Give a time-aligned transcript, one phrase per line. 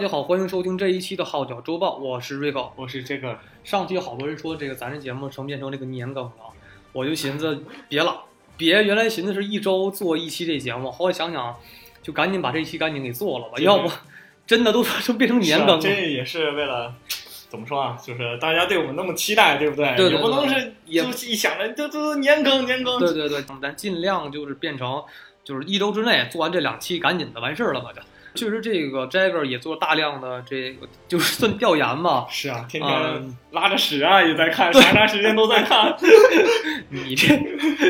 [0.00, 2.72] 家好，欢迎收听这一期的《号角周报》，我是瑞高。
[2.74, 6.32] 我是这个，上期好多人说这个咱这节目成变成这个年更了，
[6.92, 8.22] 我就寻思别了，
[8.56, 11.54] 别原来寻思是一周做一期这节目，后来想想，
[12.02, 13.90] 就赶紧把这一期赶紧给做了吧，要不
[14.46, 15.74] 真的都都变成年更了。
[15.74, 16.94] 啊这也是为了
[17.50, 17.94] 怎么说啊？
[18.02, 19.94] 就是大家对我们那么期待，对不对？
[19.96, 22.98] 对对也不能是也就一想着就就年更年更。
[22.98, 25.04] 对对对，咱尽量就是变成
[25.44, 28.00] 就是一周之内做完这两期，赶紧的完事儿了吧就。
[28.34, 32.26] 确实，这个 Jagger 也做了大量的这个，就是算调研吧。
[32.30, 35.96] 是啊，天啊天拉着屎啊也在看，啥啥时间都在看。
[36.88, 37.36] 你这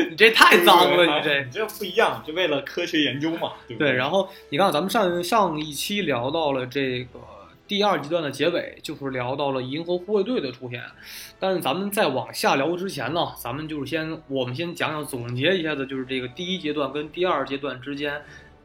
[0.09, 1.51] 你这太脏了，你这你。
[1.51, 3.93] 这不一样，就为了科学研究嘛，对不对，对？
[3.95, 7.19] 然后你看，咱们上上一期聊到了这个
[7.67, 10.81] 第二阶段的结尾，就是聊到了银河护卫队的出现。
[11.39, 18.21] 但是咱们在往下聊之前呢，咱们就是先我们先讲讲总结一下子，就是这个第一阶段跟第二阶段之间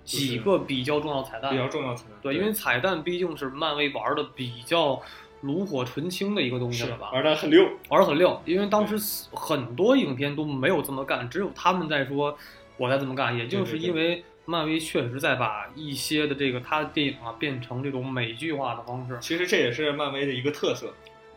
[0.06, 1.50] 几个比较重要彩蛋。
[1.50, 2.12] 比较重要彩蛋。
[2.22, 5.02] 对，因为彩蛋毕竟是漫威玩的比较
[5.42, 7.62] 炉火纯青的一个东西了吧，玩的很溜。
[7.90, 8.40] 玩的很溜。
[8.46, 8.96] 因为当时
[9.32, 12.36] 很多影片都没有这么干，只有他们在说
[12.78, 20.92] 我在这么干，也就是因为漫威确实在把一些的这个他的电影啊变成这种美剧化的方式，其实这也是漫威的一个特色。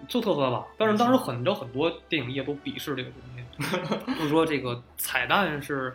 [0.07, 0.65] 就特色吧。
[0.77, 5.93] 但是当时很多很多电影业都鄙视这个东西， 就是说这个彩蛋是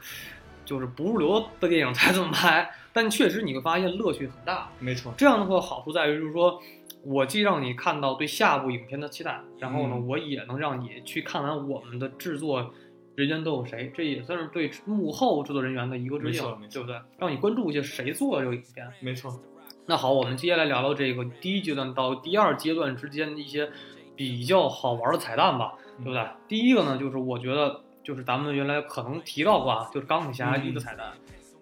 [0.65, 4.71] 就是不入流的电影才这么拍，但确实你会发现乐趣很大。
[4.79, 6.61] 没错，这样的话，好处在于就是说，
[7.05, 12.73] 我既让你看到对下部影片的期待，然后呢，嗯我也能让你去看完我们的制作
[13.15, 17.01] 人员都有谁，这也算是对幕后制作人员的一个致敬对不对？
[17.19, 18.87] 让你关注一下谁做的这个影片。
[19.01, 19.41] 没错。
[19.87, 23.71] 那好，我们接下来聊聊这个第一阶段到第二阶段之间的一些
[24.17, 26.27] 比较好玩的彩蛋吧，对不对？
[26.49, 31.07] 第一个呢，就是我觉得就是咱们原来可能提到过啊，就是钢铁侠一个彩蛋，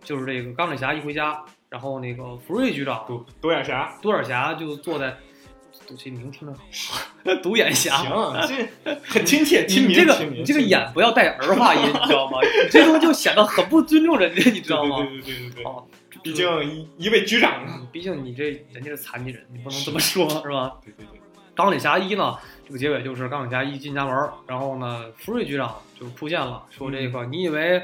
[0.03, 5.17] 就是这个钢铁侠一回家，然后那个福瑞局长独独眼侠，独眼侠就坐在，
[5.97, 7.97] 这名听着好，独眼侠。
[7.99, 8.11] 行，
[8.85, 9.91] 这很亲切，亲民。
[9.91, 12.39] 你这个你这个眼不要带儿化音，你知道吗？
[12.43, 14.97] 你这东西就显得很不尊重人家，你知道吗？
[14.97, 15.65] 对对对对对对。
[15.65, 15.87] 哦，
[16.25, 17.89] 毕竟一一位局长。
[17.93, 20.77] 毕竟你这人家是残疾人，你不能这么说，是吧？
[20.85, 21.22] 对对对。
[21.55, 22.37] 钢铁侠一呢，
[22.67, 27.83] 这个结尾就是钢铁侠一进家门，然后呢，福瑞局长就出现了，说这个、你以为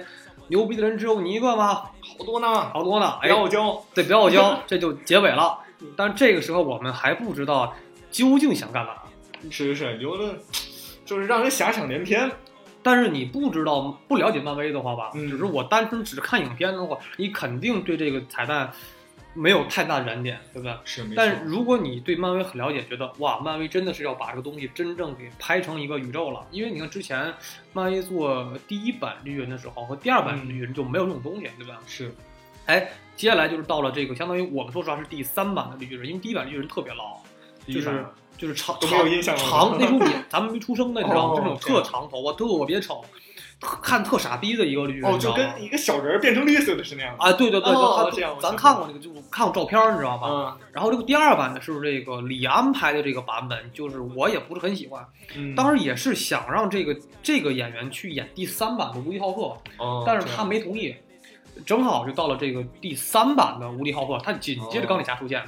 [0.48, 1.90] 牛逼的人只有你一个吗？
[2.00, 3.84] 好多呢，好多呢，哎不，要教。
[3.94, 5.58] 对，不要教， 这就结尾了。
[5.94, 7.74] 但这个时候我们还不知道
[8.10, 8.92] 究竟想干嘛。
[9.50, 10.34] 是是是，有的
[11.04, 12.30] 就是让人遐想连篇。
[12.80, 18.72] 但是你不知道、不了解漫威的话吧，嗯只是我单纯只看影片的话，你肯定对这个彩蛋
[19.38, 20.76] 没有太大燃点，对不对？
[20.84, 21.06] 是。
[21.14, 26.44] 但如果你对漫威很了解，觉得哇，漫威真的是要把这个东西真正给拍成一个宇宙了。
[26.50, 27.32] 因为你看之前
[27.72, 31.78] 漫威做第一版绿巨人的时候和第二版绿巨人就没有这种东西，对吧？
[31.86, 32.12] 是
[32.66, 37.18] 哎，接下来就是到了这个相当于我们说实话是第三版的绿巨人，因为第一版绿巨人特别老，
[37.66, 38.04] 就是
[38.36, 41.32] 就是长都没有印象长那时候你咱们没出生的，你知道吗？
[41.32, 47.24] 哦就那种特长头发，特别丑，特看特傻逼的一个绿巨人，哦，就跟一个小人儿变成绿色的是那样的。
[47.24, 50.28] 啊，对对对，他哦这样咱看过那个，就看过照片儿，你知道吧？
[50.28, 55.04] 嗯然后这个第二版的是这个李安拍的这个版本，就是我也不是很喜欢。
[55.34, 60.94] 嗯，当时也是想让这个这个演员去演第三版的无敌浩克，哦，但是他没同意。
[61.66, 65.42] 正好就到了这个第三版的无敌浩克，他紧接着钢铁侠出现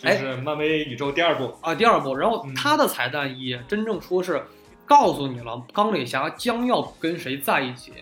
[0.00, 1.56] 就是漫威宇宙第二部。
[1.60, 4.44] 啊，第二部，然后嗯他的彩蛋也真正说是
[4.88, 7.92] 告诉你了，钢铁侠将要跟谁在一起。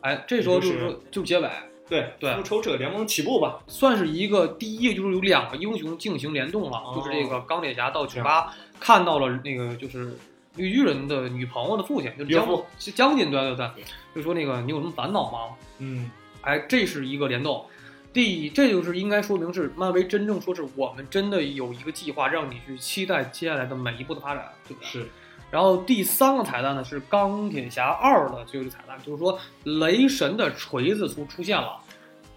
[0.00, 1.48] 哎，这时候就是就是说就结尾，
[1.88, 3.60] 对对复仇者联盟起步吧。
[3.68, 10.16] 算是一个第一，就是有两个英雄进行联动了，哦就是这个钢铁侠到酒吧看到了那个就是
[10.56, 12.46] 绿巨人的女朋友的父亲，就是将
[12.94, 13.84] 将军，对对对，
[14.16, 15.54] 就说那个你有什么烦恼吗？
[15.78, 16.10] 嗯，
[16.40, 17.64] 哎，这是一个联动。
[18.12, 24.86] 第，这就是应该说明是漫威真正说是我们真的有一个计划，让你去期待接下来的每一步的发展，对不对？
[24.86, 25.08] 是
[25.52, 31.78] 然后第三个彩蛋呢是钢铁侠二的最后一个彩蛋，就是说雷神的锤子出出现了。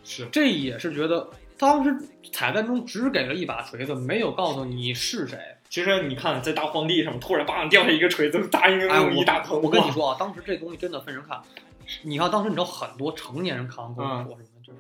[0.04, 1.28] 是，这也是觉得
[1.58, 1.98] 当时
[2.34, 5.40] 彩蛋中只给了一把锤子，没有告诉你是谁。
[5.70, 9.54] 其实你看，在大荒地上突然叭掉下一个锤子，大英哎，勇一大盆。
[9.54, 11.42] 我我跟你，说啊，当时这东西真的分人看。
[12.04, 14.80] 你看当时你知道很多成年人看完跟我说什么，就是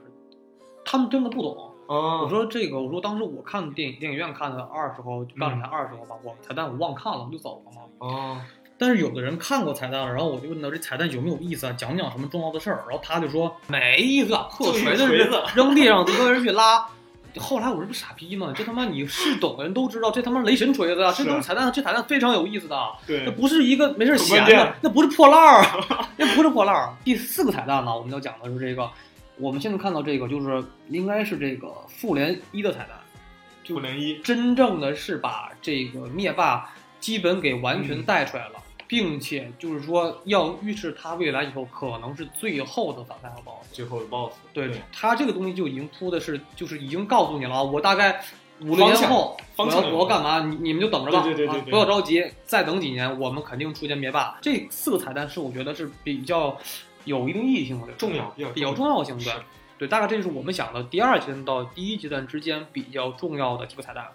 [0.83, 1.71] 他们真的不懂。
[1.87, 7.81] 我哦，说这个，我说当时我看电影电影院看的二时候，钢铁侠二时候吧，我彩蛋我忘看了，我就走了嘛。
[7.99, 8.41] 哦，
[8.77, 12.83] 但是有的人看过彩蛋了，然后我就问他这彩蛋有没有意思啊，讲不讲什么重要的事儿？
[12.89, 15.07] 然后他就说没意思啊，破锤子
[15.55, 16.87] 扔地上，一个人去拉。
[17.37, 18.53] 后来我这不傻逼吗？
[18.55, 21.11] 这他妈你是懂的人都知道，这他妈雷神锤子啊！
[21.11, 22.75] 这是东西彩蛋，这彩蛋非常有意思的。
[22.75, 25.65] 那对，不是一个没事闲的，那不是破烂儿，
[26.15, 26.93] 那不是破烂儿。
[27.03, 28.89] 第四个彩蛋呢，我们要讲的是这个，
[29.37, 32.89] 我们现在看到这个就是应该是这个复联一的彩蛋，
[33.65, 38.53] 复联一，真正的是把这个灭霸基本给完全带出来了，
[38.87, 43.73] 并且就是说要预示他未来以后可能是最后的反派和 BOSS。
[43.73, 48.23] 最后的 BOSS，对对他这个东西就已经铺的是，就是已经告诉你了啊，我大概
[48.61, 54.37] 五六年后我要我要干嘛，你你们就等着吧，对对对对对啊不要着急，再等几年，我们肯定出现灭霸。
[54.41, 56.57] 这四个彩蛋是我觉得是比较
[57.05, 59.31] 有一定意义性的，重要，比较比较重要性的是。
[59.77, 64.07] 对，大概这就是我们想的第二阶段到第一阶段之间比较重要的几个彩蛋。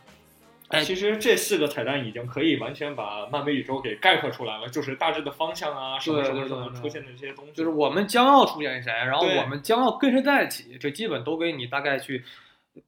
[0.68, 12.24] 哎其实这四个彩蛋已经可以完全把漫威宇宙给概括出来了，就是大致的方向啊，什么对什么什么出现的这些东西，就是我们将要出现谁，然后我们将要跟谁在一起，这基本都给你大概去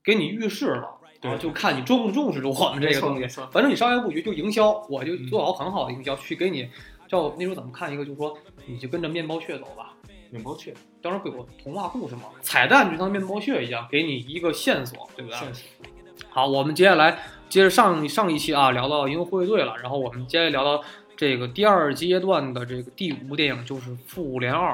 [0.05, 0.97] 给你预示了。
[1.21, 3.27] 对啊，就看你重不重视我们这个东西。
[3.51, 6.71] 反正你商业布局就营销，我就嗯做好很好的营销，去给你。
[7.09, 9.92] 叫那时候怎么看一个，就是说你就跟着面包屑走吧。
[10.33, 12.23] 面包屑当时会有童话故事嘛？
[12.41, 15.39] 彩蛋就像面包屑一样，给你一个线索，对不对？
[15.39, 15.67] 线索，
[16.31, 17.19] 好，我们接下来
[17.51, 20.83] 接着上上一期啊，聊到银河护卫队了，然后我们接着聊到
[21.17, 24.73] 这个第二阶段的这个第五部电影，就是《复联二》。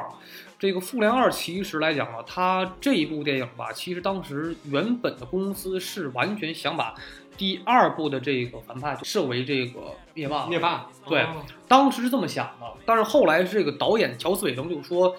[0.61, 6.95] 这个《复联二》其实来讲呢，它这一部电影吧，其实当时原本的公司是完全想把
[7.37, 15.15] 第二部的这个反派设为这个灭霸，灭霸，对哦当时是这么想的，但是后来这个导演乔斯韦登就说，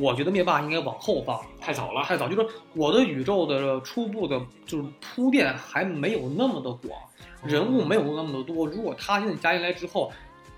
[0.00, 6.98] 我觉得灭霸应该往后放，太早了，太早，就是我的宇宙的初步的，就是铺垫还没有那么的广，
[7.44, 8.66] 人物没有那么的多。
[8.66, 10.10] 如果他现在加进来之后，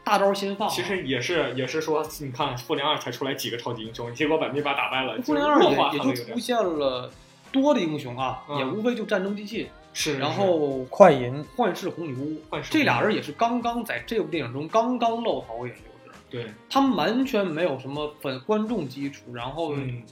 [0.04, 7.10] 大招先放，其实也是也是说，你看复联二才出来几个超级英雄，结果把灭霸打败了，复联二就是弱化也就出现了
[7.50, 15.84] 多的英雄啊，嗯也无非就战争机器，是，然后快银、幻视、红女巫，幻视这俩人也是刚刚在这部电影中刚刚露头，也就是
[16.32, 20.02] 对，他们完全没有什么粉观众基础，然后嗯，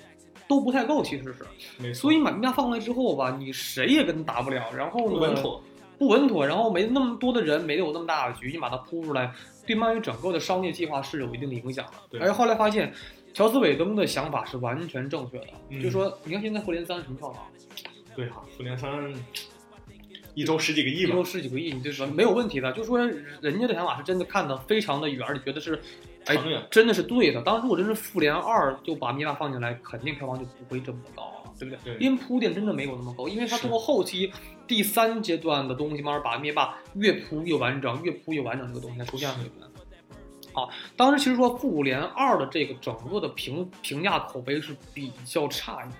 [0.47, 1.95] 都不太够，其实是。
[1.95, 5.63] 所以把灭霸放出来之后吧，你谁也跟他打不了，然后呢不稳妥，
[5.99, 9.33] 不稳妥，然后没那么多的人，没有那么大的局，你把它铺出来，
[9.67, 11.93] 对漫威整个的商业计划是有一定的影响的。
[12.11, 12.21] 对。
[12.21, 12.93] 而后来发现，
[13.33, 15.83] 乔斯韦登的想法是完全正确的，嗯。
[15.83, 17.47] 就说，你看现在复联三什么票房，
[18.15, 18.91] 对哈，复联三
[20.35, 22.73] 一周十几个亿吧一周，十几个亿，你就说没有问题的。
[22.73, 22.99] 就说
[23.41, 25.81] 人家的想法是真的看的非常的远，而且觉得是，
[26.27, 26.37] 哎
[26.71, 27.43] 真的是对的。
[27.43, 31.95] 当时如果真是复联二就把灭霸放进来，肯定票房就不会这么高了，对不对？
[31.95, 34.33] 对因为铺垫真的没有那么高，因为他通过后期
[34.67, 39.35] 第三阶段的东西，慢慢把灭霸越铺越完整，越铺越完整这个东西才出现了。
[39.37, 39.69] 对不对
[40.53, 45.93] 好，当时其实说复联二的这个整个的评评价口碑是比较差一点。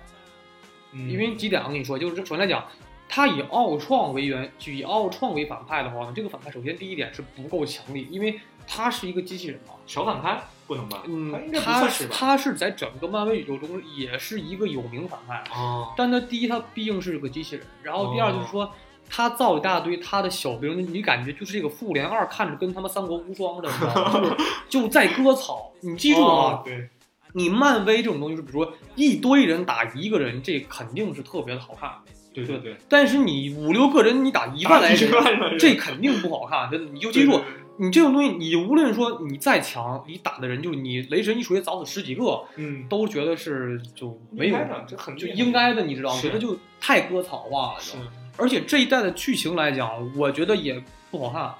[0.93, 2.67] 嗯因为几点，我跟你说，就是首先来讲，
[3.13, 9.73] 他以奥创为原，就以奥创为反派的话呢，这个反派首先第一点是不够强力，因为他是一个机器人嘛。
[9.85, 11.03] 小反派不能吧？
[11.05, 12.15] 嗯他是吧？
[12.17, 18.71] 他是在整个漫威宇宙中也是一个有名反派，哦，但他第一他毕竟是个机器人，然后第二就是说。
[19.13, 23.67] 他造一大堆他的小兵，你感觉就是这个复联二看着跟他妈三国无双似的？
[24.13, 24.37] 就是
[24.69, 25.69] 就在割草。
[25.81, 26.87] 你记住啊，哦对，
[27.33, 31.91] 你漫威这种东西，就比如说一堆人打一个人，这肯定是特别的好看。
[32.33, 36.69] 对对对，但是你五六个人，你打一万来人，人这肯定不好看。
[36.71, 37.41] 真的，你就记住，
[37.77, 46.21] 你这种东西，你无论说你再强，你打的人就是你雷神一锤砸死十几个，嗯，都觉得是就没有应该的这很就应该的，你知道吗？
[46.21, 47.79] 觉得就太割草化了。
[47.79, 47.97] 是
[48.37, 51.53] 而且这一代的剧情来讲，我觉得也不好看，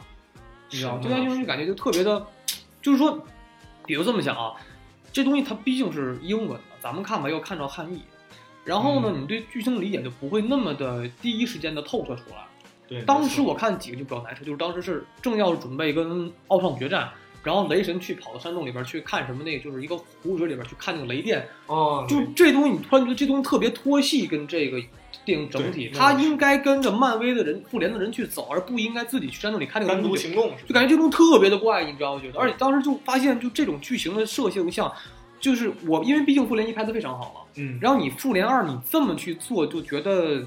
[0.69, 1.01] 你知道吗？
[1.01, 2.25] 是这代剧情感觉就特别的，
[2.81, 3.21] 就是说，
[3.85, 4.53] 比如这么想啊，
[5.11, 8.01] 这东西它毕竟是英文的，咱们看吧要看着汉译，
[8.63, 12.45] 然后呢，嗯你对剧情的理解就不会那么的第一时间的透彻出来。
[12.87, 17.09] 对，当时我看几个就比较难受，就是当时是正要准备跟奥创决战，
[17.41, 24.77] 然后雷神去跑到山洞里边去看什么那个，就是一个湖水里边去看那个雷电，哦，就这东西，你突然觉得这东西特别脱戏，跟这个
[25.23, 30.13] 电影整体，对他应该跟着漫威的人、复联的人去走，而不应该自己去山洞里看那个单独。
[30.15, 32.21] 行动就感觉这东西特别的怪，你知道吗？
[32.21, 34.91] 觉得，而且当时就发现，就这种剧情的设形象，
[35.41, 40.45] 就是我，因为毕竟复联一拍的非常好了，嗯，然后你复联二你这么去做，就觉得，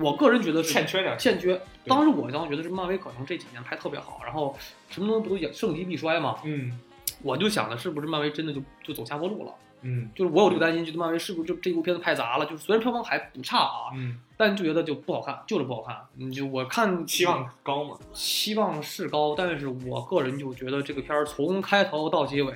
[0.00, 1.58] 我个人觉得是欠缺点欠缺。
[1.86, 4.54] 当时我当时觉得是漫威可能这几年拍特别好，然后
[4.90, 6.36] 什么东西不都也盛极必衰嘛？
[6.44, 6.78] 嗯
[7.22, 9.54] 我就想的是不是漫威真的就就走下坡路了？
[9.84, 12.46] 嗯就是我有这个担心，觉得漫威是不是就这部片子拍砸了？
[12.46, 15.96] 就是虽然票房还不差啊，嗯，但就觉得就不好看，就是不好看。
[16.14, 22.52] 你就我看期望高嘛，期望是高，但是我个人就觉得这个片儿从开头到结尾，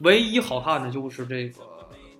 [0.00, 1.62] 唯一好看的就是这个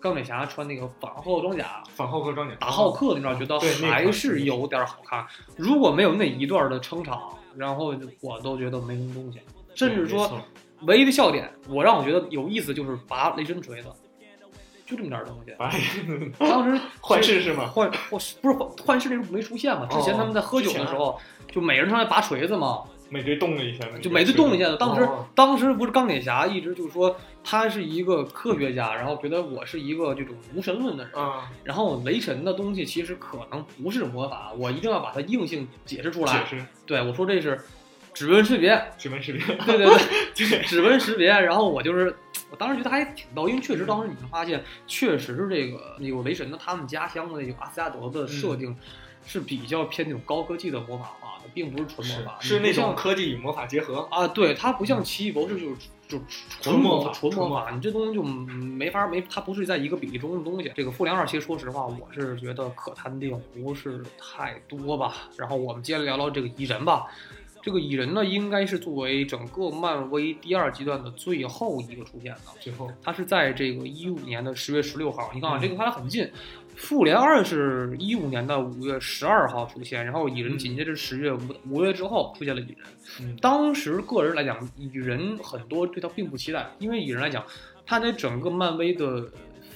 [0.00, 3.58] 钢铁侠穿那个反浩克装甲反浩克装甲打浩克，你知道，觉得
[3.88, 5.26] 还是有点好看。
[5.56, 9.40] 如果没有那一段的撑场，然后我都觉得没什么东西。
[9.74, 10.40] 甚至说，
[10.82, 13.88] 唯一的笑点，我让我觉得有意思就是拔雷神锤子，
[14.86, 15.52] 就这么点儿东西。
[15.58, 15.80] 哎，
[16.38, 17.66] 当时 幻视是吗？
[17.66, 19.86] 幻幻不是幻幻视那时候没出现嘛？
[19.86, 21.18] 之前他们在喝酒的时候，
[21.50, 24.76] 就每人上来拔锤子嘛，美队动了一下，就美队动了一下子。
[24.76, 36.44] 当时哦当时不是钢铁侠一直就是说他是一个科学家，然后觉得我是一个这种无神论的人，啊，然后雷神的东西其实可能不是魔法，我一定要把它硬性解释出来。
[36.44, 36.64] 解释。
[36.86, 37.60] 对我说这是
[38.12, 39.98] 指纹识别，指纹识别，对对对。
[40.48, 42.14] 对，指纹识别，然后我就是，
[42.50, 48.74] 我当时觉得还挺逗，因为确实当时你会发现，确实是这个那个雷神的他们家乡的那个阿斯加德的设定
[49.24, 55.76] 是比较偏那种高科技的魔法化的，并不是纯魔法，是那种科技与魔法结合，啊，对，它不像奇异博士就是
[56.08, 56.20] 就
[56.60, 60.72] 纯魔法纯魔法，你这东西就没法没，它不是在一个比例中的东西。
[60.74, 65.14] 这个复联二，其实说实话，我是觉得可谈的地方不是太多吧。
[65.36, 67.06] 然后我们接着聊聊这个蚁人吧。
[67.62, 72.40] 这个蚁人呢，应该是作为整个漫威第二阶段的最后一个出现的。
[72.58, 76.26] 最后它是在这个一五年的十月十六号，你看啊，嗯这个和它很近。
[76.80, 82.78] 复联二是一五年的五月十二号出现，然后蚁人嗯紧接着十月五五月之后出现了蚁人。
[83.20, 87.44] 嗯当时个人来讲，蚁人很多对他并不期待，因为蚁人来讲，
[87.84, 89.30] 他在整个漫威的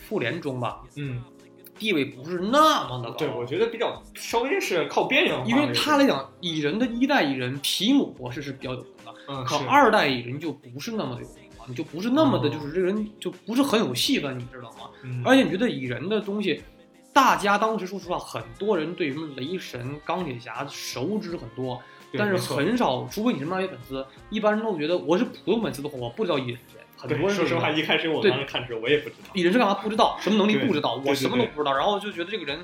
[0.08, 1.22] 复联中吧，嗯，
[1.78, 3.16] 地位不是那么的高。
[3.16, 14.88] 对，我觉得比较稍微是靠边缘化，因为他来讲，蚁人的一代蚁人皮姆博士是比较有名的，嗯，可二代蚁人就不是那么的有名了，你就不是那么的，哦就是这个人就不是很有戏份，你知道吗？
[15.02, 16.62] 嗯而且你觉得蚁人的东西，
[17.14, 21.80] 大家当时说实话，很多人对什么雷神、钢铁侠熟知很多，
[22.18, 26.80] 但是很少，除非你是漫威粉丝，一般人都觉得我是普通粉丝的话，我不知道蚁人是谁。
[26.96, 29.30] 很多人说实话，一一开始我对当时看的时候，我也不知道。
[29.32, 32.58] 蚁人是干嘛不知道，什么能力不知道，我什么都不知道，然后就觉得这个人，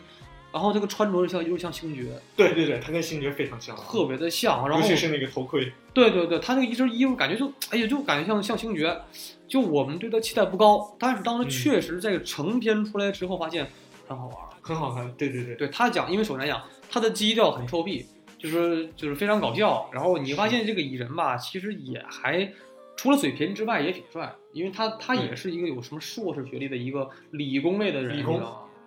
[0.52, 9.00] 然后这个穿着像有点像星爵，对对对，他跟星爵非常像，特别的像，然后尤其是那个头盔，对对对，他那个一身衣服感觉就，哎呀，就感觉像像星爵，
[9.46, 11.50] 就我们对他期待不高，但是当时嗯。
[11.50, 13.70] 确实在成片出来之后，发现
[14.10, 14.36] 很好玩。
[14.60, 15.12] 很好看。
[15.14, 18.04] 对对对，对他讲，因为首先来讲，他的基调很臭屁，
[18.36, 19.88] 就是就是非常搞笑。
[19.92, 22.52] 然后你发现这个蚁人吧，其实也还
[22.96, 28.42] 除了嘴贫之外也挺帅，因为他他也是一个有什么硕士学历的一个理工类的人，理工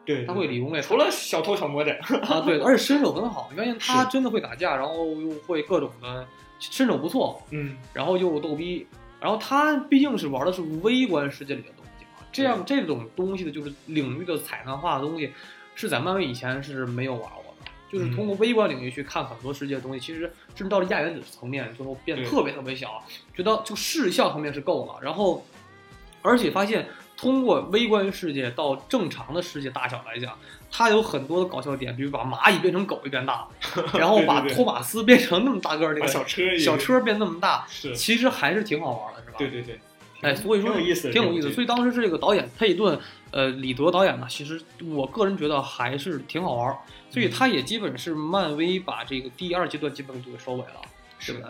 [0.06, 1.94] 对，他会理工类，除了小偷小摸的，
[2.28, 6.28] 啊，对， 而且身手很好，你发现他真的会打架，然后又会各种的
[6.60, 8.86] 身手不错，嗯，然后又逗逼，
[9.22, 11.83] 然后他毕竟是玩的是微观世界里的东
[12.34, 15.32] 这样这种东西的就是领域的彩蛋化的东西，
[15.76, 20.22] 是在漫威以前是没有玩过的，就是通过微观领域去看很多世界的东西，其实
[20.56, 23.04] 甚至到了亚原子层面，最后变得特别特别小，
[23.36, 25.46] 觉得就视效层面是够了，然后
[26.22, 30.38] 而且发现通过微观世界到正常的世界大小来讲，
[30.72, 33.48] 它有很多的搞笑点，比如把蚂蚁变成狗一变大，
[33.94, 39.36] 然后把托马斯变成那么大个儿那把个小车小车变那么大，是，其实还是挺好玩的，是吧？
[39.38, 39.80] 对对对，
[40.24, 41.52] 哎，所以说挺有意思挺有意思。
[41.52, 42.98] 所以当时这个导演佩顿，
[43.32, 46.78] 呃，李德导演呢，其实我个人觉得还是挺好玩儿，
[47.10, 50.82] 所以他也基本是漫威把这个第二阶段基本就给收尾了，
[51.20, 51.46] 是不是？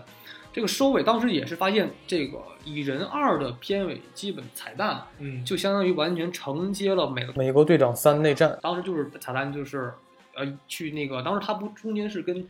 [0.51, 8.55] 这个收尾当时也是发现，这个《蚁人二》的片尾基本彩蛋，嗯，就相当于完全承接了美美国队长三内战。
[8.61, 9.91] 当时就是彩蛋，就是
[10.35, 12.47] 呃去那个，当时他不中间是跟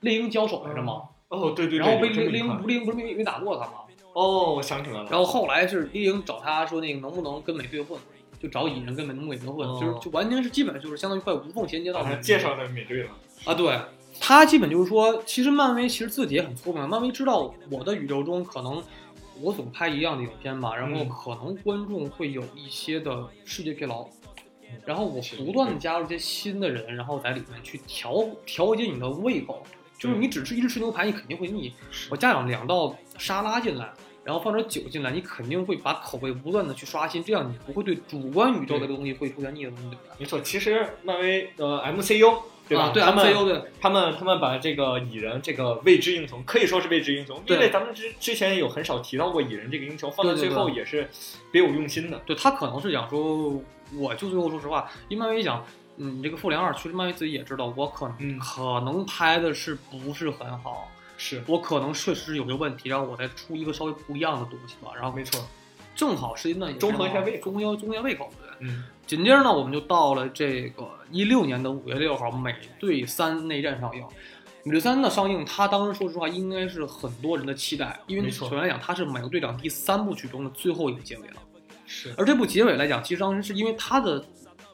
[0.00, 1.02] 猎鹰交手来着吗？
[1.28, 3.85] 哦，对对对，然后被猎猎鹰不猎鹰不是没没打过他吗？
[4.16, 8.00] 哦，我想起来了，然后后来是猎鹰找他说那个能不能跟美队混，
[8.40, 9.78] 就找蚁人跟美能美队混，哦。
[9.78, 13.10] 就是就完全是基本就是相当于快无缝衔接到把他介绍的美队了，
[13.44, 13.78] 啊，对。
[14.18, 18.82] 他基本就是说，其实漫威其实自己也很聪明，漫威知道我的宇宙中可能
[19.42, 21.08] 我总拍一样的影片吧，然后嗯。
[21.10, 24.08] 可能观众会有一些的视觉疲劳。
[24.84, 29.62] 然后我不断的加入一些新的人，然后在里面去调调节你的胃口，
[29.98, 31.72] 就是你只吃一直吃牛排，你肯定会腻。
[32.10, 33.92] 我加两两道沙拉进来，
[34.26, 40.10] 然后放点酒进来，你肯定会把口味不断的去刷新，这样你不会对主观宇宙这个东西会出现腻的东西，对不对？
[40.18, 42.86] 没错，其实漫威的 MCU 对吧？
[42.86, 51.08] 啊，对 MCU 对，他们他们把这个蚁人这个未知英雄可以说是未知英雄，因为咱们之之前有很少提到过蚁人这个英雄，放到最后也是
[51.52, 52.20] 别有用心的。
[52.26, 53.62] 对他可能是想说，
[53.94, 55.64] 我就最后说实话，因为漫威讲，
[55.98, 65.46] 嗯，这个复联二，其实漫威自己也知道，我可能、嗯可能拍的是不是很好，是，我可能确实有些问题，然后我再出一个稍微不一样的东西吧，然后没错，
[65.94, 67.50] 正好时间段也中和一下胃口。
[67.50, 68.48] 中和中和一下胃口，对。
[68.60, 74.02] 嗯，紧接着呢，我们就到了这个一六年的五月六号，《美队三内战》上映。
[74.68, 81.36] 《美队三》的上映，它当时说实话应该是很多人的期待，因为首先来讲，它是美国队长第三部曲中的最后一个结尾了。
[81.86, 84.24] 是，而这部结尾来讲，其实当时是因为它的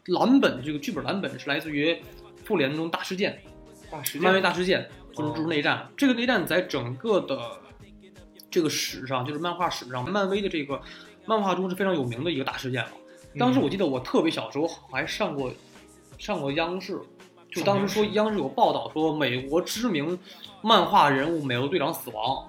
[0.07, 2.01] 蓝本这个剧本蓝本是来自于
[2.43, 3.39] 复联中大事件，
[3.91, 5.89] 大时漫威，大事件，就是哦就是内战。
[5.97, 7.39] 这个内战在整个的
[8.51, 10.81] 这个史上，就是漫画史上，漫威的这个
[11.27, 12.91] 漫画中是非常有名的一个大事件了。
[13.39, 15.51] 当时我记得我特别小时候还上过
[16.19, 17.01] 上过央视，
[17.51, 20.19] 就当时说央视有报道说美国知名
[20.61, 22.47] 漫画人物美国队长死亡，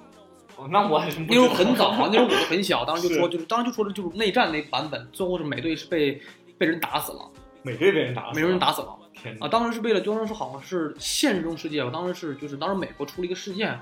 [0.57, 6.21] 哦，那我还是那时候很早啊， 那时候我都很小，当时就说就是当时就说的就是内战那版本，最后是美队是被
[6.57, 8.95] 被人打死了，美队被人打死，美国人打死了。
[9.23, 13.79] 天啊，当时是为了，当时是好像是现实中世界吧，当时是就是当时美国出了一个事件，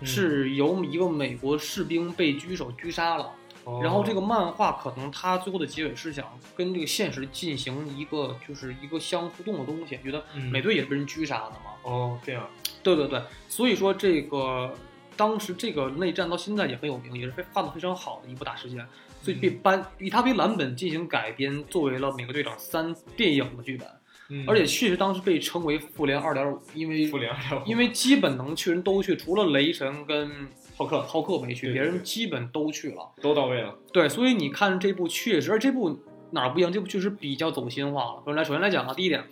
[0.00, 0.06] 嗯。
[0.06, 3.30] 是由一个美国士兵被狙手狙杀了，
[3.64, 3.80] 哦。
[3.82, 10.50] 然后这个漫画可能它最后的结尾是想跟这个现实进行一个就是一个相互动的东西，觉得嗯。
[10.50, 12.48] 美队也是被人狙杀的嘛，哦这样，
[12.82, 14.74] 对对对，所以说这个
[15.16, 18.84] 当时这个内战到现在也很有名，也是被画的非常好的一部大事件，
[19.22, 19.58] 所以被嗯。
[19.62, 23.88] 搬以它为蓝本进行改编，作为了《美国队长三》电影的剧本。
[24.30, 30.30] 嗯而且确实当时被称为复联二点五，因为复联二因为基本能去人都去，除了雷神跟
[30.76, 33.12] 浩克浩克没去，别人基本都去了。
[33.20, 35.98] 都到位了，对，所以你看这部确实，而这部
[36.30, 36.72] 哪儿不一样？
[36.72, 38.22] 这部确实比较走心化了。
[38.24, 39.22] 首先来，首先来讲啊，第一点，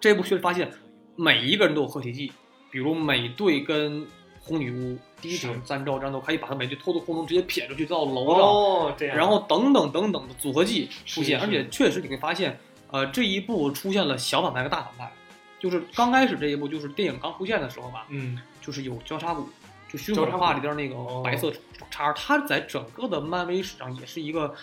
[0.00, 0.70] 这部确实发现
[1.16, 2.32] 每一个人都有合体技，
[2.70, 4.06] 比如美队跟
[4.40, 12.58] 红女巫第一场是三招战斗，可以把他美队偷到空中直接撇出去到楼上，哦这样，然后等等等等的组合技出现，而且确实你会发现，
[12.94, 15.12] 呃，这一部出现了小反派和大反派，
[15.58, 19.48] 就是刚开始这一部就是电影刚出现的时候吧，嗯就是有交叉骨，
[19.90, 21.52] 就凶手交叉骨画里边那个哦白色
[21.90, 24.54] 叉，他在整个的漫威史上也是一个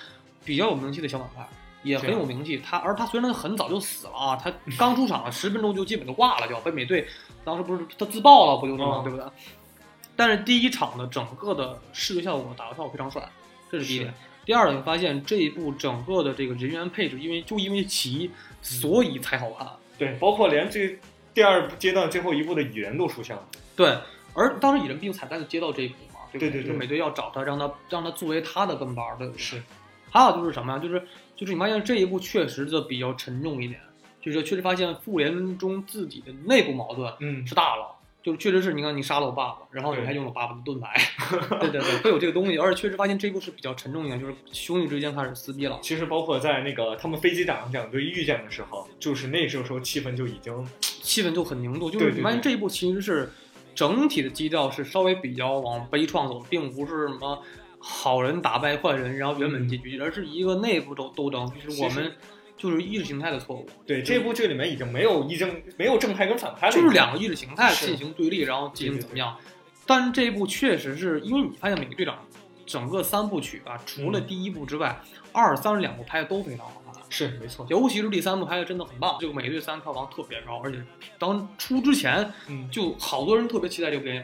[0.45, 1.45] 比较有名气的小反派。
[1.83, 7.07] 也很有名气，他而他虽然很早就死了啊，他 刚出场十分钟就基本就挂了，就被美队
[7.43, 8.85] 当时不是他自爆了，不就是吗？
[8.85, 9.25] 哦对不对？
[10.15, 13.27] 但是第一场的整个的视觉效果打的效果非常帅，
[13.71, 14.13] 这是第一点。
[14.45, 19.67] 第二，你发现这一部整个的这个人员配置，因为就因为齐，所以才好看。
[19.97, 20.97] 对，包括连这
[21.33, 23.97] 第二阶段最后一部的蚁人都出现了，对，
[24.33, 29.39] 而当时蚁人毕竟彩蛋就接到这一步嘛，对不对对对就美队要找他，让他让他作为他的跟班儿，对不对？
[29.39, 29.61] 是。
[30.09, 30.79] 还有就是什么呀？
[30.79, 31.01] 就是
[31.35, 33.79] 就是你发现这一部确实就比较沉重一点，
[34.19, 37.95] 就是确实发现复联中自己的内部矛盾嗯是大了。
[38.23, 40.93] 就是确实是你看你杀了我爸爸，然后你还用了我爸爸的盾牌，
[41.59, 45.79] 对对对，会有这个东西，而且确实发现这一部是比较沉重一点，就是兄弟之间开始撕逼了。
[45.81, 53.31] 其实包括在那个他们飞机长两队遇见的时候，就是那时候时候气氛就已经 气氛就很凝重，就是你发现这一部其实是
[53.73, 57.41] 整体的基调是稍微比较往悲怆走，并不是什么
[57.79, 62.15] 好人打败坏人，然后圆满结局，而是一个内部斗斗争，就是我其实们
[62.61, 69.35] 就是意识形态的错误，对这部剧里面已经没有一正没有正派跟反派了，就是两个意识形态进行对立，然后进行怎么样。
[69.87, 72.15] 但是这一部确实是因为你发现《美国队长》
[72.67, 77.01] 整个三部曲吧，除了嗯第一部之外，二三两部拍的都非常好看。
[77.09, 80.77] 是没错，尤其是第三部拍的真的很棒，这个《美队三》票房特别高，而且
[81.17, 84.23] 当出之前嗯就好多人特别期待这部电影。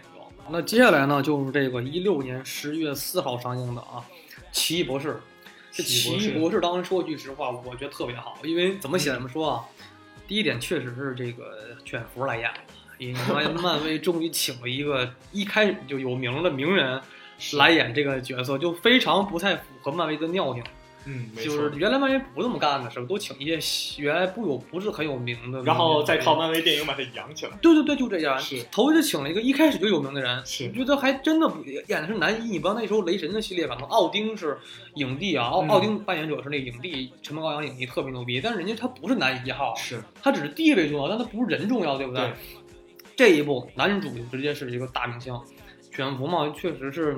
[0.49, 4.05] 那接下来呢，就是这个一六年十月四号上映的啊，
[4.51, 5.13] 《奇异博士》。
[5.77, 9.63] 这《奇异博士》当时说句实话，我觉得特别好，因为怎么写怎么说啊。
[10.27, 12.59] 第一点，确实是这个卷福来演的，
[12.97, 16.99] 因为 漫威终于请了一个一开始就有名的名人
[17.53, 20.63] 来演这个角色，就非常不太符合漫威的尿性。
[21.07, 21.71] 嗯，就是。
[21.77, 23.05] 原来漫威不这么干的，是吧？
[23.07, 28.37] 都请一些原来不有不是很有名的，然后再靠漫威电影把它养起来，对对对，就这样。
[28.39, 32.49] 是头一次请了一个一开始就有名的人，是我觉得还真的不演的是男一。
[32.49, 34.57] 你不知道那时候雷神的系列，可能奥丁是
[34.95, 42.23] 影帝啊，奥、嗯奥丁扮演者是那个影帝，陈梦高阳影帝特别牛逼，但是人家他不是男一号，是他只是地位重要，但他不是人重要，对不对？
[42.23, 42.33] 对
[43.15, 45.33] 这一部男主就直接是一个大明星，
[45.91, 47.17] 卷福嘛，确实是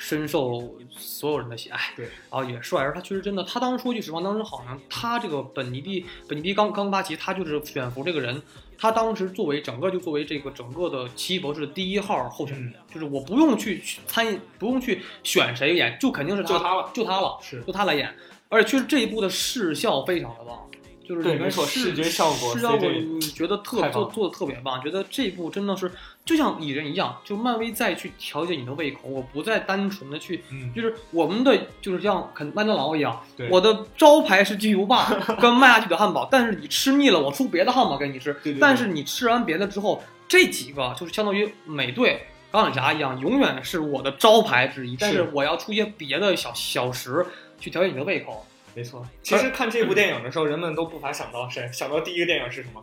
[0.00, 1.78] 深受所有人的喜爱。
[1.94, 8.42] 对，然后也帅，而他确实真的，他当时说句实话，当时好像他这个本尼迪本尼迪刚刚巴奇，他就是选福这个人，
[8.78, 18.16] 他当时作为整个就作为这个整个的奇异博士的第一号候选人，就是我不用去去参与，不用去选谁演，就肯定是就他了，就他了，是就他来演，
[18.48, 20.66] 而且确实这一部的视效非常的棒。
[21.10, 25.90] 就是对里面视没错视觉效果视效果你觉得特做做的特别棒，觉得这一部真的是
[26.24, 35.04] 就像蚁人一样，就漫威再去调节你的胃口，我不再单纯的去，嗯，就是我们的就是像肯麦当劳一样，对我的招牌是巨无霸
[35.40, 42.22] 跟麦下去的汉堡，但是你吃腻了，我出别的汉堡给你吃，对对对但是你吃完别的之后，这几个就是相当于美队。
[42.52, 47.24] 钢铁侠一样，永远是我的招牌之一，但是我要出一些别的小小食
[47.60, 48.44] 去调节你的胃口。
[48.74, 49.06] 没错。
[49.22, 51.68] 其实看这部电影的时候，人们都不乏想到谁？
[51.72, 52.82] 想到第一个电影是什么？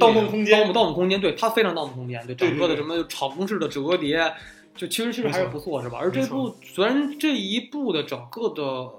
[0.00, 4.34] 盗梦空间盗梦盗梦空间，对它非常盗梦空间，对整个的什么草公式的折叠，
[4.74, 5.98] 就其实其实还是不错，是吧？
[6.00, 8.90] 而这部虽然这一部的整个的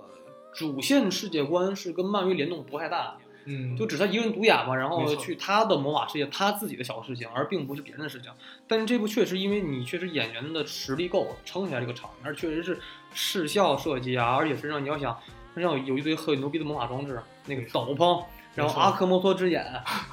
[0.55, 8.31] 主线世界观是跟漫威联动不太大，嗯，就只他一个人独演嘛，然后去他的魔法世界，他自己的小事情，而并不是别人的事情。
[8.65, 12.79] 但是这部确实因为你确实演员的实力够撑起来这个场面，而确实是
[13.13, 15.19] 视效设计啊，而且实际上你要想。
[15.57, 19.65] 身上有一堆很牛逼的魔法装置，那个斗篷，然后阿克摩托之眼，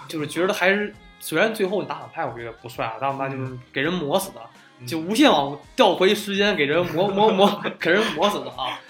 [0.08, 4.40] 就是觉得还是虽然最后你打反派我觉得不帅啊，大反派就是给人磨死的，
[4.80, 8.80] 嗯就无限往调回时间给人磨磨磨 给人磨死的啊。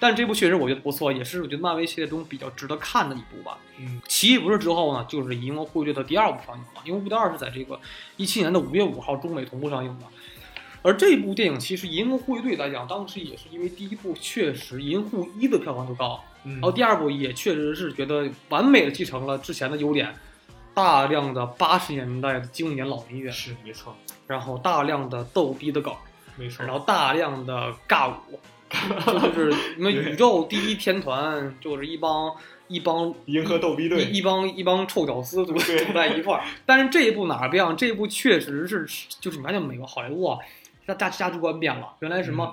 [0.00, 3.56] 但这部确实我觉得不错，也是我觉得漫威系列中比较值得看的一部吧。
[3.78, 6.80] 嗯，奇异博士之后呢，就是《银河护卫队》的第二部上映了。
[6.86, 7.78] 《银河护卫队二》是在这个
[8.16, 10.06] 一七年的五月五号中美同步上映的。
[10.82, 20.14] 而这部电影其实《银河护卫队》来讲，当时也是因为第一部确实《银护一》的票房就高，嗯然后第二部也确实是觉得完美的继承了之前的优点，
[20.74, 25.92] 大量的八十年代的经典老音乐，是没错，然后大量的逗逼的梗，
[26.36, 26.72] 没错然。
[26.72, 28.38] 后大量的尬舞，
[29.20, 32.32] 就是什么宇宙第一天团，就是一帮
[32.68, 36.44] 一帮银河逗逼队一一帮一帮臭屌丝组对组在一块儿。
[36.64, 37.76] 但是这一部哪儿不一样？
[37.76, 38.86] 这一部确实是，
[39.20, 40.38] 就是你发现美国好莱坞啊，
[40.88, 42.52] 它价价值观变了，原来什么。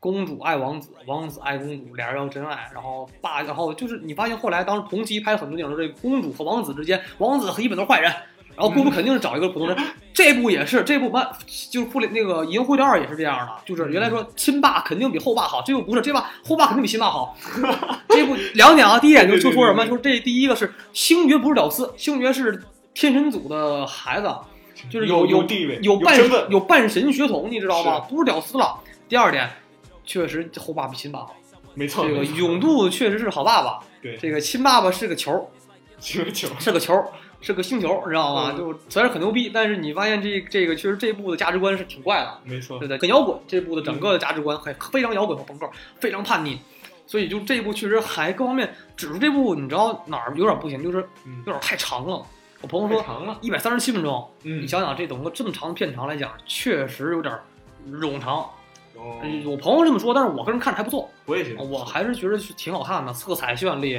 [0.00, 8.10] 公主爱王子，王子爱公主，俩人要真爱，然后爸，然后就是你发现后来当时同期拍很多电影，这个公主和王子之间，王子基本都是坏人，
[8.56, 9.78] 然后公主肯定是找一个普通人。
[10.12, 11.30] 这部也是，这部漫
[11.70, 17.36] 就是库里那个《银护队二》也是这样的，就是原来说亲爸肯定比后爸好，这部不是，这爸后爸肯定比亲爸好。
[18.10, 22.60] 这部两点啊，第一点就就说什么，就是这第一个是星爵不是屌丝，星爵是
[22.92, 24.34] 天神组的孩子，
[24.90, 26.18] 就是有有地位，有半
[26.50, 28.00] 有半神血统，你知道吗？
[28.00, 28.78] 不是屌丝了。
[29.08, 29.50] 第二点，
[30.04, 31.36] 确实后爸比亲爸好。
[31.74, 32.06] 没错。
[32.06, 35.50] 这个勇度确实是好爸爸，对这个亲爸爸是个球，
[35.98, 37.02] 球球，是个球，
[37.40, 38.52] 是个星球，你知道吗？
[38.54, 43.38] 嗯就虽然很牛逼，但是你发现这这个确实这部的价值观是挺怪的，没错对，对，很摇滚。
[43.48, 46.58] 这部的整个的价值观很非常摇滚和朋克，非常叛逆。
[47.06, 52.24] 所以就这部确实还各方面，只是这部你知道哪儿有点不行，就是嗯有点太长了。
[52.62, 57.36] 我朋友说太长了，一百三十七分钟，嗯你想想这整个这么长的片长来讲，确实有点
[57.90, 58.38] 冗长。
[58.94, 61.10] 哦嗯我朋友这么说，但是我个人看着还不错。
[61.26, 63.96] 我也觉得，我还是觉得是挺好看的，色彩绚丽，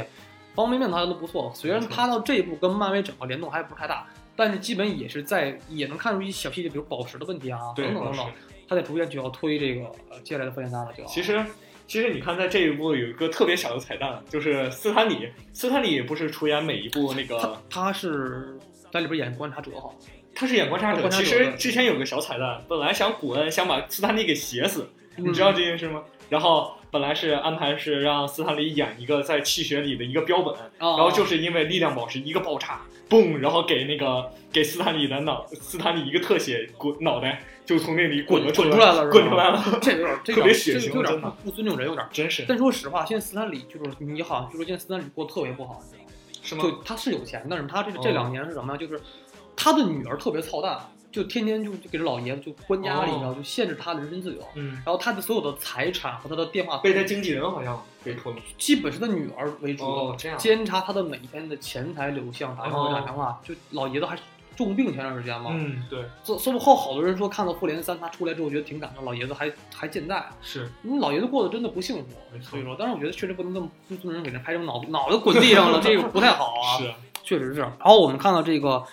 [0.55, 1.51] 方方面面它都不错。
[1.53, 8.21] 虽然它到这一步跟漫威整个联动还不是太大，但是基本也是在也能看出一些小细节，比如宝石的问题啊，等等等等是。
[8.65, 11.09] 它在逐渐就要推这个呃接下来的复联三了，就要。
[11.09, 11.45] 其实，
[11.93, 18.57] 其实你看，在这一部有一个特别小的彩蛋，就是斯坦李，斯坦李不是出演每一部那个，他是
[18.91, 19.93] 在里边演观察者哈，
[20.33, 21.07] 他是演观察者。
[21.09, 26.01] 其实之前有个小彩蛋，本来想古恩想把斯坦李给写死，嗯你知道这件事吗？
[26.33, 42.03] 然后本来是安排是让斯坦李演一个在气血里的一个标本，然然后就是因为力量宝石一个爆炸，嘣，然后给那个给斯坦李的脑，斯坦李一个特写滚脑袋就从那里滚了出滚出来了滚出来了，这有点这特别血腥这有点不尊重人，有点。
[42.11, 46.09] 真是但说实话，现在斯坦李就是你好像就说现在斯坦李过得特别不好，你知道吗？
[46.41, 46.63] 是吗？
[46.63, 48.77] 就他是有钱，但是他这哦这两年是什么呀？
[48.79, 48.99] 就是
[49.55, 50.79] 他的女儿特别操蛋，
[51.13, 54.41] 就天天就就给这老爷子就关家里，哦然后就限制他的人身自由。
[54.55, 58.41] 嗯，然后他的所有的财产和他的电话被他经纪人好像给吞了。
[58.57, 63.39] 基本是他女儿为主，哦这样监察他的每一天的钱财流向，打电话打电话。
[63.43, 64.17] 就老爷子还
[64.55, 72.09] 重病前段时间嘛，嗯，对，所所以后好多人说看到复联三他出来之后觉得挺感动，老爷子还还健在，是你老爷子过得真的不幸福
[72.41, 76.77] 所以说，但是我觉得确实不能这么不不能给人拍成脑脑袋滚地上了， 这个不太好啊。
[76.77, 77.61] 是，确实是。
[77.61, 78.83] 然后我们看到这个，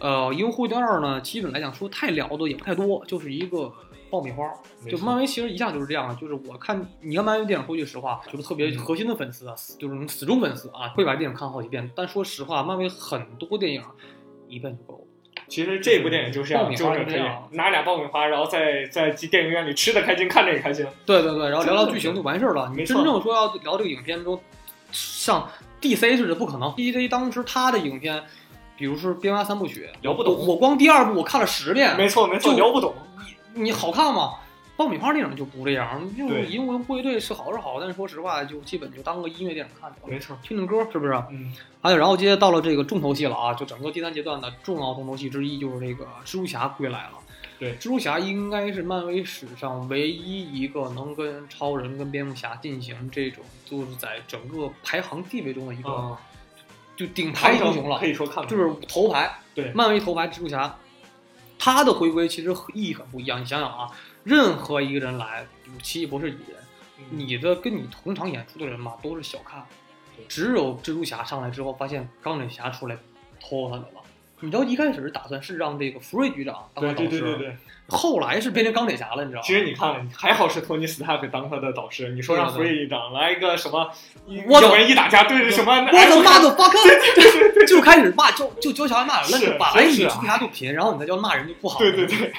[0.00, 3.72] 呃，《银护队二》呢，基本来讲说太聊的也不太多，就是一个
[4.10, 4.52] 爆米花。
[4.90, 11.90] 就漫威其实一向就是这样，就是我看你看漫威电影，说句实话，就是特别嗯核心的粉丝啊，死就是那种死忠粉丝啊，会把电影看好几遍。
[11.94, 13.82] 但说实话，漫威很多电影
[14.48, 15.04] 一遍就够了。
[15.46, 20.86] 其实这部电影就是这样，爆米花就是可以是这样拿俩爆米花，然后在在电影院里吃的开心，看着也开心。
[21.06, 22.68] 对对对，然后聊聊剧情就完事儿了。
[22.70, 24.40] 你没真正说要聊这个影片中，
[24.90, 25.48] 像
[25.80, 26.70] DC 似的不可能。
[26.70, 28.22] DC 当时他的影片，
[28.76, 31.96] 比如说《边蛙三部曲》，聊不懂我我光第二部我看了十遍。
[31.96, 32.94] 没错没错，就聊不懂。
[33.54, 34.34] 你你好看吗？
[34.76, 41.12] 爆米花电影就不这样，就对银护护卫队是好是好，但是说实话，就基本就当个音乐电影看没错，听听歌是不是？
[41.30, 47.12] 嗯，还有，然后接着到了这个重头戏了啊，就整个第三阶段的重要重头戏之一就是这个蜘蛛侠归来了。
[47.56, 56.20] 对蜘蛛侠应该是漫威史上唯一一个能跟超人跟蝙蝠侠进行这种，就是在整个排行地位中的一个、啊，
[56.96, 59.38] 就顶牌英雄了可，以说看就是头牌。
[59.54, 60.76] 对漫威头牌蜘蛛侠，
[61.58, 63.40] 他的回归其实意义很不一样。
[63.40, 63.88] 你想想啊，
[64.24, 66.58] 任何一个人来，比如奇异博士蚁人，
[66.98, 69.64] 嗯你的跟你同场演出的人嘛，都是小看，
[70.28, 72.98] 只有蜘蛛侠上来之后，发现钢铁侠出来
[73.40, 74.00] 偷他的了。
[74.40, 77.56] 你知道一开始打算是让这个福瑞局长当导师，对对对对。
[77.86, 79.46] 后来是变成钢铁侠了，你知道吗？
[79.46, 82.08] 其实你看，还好是托尼·斯塔克当他的导师。
[82.10, 83.90] 你说让福对对瑞局长来一个什么，
[84.48, 87.66] 我要不然一打架对着什么，我的妈的 fuck！
[87.66, 89.58] 就开始骂，就就教小孩骂人了。
[89.58, 91.78] 本来你蛛侠就贫，然后你再教骂人就不好。
[91.78, 92.32] 对对对，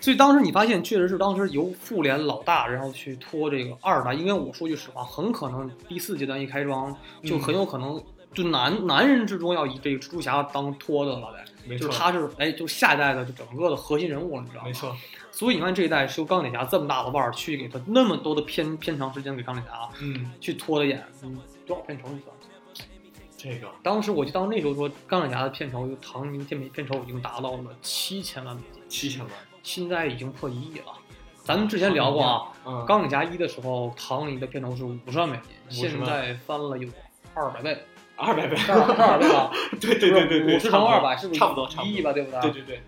[0.00, 4.14] 所以当时你发现，确实是当时由复联老大，然后去拖这个二代。
[4.14, 8.02] 因为我说句实话，很可能第四阶段一开装，就很有可能
[8.36, 11.44] 就男男人之中要以这个蜘蛛侠当托的了呗。
[11.76, 14.68] 就是他是哎，就下一代的就整个的核心人物了，你知道吗？
[14.68, 14.96] 没错。
[15.32, 22.32] 所以你看这一代是由钢铁侠这么大的腕儿去给他那么多的片片长时间给钢铁侠，嗯，去拖的演，嗯，多少片酬你算？
[23.36, 29.30] 这个当时我就当那时候说钢铁侠的片酬，就唐宁片片酬已经达到了七千万美金，七千万，
[29.64, 30.92] 现在已经破一亿了。
[31.42, 35.36] 咱们之前聊过啊，嗯，钢铁侠一的时候，唐尼的片酬是五十万美
[35.68, 36.88] 金，现在翻了有
[37.34, 37.84] 二百倍，
[38.16, 39.50] 二百倍，二二百倍 吧？
[39.80, 42.12] 对对对对对，五十乘二百是不是差不多，一亿吧？
[42.12, 42.40] 对不对？
[42.40, 42.82] 对对对，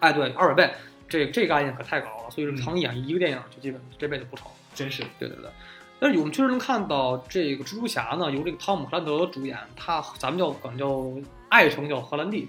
[0.00, 0.74] 哎，对，二百倍，
[1.08, 4.44] 这这概念可太高了，所以说嗯唐演一个电影就基本这辈子不愁。
[4.74, 5.50] 真是，对对对。
[5.98, 11.12] 但是我们确实能看到，这个蜘蛛侠呢，由这个汤姆·克兰德主演，他咱们叫管叫
[11.50, 12.48] 爱称叫荷兰弟，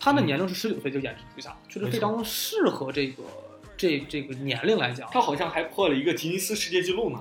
[0.00, 3.22] 他的嗯年龄是十九岁就演蜘蛛侠，确实非常适合这个
[3.76, 5.08] 这这个年龄来讲。
[5.12, 7.20] 他好像还破了一个吉尼斯世界纪录呢，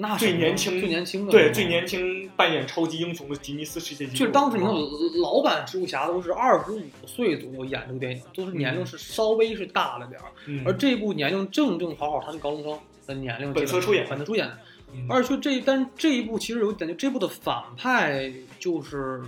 [0.00, 1.84] 那是最年轻最年轻的，对，最年。
[1.86, 4.72] 轻扮演超级英雄的吉尼斯世界纪录，就是当时你看
[5.20, 14.46] 老版蜘蛛侠都是二十五岁左右演这个电影，都是年龄是稍微是大了点儿，嗯，而这部年龄正正好好，他是高中生的年龄，本色出演本色出演。
[14.94, 19.20] 嗯而且这但这一部其实有感觉，这部的反派就是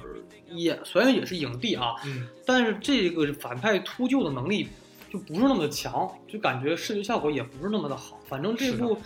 [0.48, 4.68] 也虽然也是影帝啊，嗯，但是这个反派秃鹫的能力
[5.12, 8.18] 就不是那么的强，就感觉视觉效果也不是那么的好。
[8.26, 8.96] 反正这是部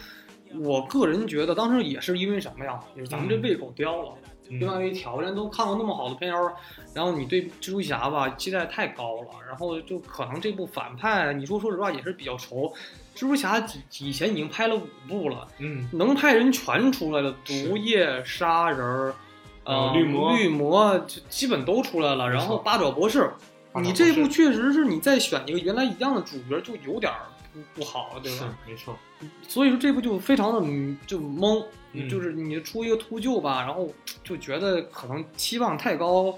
[0.60, 2.78] 我个人觉得，当时也是因为什么呀？
[2.96, 4.10] 就是咱们这嗯胃口刁了。
[4.50, 6.52] 嗯另外一条，件都看过那么好的片儿，
[6.92, 12.70] 然后你对蜘蛛侠吧期待太高了，然后就可能这部反派，你说说实话也是比较愁。
[13.16, 19.14] 蜘蛛侠以以前已经拍了五部了，嗯，能派人全出来了，毒液、杀人儿，
[19.64, 22.28] 呃，绿魔绿魔就基本都出来了。
[22.28, 23.30] 然后八爪博士，
[23.82, 27.20] 你这部确实是你再选一个原来一样的主角，就有点儿
[27.54, 28.58] 不不好，对是吧？
[28.66, 28.98] 没错，
[29.48, 32.08] 所以说这部就非常的嗯就懵，嗯。
[32.08, 33.88] 就是你出一个秃鹫吧，然后
[34.24, 36.36] 就觉得可能期望太高，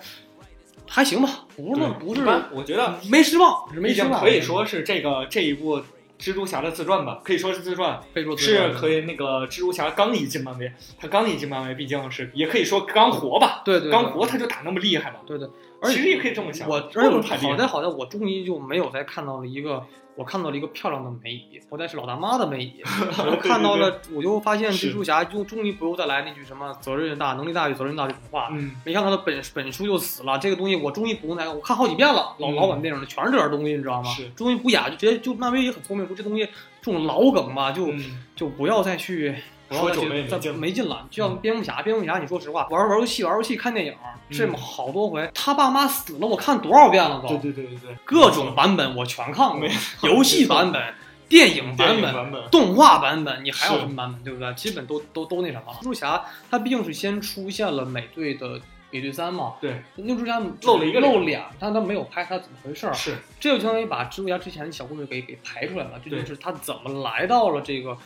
[0.87, 5.81] 还行吧，不是不是我觉得没失望，是没失望，可以说是这个这一部
[6.18, 13.90] 蜘蛛侠的自传吧，可以说是自传，可以说是可以那个蜘蛛侠刚一进漫威，他刚一进漫威，毕竟是也可以说刚活吧，对对对。
[13.90, 15.48] 刚活他就打那么厉害嘛，对对，
[15.80, 19.84] 而且其实也可以这么想，我不而且我能太厉害好在好在我终于就没有再看到了一个，
[20.14, 22.82] 我看到了一个漂亮的美乙，不再是老大妈的美乙，
[23.30, 28.48] 我看到了，我就发现蜘蛛侠就终于不用再来那句什么责任大、能力大于责任大这种话。
[28.52, 34.10] 嗯，没看到他本本书就死了，这个东西我终于不用再，我看好几遍了，老嗯老版电影的全是这点东西，你知道吗？
[34.10, 36.48] 是终于不雅，就直接就漫威也很聪明，说这东西
[36.80, 39.34] 这种老梗吧，就、嗯就不要再去。
[39.70, 43.94] 说久了也去再没劲了没劲了，就像嗯蝙蝠侠，蝙蝠侠，你说实话，玩玩游戏、玩游戏、看电影，
[44.31, 47.29] 这么嗯好多回，他爸妈死了，我看多少遍了都。
[47.29, 49.68] 对对对对对，各种版本我全看过，
[50.02, 50.94] 游戏版本、
[51.29, 54.52] 电影版本、动画版本，你还有什么版本，对不对？
[54.55, 55.79] 基本都都都那什么了。
[55.81, 58.61] 蜘蛛侠他毕竟是先出现了美队的
[58.92, 67.96] 美队三嘛，对，那蜘蛛侠露了一个露脸，但他没有拍他怎么回事儿，是这就相当于把蜘蛛侠之前的小故事给给排出来了，这就是他怎么来到了这个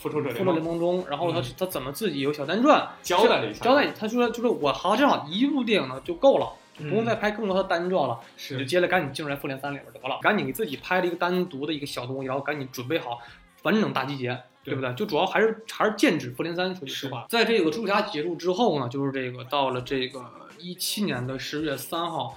[0.00, 6.54] 复仇者联盟中，然后他他怎么自己有小单传交代了一下，交代，他说就是我好像正好一部电影呢就够了。
[6.78, 13.18] 就不用再拍更多的单传了，你就是接着赶紧进入来复联三里边得了，赶紧给自己拍了一个单独的一个小东西，然后赶紧准备好
[13.64, 14.90] 完整大集结，对不对？
[14.94, 20.24] 就主要还是还是剑指复联三，说句实话，在这个蜘蛛侠结束之后呢，就是这个到了这个
[20.58, 22.34] 一七年的十月三号，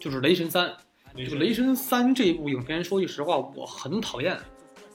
[0.00, 0.74] 就是雷神三，
[1.14, 4.38] 就雷神三这部影片，说句实话，我很讨厌。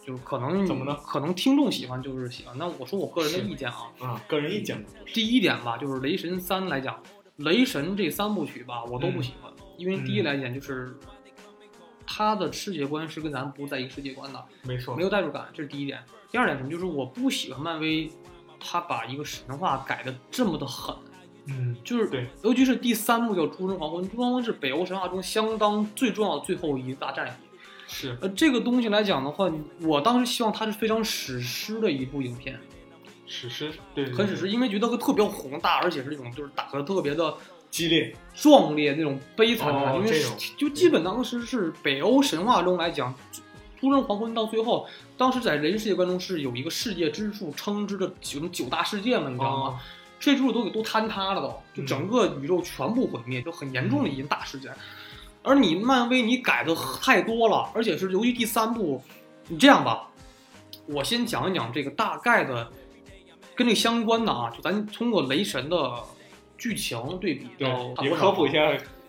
[0.09, 6.99] 就是可能怎么呢可能听众喜欢就是喜欢，那我说我个人的意见啊，啊，个人意见，第一点吧，就是雷神三来讲，
[7.35, 10.97] 雷神这三部曲吧，我都不喜欢，因为第一来讲就是。
[12.11, 16.03] 他的世界观是跟咱不在一个世界观的，没错没，有代入感，这是第一点。
[16.31, 16.67] 第二点什么？
[16.71, 18.09] 就是我不喜欢漫威，
[18.59, 20.95] 他把一个神话改的这么的狠，
[21.45, 27.31] 嗯，就是对，尤其是第三部叫《诸神黄昏》，《诸神黄昏》是北欧神话中相当最重要的最后一大战役。
[27.89, 32.57] 是呃，这个东西来讲的话，我当时希望它是非常史诗的一部影片，
[33.25, 37.35] 史诗，对，对对很史诗，因为觉得会特别宏大，而且是那种就是打的特别的
[37.69, 40.23] 激烈，壮烈那种悲惨的因为
[40.55, 43.13] 就基本当时是北欧神话中来讲，
[43.81, 49.63] 诸神黄昏到最后，当时在人世界观中是有一个世界之柱称之的九九大世界嘛，你知道吗？
[49.71, 49.79] 哦
[50.21, 54.69] 这之柱都给都坍塌了都，就嗯整个宇宙全部毁灭，就很严重的一件大事件。
[55.41, 59.01] 而你漫威你改的太多了，而且是尤其第三部，
[59.47, 60.09] 你这样吧，
[60.85, 62.69] 我先讲一讲这个大概的
[63.55, 65.93] 跟这相关的啊，就咱通过雷神的
[66.57, 68.59] 剧情对比对到，大也科普一下，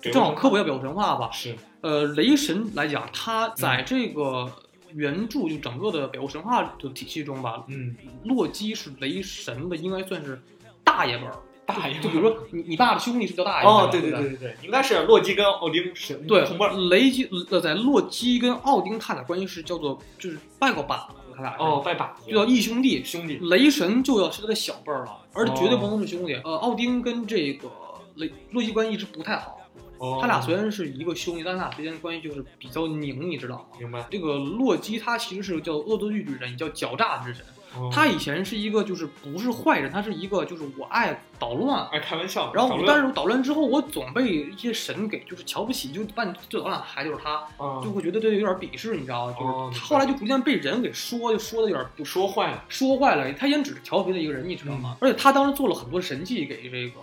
[0.01, 1.31] 正好科普一下北欧神话吧。
[1.33, 4.51] 是，呃，雷神来讲，他在这个
[4.93, 10.41] 原著就整个的北欧神话的体系中吧，嗯，洛基是雷神的，应该算是
[10.85, 11.35] 大爷辈儿。
[11.73, 16.67] 大爷，就比如说你你爸的兄弟是叫大爷哦，对对对对对对，应该是洛基跟奥丁是对同辈。
[16.89, 23.03] 雷基呃，在洛基跟奥丁他俩关系是叫做就是拜过把子，他俩是哦，拜把子就叫义兄弟。
[23.05, 26.35] 兄弟，雷神就要是他的小辈儿了，而且绝对不能是兄弟。
[26.35, 27.69] 哦呃，奥丁跟这个
[28.17, 29.59] 雷洛基关系一直不太好，
[29.99, 33.65] 哦他俩虽然是一个兄弟，但他俩之间的关系就是比较拧，你知道吗？
[33.79, 37.45] 明白，这个洛基他其实是叫恶作剧之神，也叫狡诈之神。
[37.77, 41.87] 哦他以前是一个就是不是坏人，他是一个就是我爱捣乱。
[41.89, 49.37] 爱开玩笑，然后我，但是我捣乱之后，我总被一些神给就是瞧不起，就把你最捣乱的孩子就是他，啊就会觉得对有点鄙视，你知道吗？
[49.39, 53.33] 哦就是他后来就逐渐被人给说，就说的有点就说坏了，说坏了。
[53.35, 54.97] 他也只是调皮的一个人，你知道吗？
[55.01, 57.01] 而且他当时做了很多神迹给这个。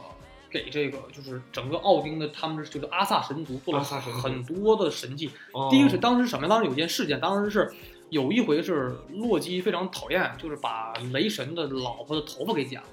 [0.50, 5.30] 给这个就是整个奥丁的，他们就是阿萨神族做了很多的神迹。
[5.52, 6.48] 哦第一个是当时什么？
[6.48, 7.70] 当时有件事件，当时是
[8.10, 12.88] 有一回是洛基非常讨厌，就是把雷神的老婆的头发给剪了。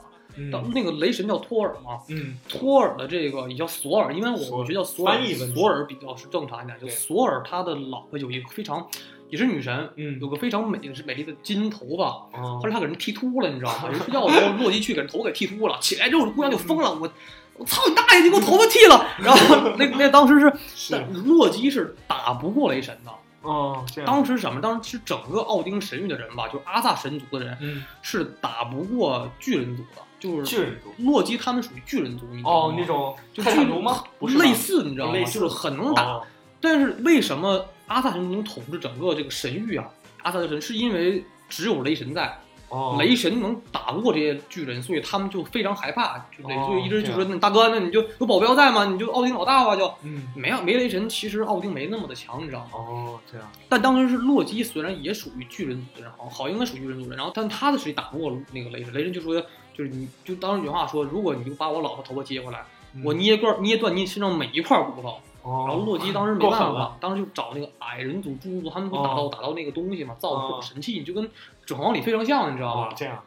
[0.75, 5.17] 那个雷神叫托尔嘛，嗯托尔的这个也叫索尔，因为我索尔我觉得叫索尔，
[5.55, 6.77] 索尔比较是正常一点。
[6.81, 8.85] 就索尔他的老婆有一个非常
[9.31, 12.05] 也是女神，嗯有个非常美的是美丽的金头发。
[12.37, 13.89] 哦后来他给人剃秃了，你知道吗？
[13.89, 17.09] 人睡觉的时候，洛基去给人头给剃秃了，起来之后姑娘就疯了，我
[17.57, 19.07] 我操你大爷，你给我头发剃了！
[19.23, 23.13] 然后那那当时是是洛基是打不过雷神的。
[23.45, 24.61] 哦这样，当时什么？
[24.61, 32.75] 当时是整个奥丁神域的人吧，就是阿萨神族的人嗯是打不过巨人族的，就是巨人族洛基他们属于巨人族，你知道吗？
[32.75, 34.03] 哦那种就巨泰坦族吗？
[34.19, 35.13] 不是类似，你知道吗？
[35.13, 36.03] 类似就是很能打。
[36.03, 36.27] 哦
[36.61, 39.87] 但是为什么阿萨神族能统治整个这个神域啊？
[40.23, 42.39] 阿萨神是因为只有雷神在，
[42.75, 48.85] 哦雷神能打不过这些巨人，所以他们就非常害怕，就雷，哦所以一直就说大哥，那你就有保镖在吗？
[48.87, 52.71] 你就奥丁老大吧，就嗯没有没雷神，其实奥丁没那么的强，你知道吗？
[52.75, 59.41] 哦这样但当时是洛基，虽然也属于巨人族的人，好好应该属于巨人族的人，然后但他的实力打不过那个雷神，雷神就说
[59.73, 62.65] 就是你就当时原话说，如果你就把我老婆头发接回来，
[63.05, 65.19] 我捏断捏断你身上每一块骨头。
[65.43, 71.23] 哦，然后洛基当时没办法，当时就找那个矮人族、侏儒族，他们会打到、哦打到那个东西嘛，造各种哦神器，就跟
[71.67, 72.89] 《指环王》里非常像，你知道吗？
[72.89, 73.23] 哦这样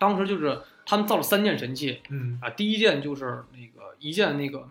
[0.00, 4.68] 当时就是他们造了三件神器嗯啊，第一件就是那个一件那个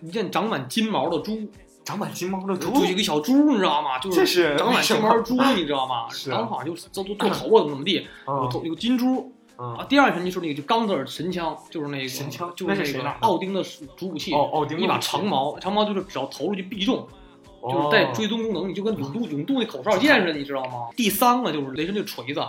[0.00, 1.48] 一件长满金毛的猪，
[1.84, 3.98] 长满金毛的猪就一个小猪，你知道吗？
[4.00, 6.08] 就是长满金毛的猪，你知道吗？
[6.10, 8.04] 是当时好像就都都 做头发怎么怎么地，
[8.64, 9.86] 有金猪嗯啊。
[9.88, 13.62] 第二神器是那个就冈特尔神枪，就是那个神枪就是奥丁的
[13.96, 14.34] 主武器。
[14.34, 17.06] 哦奥丁一把长矛，长矛就是只要投出去必中，
[17.62, 17.88] 就是哦。
[17.90, 20.88] 带追踪功能，你就跟永度永度那口哨剑似的，你知道吗？
[20.96, 22.40] 第三个就是雷神这个锤子，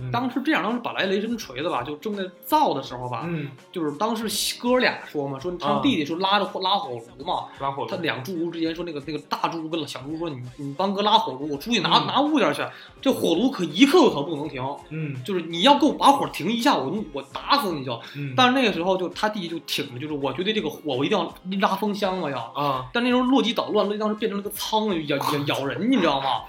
[0.00, 0.10] 嗯。
[0.10, 3.48] 当时这样，当时本来雷神锤子吧，就正在造的时候吧，嗯。
[3.70, 4.28] 就是当时
[4.60, 7.88] 哥俩说嘛，说他弟弟说拉着火拉火炉嘛，拉火炉。
[7.88, 12.06] 他两侏儒之间说那个那个大侏儒跟小侏儒说你你帮哥拉火炉，我出去拿、嗯。
[12.06, 12.62] 拿物件去，
[13.00, 15.22] 这火炉可一刻可不能停，嗯。
[15.24, 18.00] 就是你要给我把火停一下，我我打死你就。
[18.16, 18.34] 嗯。
[18.36, 22.38] 但是那个时候就他弟弟就挺着，就是我觉得这个火我一定要拉风箱了要。
[22.54, 22.86] 啊。
[22.92, 26.42] 但那时候洛基捣乱，洛基当时变成了个苍蝇，咬咬咬人，你知道吗？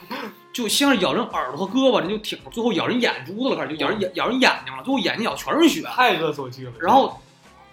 [0.53, 5.81] 就先是咬人耳朵和胳膊，人就挺，最后咬人眼珠子了，开始就咬人眼咬人眼睛了，最后眼睛咬全是血。
[5.83, 7.21] 太恶作剧了然后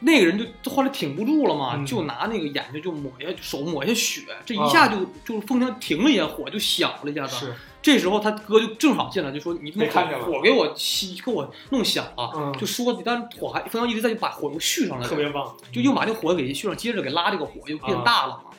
[0.00, 1.84] 那个人就就后来挺不住了嘛，嗯。
[1.84, 7.36] 就拿那个眼睛就抹一下手抹一下血，这一下就、就是风枪停了一下，火就小了一下子。
[7.36, 7.54] 是。
[7.80, 10.24] 这时候他哥就正好进来，就说你他妈没看见了。
[10.24, 12.52] 火给我熄，给我弄小了，嗯。
[12.58, 18.50] 就说，但是火还风枪一直在，就把火又续上来了，特别棒，就又把这火给续上，接着给拉这个火又变大了嘛。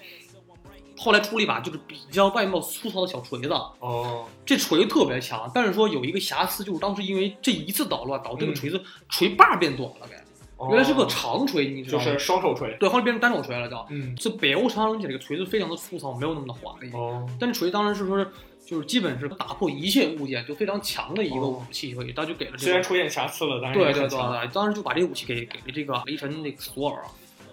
[1.00, 3.48] 后来出了一把就是比较外貌粗糙的小锤子，
[3.80, 10.16] 哦这锤子特别强，但是说有一个瑕疵，就是当时因为这一次捣乱，导致这个嗯锤子锤把变短了，给
[10.58, 12.04] 哦原来是个长锤，你知道吗？
[12.04, 13.88] 就是双手锤，对，后来变成单手锤了，叫。
[13.90, 16.92] 嗯这北欧长城这个锤子非常的粗糙，没有那么的华丽。
[16.92, 18.30] 哦但是锤当时是说是
[18.66, 22.64] 就是基本是打破一切物件，就非常强的一个哦武器，所以他就给了这个。
[22.66, 27.02] 虽然出现瑕疵了，但是对对对，当时就把这个武器给给了这个雷神那个索尔。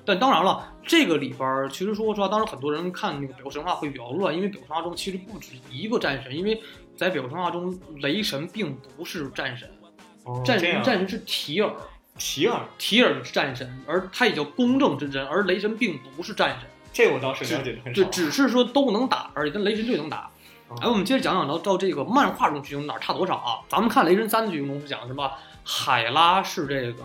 [0.07, 6.63] 但当然了，这个里边儿其实说实话，当时很多人看那个北欧神话会比较乱，因为北欧神话中其实不止一个战神，因为
[6.97, 9.87] 在北欧神话中，雷神并不是战神，战
[10.25, 11.73] 哦这样神战神是提尔，
[12.17, 20.31] 提尔，提尔是战神，而他也叫公正之神，而雷神并不是战神，这我倒是了解的很少就，只是说都能打而且，跟雷神最能打。
[20.69, 23.63] 哦哎，我们接着讲讲到到这个漫画中剧情哪儿差多少啊？
[23.69, 25.31] 咱们看《雷神三》的剧情中是讲什么？
[25.63, 27.05] 海拉是这个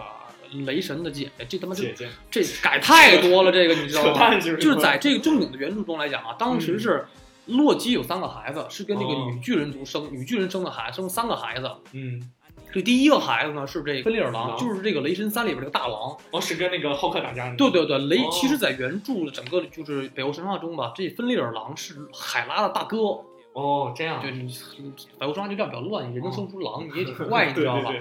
[0.51, 4.35] 雷神的姐姐，这他妈就姐姐这改太多了，这个你知道吗？
[4.39, 7.05] 就是在这个正经的原著中来讲啊，当时是
[7.47, 11.69] 洛基有三个孩子，是跟那个哦女巨人族生，女巨人生的孩生三个孩子。
[11.93, 12.21] 嗯
[12.73, 16.15] 这第一个孩子呢是这个芬利尔狼，就是这个雷神三里边这个大狼。
[16.31, 22.97] 哦是跟那个浩克打架的，对对对，雷哦其实，在原著的整个就是北欧神话中吧，这芬利尔狼是海拉的大哥，
[23.51, 24.55] 哦，这样，对，你
[25.17, 27.93] 百国生涯就这样比较乱，人能生出狼 你也挺怪，你知道吧？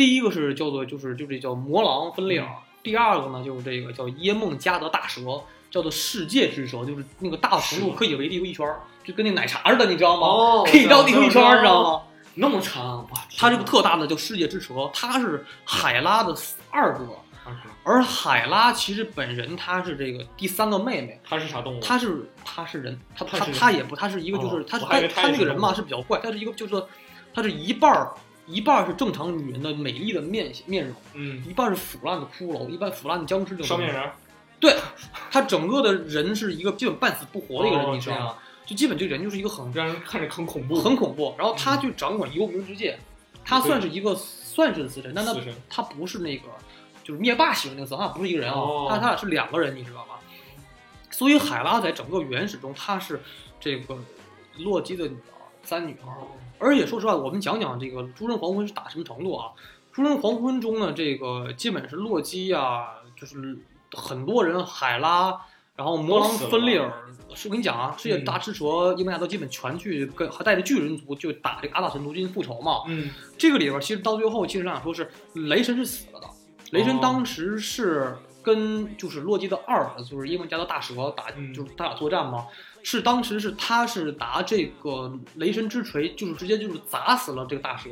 [0.00, 2.48] 第一个是叫做就是就这叫魔狼分裂耳，
[2.82, 5.20] 第二个呢就是这个叫耶梦加德大蛇，
[5.70, 10.26] 叫做世界之蛇，就是那个大程度可以围地球一圈儿，就跟那奶茶似的，你知道吗？
[10.26, 12.02] 哦 可以绕地球一圈儿，我知道吗？
[12.36, 13.26] 那么长，哇！
[13.36, 16.34] 它这个特大的叫世界之蛇，它是海拉的
[16.70, 17.04] 二哥，
[17.44, 17.52] 啊
[17.84, 21.20] 而海拉其实本人她是这个第三个妹妹。
[21.22, 21.80] 它是啥动物？
[21.82, 26.88] 他是他是人，他他他是人他也不，他是一个就是哦他是我还以为他他也是人那个人嘛是比较怪，他是一个就是说
[27.34, 28.10] 他是一半儿
[28.50, 33.66] 一半是正常女人的美丽的面面容，嗯，一半是腐烂的骷髅，一半腐烂的僵尸这种。
[33.66, 34.10] 双面人。
[34.58, 34.76] 对，
[35.30, 38.34] 他整个的人是一个基本半死不活的一个人，哦你知道吗？
[38.66, 42.98] 就基本这个人就是一个很让人看着很恐怖，很恐怖，然后他就掌管幽冥之界，
[43.44, 45.34] 他算是一个算是死神，但他
[45.68, 46.44] 他不是那个
[47.02, 50.14] 就是灭霸型那个死，他不是一个人啊，哦他他俩是两个人，你知道吗？
[51.10, 53.20] 所以海拉在整个原始中，她是
[53.58, 53.98] 这个
[54.58, 56.12] 洛基的女儿，三女儿。
[56.60, 59.48] 而且说实话，我们讲讲这个《诸神黄昏》是打什么程度啊？
[59.94, 62.86] 《诸神黄昏》中呢，这个基本是洛基呀、
[63.16, 63.58] 就是
[63.92, 65.40] 很多人海拉，
[65.74, 66.92] 然后魔狼芬利尔。
[67.32, 72.82] 是我跟你讲啊，世界大赤蛇、伊曼亚都基本全去跟还带着巨人族就打这个阿萨神族进行复仇嘛。
[72.88, 73.08] 嗯，
[73.38, 76.26] 这个里边其实到最后，其实想说是雷神是死了的。
[76.72, 82.46] 雷神哦当时是跟就是洛基的二就是伊万加的大蛇打，嗯就是他俩作战嘛。
[82.82, 87.90] 是当时是他是拿这个雷神之锤，就是直接就是砸死了这个大蛇。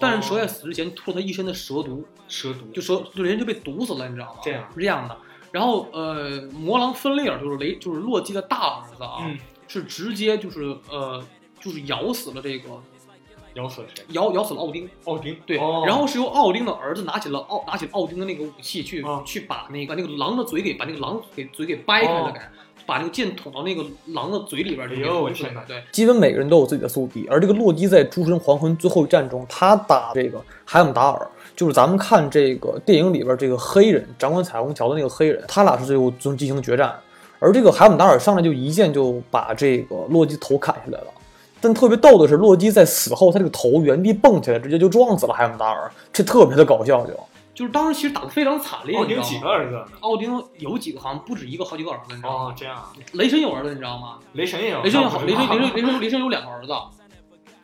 [0.00, 4.40] 但是蛇在死之前吐了他一身的蛇毒，蛇毒就蛇就雷神就被毒死了，你知道吗？
[4.44, 5.16] 这样是这样的。
[5.50, 11.20] 然后呃，魔狼芬利尔就是雷就是洛基的大儿子啊，嗯，是直接就是呃
[11.58, 12.68] 就是咬死了这个
[13.54, 14.04] 咬死了谁？
[14.10, 14.88] 咬咬死了奥丁。
[15.06, 15.36] 奥丁。
[15.44, 22.40] 对，哦然后是由奥丁的儿子拿起了奥拿起奥丁的那个武器去、啊去把那个那个狼的嘴给把那个狼给嘴给掰开了哦给，
[22.88, 23.84] 把那个剑捅到那个
[24.14, 36.98] 狼的嘴里边儿就给哎呦我天哪对，基本每个人都有自己的宿敌，而这个洛基在诸神黄昏最后一战中，他打这个海姆达尔，就是咱们看这个电影里边这个黑人掌管彩虹桥的那个黑人，他俩是最后最后进行决战，
[37.38, 41.08] 而这个海姆达尔上来就一剑就把这个洛基头砍下来了。
[41.60, 47.12] 但特别逗的是，洛基在死后，他这个头原地蹦起来，直接就撞死了海姆达尔，这特别的搞笑就。
[47.58, 49.84] 就是当时其实打得非常惨烈，奥丁你知道吗几个儿子？
[49.98, 52.44] 奥丁有几个好像不止一个，好几个儿子，你知道吗？
[52.44, 52.86] 哦，这样。
[53.14, 54.18] 雷神有儿子，你知道吗？
[54.34, 54.80] 雷神也有。
[54.80, 56.72] 雷神有好，雷神雷神雷神雷神有两个儿子，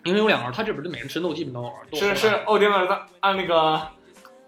[0.02, 1.96] 雷神有两个儿子，他这边的每个神都基本都有儿子。
[1.96, 3.80] 是是奥丁儿子，按那个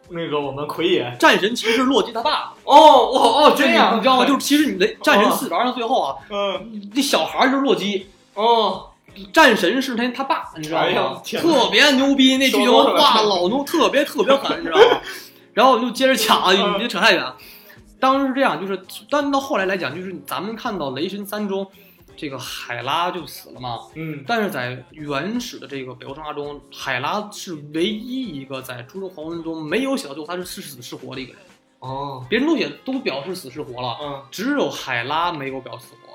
[0.08, 1.16] 那个我们奎爷。
[1.20, 4.24] 战神其实是洛基他爸，哦哦哦，这样你知道吗？
[4.26, 8.90] 就是其实你的战神四玩到最后啊，嗯那小孩儿就是洛基，哦，
[9.32, 11.22] 战神是他他爸，你知道吗？
[11.24, 15.00] 特别牛逼，那剧情说多了画老牛，特别特别狠，你知道吗？
[15.56, 17.32] 然后我们就接着讲啊，嗯你别扯太远。
[17.98, 18.78] 当时是这样，就是，
[19.08, 21.66] 但到后来来讲，就是咱们看到《雷神三》中，
[22.14, 23.78] 这个海拉就死了嘛。
[23.94, 31.42] 嗯但是在原始的这个北欧神话中，海拉是唯一一个在《诸神黄昏》中没有写到最后他是是死是活的一个人，
[31.78, 36.12] 哦别人都写都表示死是活了，嗯，只有海拉没有表死活。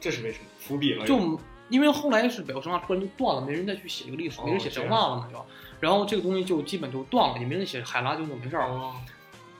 [0.00, 0.44] 这是为什么？
[0.60, 1.04] 伏笔了。
[1.04, 1.36] 就
[1.68, 5.44] 因为后来是北欧神话突然就断了，没人再去写这个历史，哦没人写神话了嘛，就，
[5.84, 8.66] 然后这个东西就基本就断了，也没人写海拉就怎么回事儿。
[8.66, 8.94] 哦，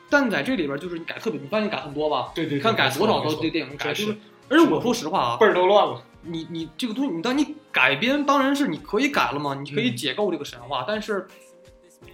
[0.08, 2.32] 但在这里边就是你改特别，你发现改很多吧？
[2.34, 4.18] 对对，你看改多少都这电影改，就是是。
[4.48, 6.02] 而且我说实话啊，倍儿都乱了。
[6.22, 11.26] 你你这个东西，你当你改编当然是你可以改了嘛，你可以嗯解构这个神话，但是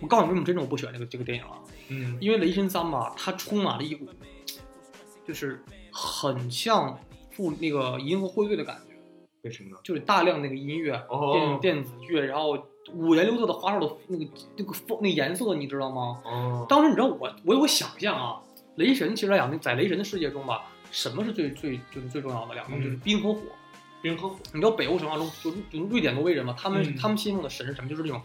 [0.01, 1.59] 我告诉你为什么真正我不喜欢这个这个电影啊，
[1.89, 4.09] 嗯因为《雷神三》吧，它充满了一股
[5.27, 6.99] 就是很像
[7.31, 8.95] 复那个银河护卫队的感觉。
[9.43, 9.77] 为什么呢？
[9.83, 12.59] 就是大量那个音乐、哦电电子乐，然后
[12.93, 14.27] 五颜六色的花哨的那个
[14.57, 16.19] 那个风那个颜色，你知道吗？
[16.25, 18.41] 哦，当时你知道我我有个想象啊，
[18.77, 23.41] 雷神其实来讲，在雷神的世界中吧，什么是最最就是最重要的两个，嗯就是冰和火。
[24.03, 24.37] 冰和火。
[24.53, 27.89] 你知道北欧神话中，就就瑞典挪威人嘛，他们、嗯他们信奉的神是什么？
[27.89, 28.21] 就是那种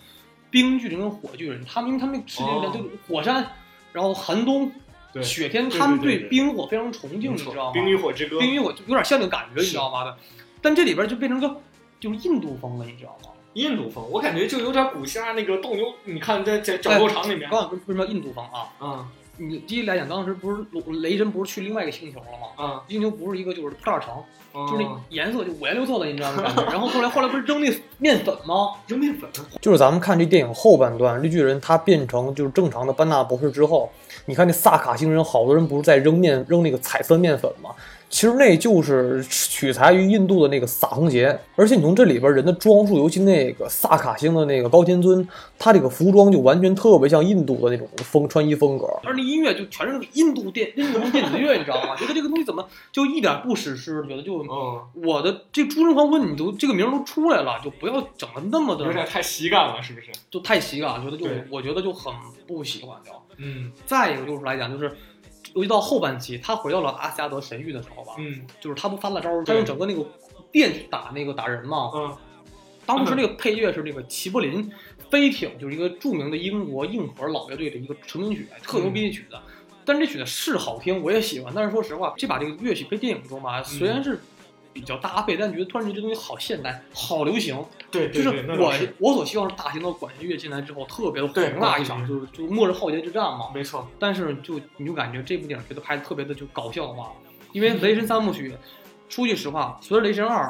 [0.50, 3.46] 冰巨人跟火巨人，他们因为他们那个世界里面哦就火山，
[3.92, 4.72] 然后寒冬、
[5.12, 7.72] 对雪天，他们对冰火非常崇敬，你知道吗？
[7.74, 8.40] 冰与火之歌。
[8.40, 10.06] 冰与火就有点像那个感觉，你知道吗？
[10.06, 10.18] 的，
[10.62, 11.62] 但这里边就变成个
[12.00, 13.30] 就是印度风了，你知道吗？
[13.56, 18.70] 印度风，我感觉就有点古希腊那个斗牛，你看在在角斗场里面我，告诉你为什么叫印度风啊？
[18.80, 19.06] 嗯
[19.38, 20.64] 你第一来讲，当时不是
[21.02, 22.48] 雷神不是去另外一个星球了吗？
[22.56, 24.24] 啊，星球不是一个就是破烂城，
[24.72, 26.42] 就是颜色就五颜六色的，你知道吗？
[26.42, 26.64] 感觉。
[26.72, 28.76] 然后后来后来不是扔那面粉吗？
[28.88, 29.30] 扔面粉，
[29.60, 33.92] 就是咱们看这电影后半段，绿巨人他变成就是正常的班纳博士之后，
[34.26, 37.72] 你看那萨卡星人，好多人不是在扔面扔那个彩色面粉吗？
[38.16, 45.28] 其实那就是取材于印度的那个撒红节，而且你从这里边人的装束，尤其那个萨卡星的那个高天尊，
[45.60, 48.86] 他这个服装就完全特别像印度的那种风穿衣风格。
[49.04, 51.94] 而那音乐就全是那个印度电 印度电子乐，你知道吗？
[51.98, 54.02] 觉得这个东西怎么就一点不史诗？
[54.08, 60.08] 觉得就嗯，我的这《诸神黄昏》，你都这个名都出来了，就不要整的那么的有点太喜感了，是不是？
[60.32, 62.14] 就太喜感，觉得就我觉得就很
[62.48, 63.22] 不喜欢掉。
[63.38, 64.96] 嗯再一个就是来讲，就是
[65.54, 70.06] 尤其到后半期，他回到了阿斯加德神域的时候吧，嗯就是他不发了招，他对用整个那个
[70.52, 71.92] 电去打那个打人嘛。
[71.94, 72.18] 嗯
[72.88, 74.72] 当时那个配乐是那个齐柏林
[75.10, 79.36] 飞艇，就是一个著名的英国硬核老乐队的一个成名曲，特牛逼的曲子。
[79.84, 81.52] 但是这曲子是好听，我也喜欢。
[81.56, 84.20] 但是说实话，这把这个乐曲配电影中吧，虽然是
[84.76, 87.66] 比较搭配，但觉得突然觉得这东西好现代，好流行。
[87.90, 88.28] 对就是
[88.60, 93.50] 我是我所希望是大型的管弦乐进来之后，特别的宏大一场，就是就末日浩劫之战嘛。
[93.54, 97.14] 没错，但是就你就感觉这部电影觉得拍的特别的就搞笑化，
[97.54, 98.52] 因为《雷神三部曲》，
[99.08, 100.46] 说句实话，随着《雷神二》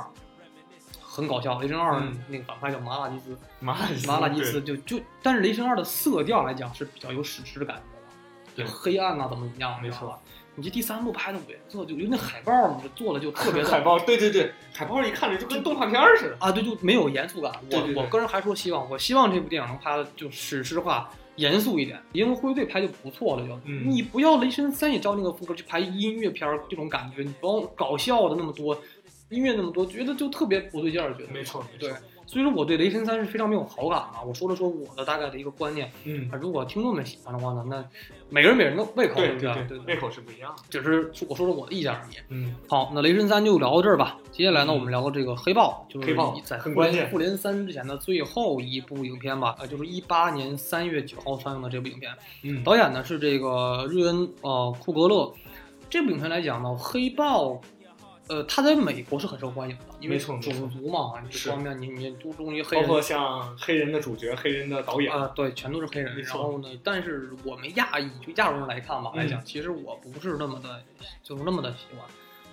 [1.03, 7.77] 很搞笑，《雷神二》嗯那个反派叫麻辣鸡斯，马拉麻辣鸡斯就就，但是《雷神二》的色调来讲是比较有史诗感
[8.55, 10.19] 觉的，对黑暗啊怎么怎么样，没错吧？
[10.55, 16.37] 你这第三部拍的五颜色，就因为那海报你这做的就特别的海报，对对对，海报一看着就跟动画片似的。
[16.39, 17.51] 啊，对，就没有严肃感。
[17.69, 22.01] 对对对我我个人还说希望，我希望这部电影能拍的就史诗化、严肃一点。
[22.13, 28.81] 银河护卫队拍就不错了，就、嗯你不要雷神三也照那个风格去拍音乐片儿这种感觉，你不要搞笑的那么多，
[29.29, 31.97] 音乐那么多，觉得就特别不对劲儿，觉得没错没对错。
[32.25, 34.27] 所以说我对雷神三是非常没有好感的。
[34.27, 37.85] 我说了说我的大概的一个观念，嗯，啊如果听众们喜欢的话呢，那
[38.29, 40.63] 每个人每个人的胃口对对对胃口是不一样的。
[40.69, 42.15] 只是我说说我的意见而已。
[42.29, 44.17] 嗯，好，那雷神三就聊到这儿吧。
[44.31, 52.11] 接下来呢，嗯我们聊到这个黑豹，就是黑豹在很关键复联复联三之前的最后一部影片吧，呃，就是一八年三月九号上映的这部影片。
[52.43, 55.33] 嗯导演呢是这个瑞恩呃库格勒。
[55.87, 57.61] 这部影片来讲呢，黑豹，
[58.27, 60.51] 呃，他在美国是很受欢迎的，因为种族
[60.89, 66.17] 嘛，这方面你你都忠于黑人包括像黑人的主角、黑人的导演，啊、对，全都是黑人。
[66.23, 70.81] 然后呢，但是我们亚裔就亚洲人来看吧，嗯来讲，其实我不是那么的，
[71.21, 72.05] 就是那么的喜欢。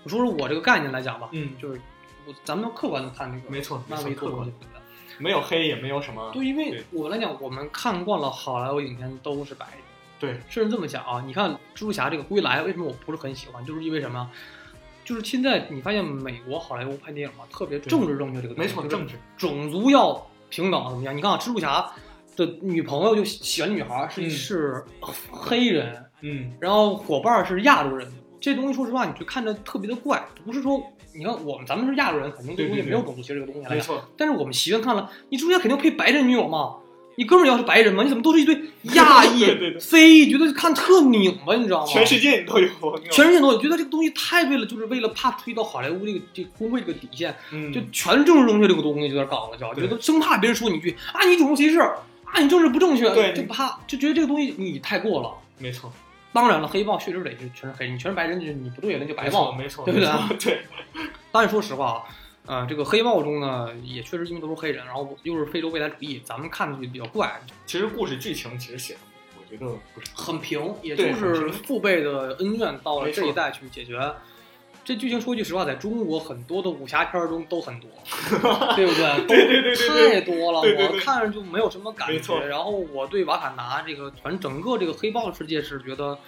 [0.05, 1.81] 我说说我这个概念来讲吧，嗯，就是
[2.27, 4.53] 我咱们客观的看那个没错，没错漫威客观？
[5.19, 9.79] 没有黑也没有什么，对，因为我来讲，我们看惯了好莱坞影片都是白人，
[10.19, 13.65] 对，甚至这么讲啊，你看蜘蛛侠这个归来，为什么我不是很喜欢？
[13.65, 14.31] 就是因为什么？
[15.05, 21.17] 就是现在你发现美国好莱坞拍电影嘛，特别政治正确这个东西，没错，就是政治，种族要平等怎么样？
[21.17, 21.91] 你看啊，蜘蛛侠
[22.37, 24.31] 的女朋友就喜欢女孩是、嗯。
[24.31, 24.85] 是
[25.31, 30.81] 黑人，嗯，然后伙伴是亚洲人，这东西说实话，你就看着特别的怪，不是说
[31.15, 36.77] 你看我们咱们是亚洲人，肯定这东西对对对没有种族歧视这个东西来，没错，但是我们习惯看了，你蜘蛛侠肯定配白人女友嘛。
[37.23, 38.61] 你哥们儿要是白人吗，你怎么都是一堆
[38.95, 39.79] 亚裔、对对对。
[39.81, 41.87] 非裔，觉得看特拧巴，你知道吗？
[41.87, 42.69] 全世界你都有，
[43.13, 49.87] 全世界都有，觉得这个东西太为了，就是为了怕推到好莱坞这个这个工会这个底线，嗯，就全政治正确这个东西有点搞了，就对。
[49.87, 55.31] 觉得生怕别人说你一句啊你种族歧视啊你政治不正确，对就怕就觉得这个东西你太过了。
[55.59, 55.93] 没错，
[56.33, 59.53] 当然了，黑豹确实得是全是黑人，你全是白人，就是你不对，那就白，豹。
[59.53, 60.09] 没错，对不对
[60.39, 60.63] 对，
[61.31, 62.03] 但是说实话啊，
[62.47, 69.01] 呃，这个黑豹中呢，也确实因为都是黑人，然后又是非洲未来主义，咱们看上去比较怪，其实故事剧情其实写的，
[69.39, 74.13] 我觉得不是，很平，也就是父辈的恩怨到了这一代去解决。
[74.85, 77.89] 这剧情说句实话，在中国很多的武侠片中都很多，
[78.75, 79.27] 对不对？
[79.29, 82.47] 对对对对对太多了，对对对我看着就没有什么感觉。
[82.47, 86.19] 然后我对瓦坎达这个全整个这个黑豹世界是觉得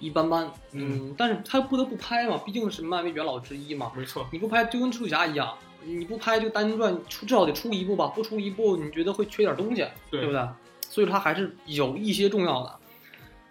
[0.00, 3.92] 一般般，嗯，但是他不得不拍嘛，毕竟是漫威元老之一嘛。
[3.96, 10.48] 没错，你不拍就跟蜘蛛侠一样，你不拍这个单传出至少得出一部吧，不出一部你觉得会缺点东西，对不对？
[10.88, 12.74] 所以说它还是有一些重要的。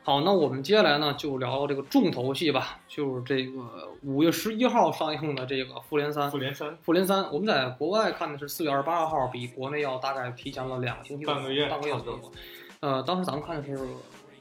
[0.03, 6.27] 好，那我们接下来呢就聊聊这个重头戏吧，就是这个五月十一号上映的这个《复联三》。
[6.31, 12.31] 复联三，复联三，我们在国外看的是四月二十八号，比国内要大概提前了两个星期，半个月半个月左右。
[12.79, 13.77] 呃，当时咱们看的是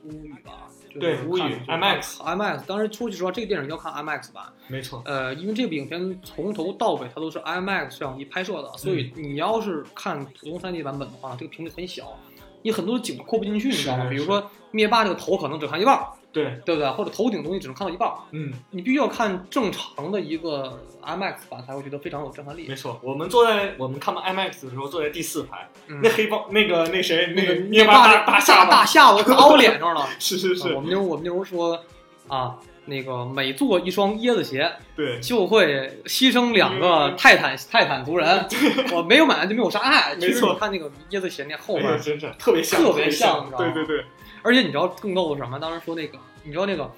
[0.09, 0.69] 乌语吧？
[0.89, 2.67] 就是对看乌语 IMAX IMAX。
[2.67, 12.19] 当时说句实话，这个电影要看 IMAX 版，没错，呃，因为这部影片从头到尾它都是 IMAX 摄像机拍摄的，所以嗯你要是看普通 3D 版本的话，这个屏幕很小，
[12.63, 14.07] 你很多景扩不进去，你知道吗？
[14.09, 16.91] 比如说灭霸这个头可能只看一半儿，对，对不对？
[16.91, 22.67] 或者头顶东西只能看到一半儿，嗯，你必须要看正常的一个 IMAX 版才会觉得非常有震撼力。
[22.69, 22.75] 没。
[22.75, 23.01] 错。
[23.03, 25.99] 我们坐在我们看到 IMAX 的时候，坐在第四排，嗯。
[26.03, 30.07] 那黑豹那个那谁那个个灭霸灭大大下巴，大下巴砸我脸上了。
[30.21, 30.69] 是是是。
[30.69, 31.81] 啊我，们那我们那时候说
[32.29, 38.47] 啊，那个每做一双椰子鞋，对，就会牺牲两个泰坦泰坦族人。
[38.93, 40.15] 我没有买就没有杀害。
[40.17, 43.47] 其实没错你看那个椰子鞋那后面，真是特别像，特别像像。
[43.47, 43.73] 你知道吗？
[43.73, 44.05] 对对对，
[44.47, 45.59] 而且你知道更逗的是什么？
[45.59, 46.89] 当时说那个，你知道那个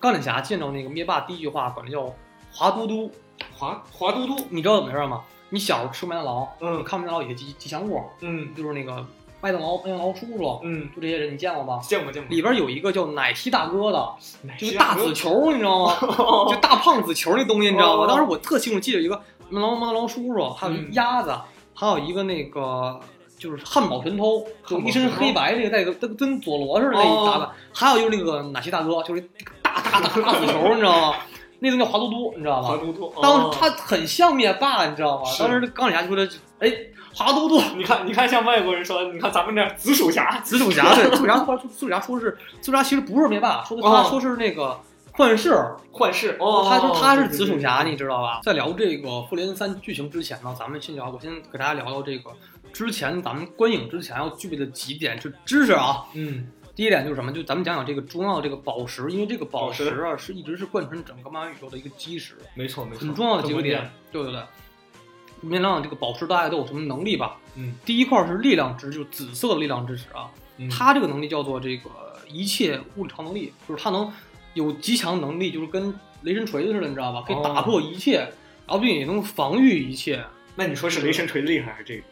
[0.00, 2.12] 钢铁侠见到那个灭霸第一句话管他叫
[2.52, 3.10] 华嘟嘟，
[3.56, 5.22] 华华嘟嘟，你知道怎么回事吗？
[5.50, 9.06] 你小时候吃麦当劳，你嗯看麦当劳有些吉吉祥物，嗯就是那个
[9.40, 11.80] 麦当劳麦当劳叔叔，嗯，就这些人你见过吗？
[11.82, 14.14] 见过见过，里边有一个叫奶昔大哥的，
[14.58, 15.96] 就是大紫球，你知道吗？
[16.50, 18.04] 就大胖紫球那东西，你知道吗？
[18.04, 19.16] 哦当时我特清楚记得有一个
[19.48, 21.36] 麦当劳麦当劳叔叔，还有鸭子，
[21.74, 23.00] 还有一个那个
[23.40, 31.16] 就是汉堡神偷，就一身黑白那个带个跟跟佐罗似的那一打扮，还有就是那个奶昔大哥，就是那个大大大大紫球，你知道吗？
[31.62, 32.68] 那个叫华嘟嘟，你知道吗？
[32.68, 35.24] 华嘟嘟，哦当时他很像灭霸，你知道吗？
[35.38, 36.72] 当时钢铁侠就说的，哎，
[37.14, 37.60] 华嘟嘟。
[37.76, 44.80] 你看，你看，像外国人说，你看咱们这紫薯侠，紫薯侠对，紫薯侠后来紫薯侠说是紫薯侠其实不是灭霸，说的他哦说是那个
[45.12, 45.54] 幻视，
[45.92, 48.40] 幻视，哦，他说他是紫薯侠，，你知道吧？
[48.42, 52.30] 在聊这个复联三剧情之前呢，咱们先聊，我先给大家聊聊这个
[52.72, 56.06] 之前咱们观影之前要具备的几点是知识啊。
[56.14, 57.30] 嗯第一点就是什么？
[57.30, 63.90] 就咱们讲讲这个中药这个宝石，因为这个宝石宝啊是一直是贯穿整个漫威宇宙的一个基石，没错没错，很重要的几个点。
[64.10, 64.40] 对对对。
[65.42, 67.38] 我们先讲讲这个宝石大家都有什么能力吧。
[67.56, 70.30] 嗯第一块是力量值，就是紫色的力量之石啊。
[70.56, 71.90] 嗯它这个能力叫做这个
[72.28, 74.10] 一切物理超能力，就是它能
[74.54, 77.22] 有极强能力，就是跟雷神锤子似的，你知道吧？
[77.26, 78.20] 可以哦打破一切，
[78.66, 80.24] 然后并且也能防御一切。
[80.56, 82.02] 那你说是雷神锤厉害还是这个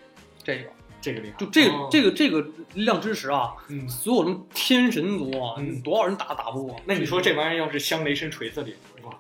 [0.57, 0.71] 这个
[1.01, 1.37] 这个厉害？
[1.37, 2.41] 就这个、哦这个这个
[2.75, 6.77] 力量之石啊，嗯，所有什么天神族啊，嗯多少人打打不过。
[6.87, 9.13] 那你说这玩意儿要是镶雷神锤子里，哇，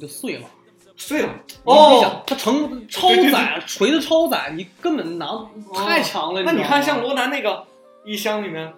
[0.00, 0.48] 就碎了。
[0.96, 1.28] 碎了。
[1.64, 5.26] 你想，它成超载锤子超载，你根本拿
[5.66, 6.42] 不太强了。
[6.44, 7.66] 那你看像罗南那个
[8.04, 8.72] 一箱里面，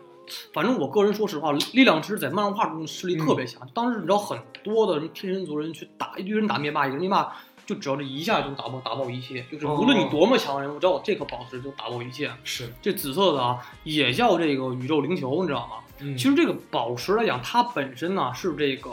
[0.53, 3.69] 反正我个人说实话，力量之在漫画中的实力特别嗯强。
[3.75, 12.31] 当时你知道很多的什么天神族人去打一堆人打灭霸，一个灭霸就只要这一下就打爆打爆一切，就是无论你多么强的人，我只要有这颗宝石就打爆一切。
[12.45, 15.83] 是，这紫色的啊，也叫这个宇宙灵球，你知道吗？
[15.99, 18.91] 嗯其实这个宝石来讲，它本身呢是这个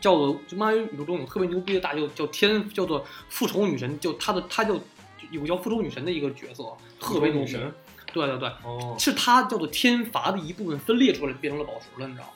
[0.00, 4.74] 叫做就漫威宇宙中有特别牛逼的大叫叫天叫做复仇女神，就她的她叫
[5.30, 6.64] 有个叫复仇女神的一个角色，
[6.98, 7.72] 特别牛神，
[8.12, 12.32] 对对对，哦是它叫做天罚的一部分分裂出来变成了宝石了，你知道吗？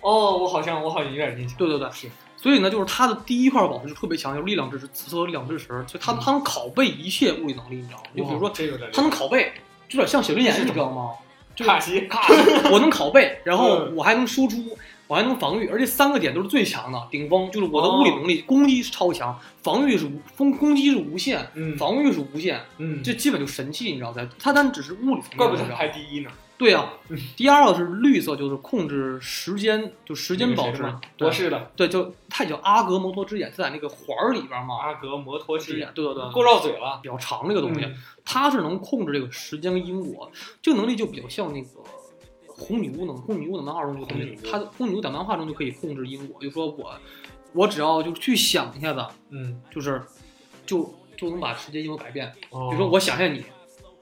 [0.00, 2.08] 哦，我好像我好像有点印象，对对对是，
[2.42, 8.04] 所以呢，就是他的第一块宝石就特别强，就是力量之石，紫色的力量之石，就它它能拷贝一切物理能力，你知道吗？
[8.16, 9.52] 就比如说哇这有点厉害它能拷贝，
[9.88, 11.10] 就有点像写轮眼，你知道吗？
[11.54, 12.08] 就是卡西，
[12.72, 13.94] 我能拷贝，然后嗯。
[13.94, 14.76] 我还能输出，
[15.06, 21.76] 我还能防御，而且三个点都是最强的顶峰，就是我的物理能力，攻击是超强，防御是无攻攻击是无限，嗯。
[21.76, 26.30] 防御是无限，嗯，这基本就神器，你知道在他单只是物理层面的，怪不得排第一呢。
[26.62, 31.70] 对啊嗯，第二个是绿色，就是控制时间，就时间宝石那个谁的嘛，对博士的。
[31.74, 37.00] 对，就它也叫阿格摩托之眼，是在那个环儿里边嘛，阿格摩托之眼，，对对对，够绕嘴了。
[37.02, 37.94] 比较长这个东西，嗯。
[38.24, 40.30] 它是能控制这个时间跟因果，
[40.62, 41.68] 这个能力就比较像那个
[42.46, 46.94] 红女巫能，红女巫的漫画中就可以它的红女巫在漫画中就可以控制因果，就说我
[47.52, 50.00] 我只要就去想一下子，嗯，就是
[50.64, 53.44] 就就能把时间因果改变，比比如说我想象你，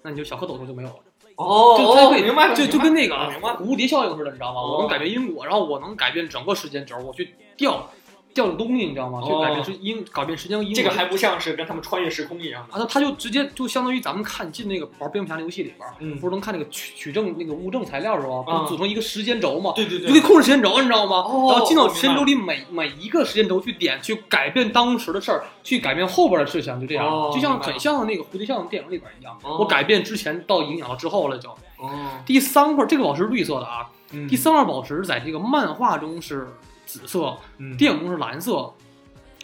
[0.02, 0.96] 那你就小蝌蚪就没有了。
[1.40, 3.30] 哦，就它会哦明白，就就跟那个明白了。
[3.32, 4.60] 明白了蝴蝶效应似的，你知道吗？
[4.60, 7.88] 哦我能改变因果，然后我能改变整个时间轴，我去调
[8.34, 9.20] 调的东西，你知道吗？
[9.24, 10.74] 去哦改变时因改变时间。
[10.74, 12.74] 这个还不像是跟他们穿越时空一样的。
[12.74, 19.72] 啊，那他就直接就相当于咱们看进那个玩蝙蝠侠那游戏里边儿，嗯不是能看那个取取证那个物证材料的时候，不啊是组成一个时间轴吗？
[19.74, 21.16] 对对就可以控制时间轴，你知道吗？
[21.18, 31.48] 哦然后进到时间轴里每每一个时间轴去点，去改变当时的事儿，去改变后边的事情，就这样，哦就像很像那个蝴蝶效应电影里边一样，哦我改变之前到影响到之后了就。
[31.78, 31.88] 哦，
[32.26, 36.46] 第三块这个宝石是绿色的啊，嗯第三块宝石在这个漫画中是
[36.90, 38.72] 紫色，嗯电影中是蓝色，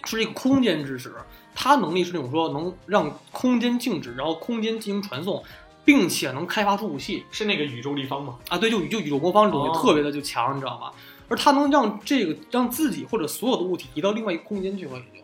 [0.05, 1.15] 是一个空间之石。
[1.55, 5.41] 它能力是那种说能让空间静止，然后空间进行传送，
[5.85, 8.37] 并且能开发出武器是那个宇宙立方吗？
[8.49, 8.59] 啊。
[8.59, 10.91] 对，就宇就宇宙魔方这种东西哦特别的就强，你知道吗？
[11.29, 15.23] 而它能让这个让自己或者所有的物体移到另外一个空间去了，已经。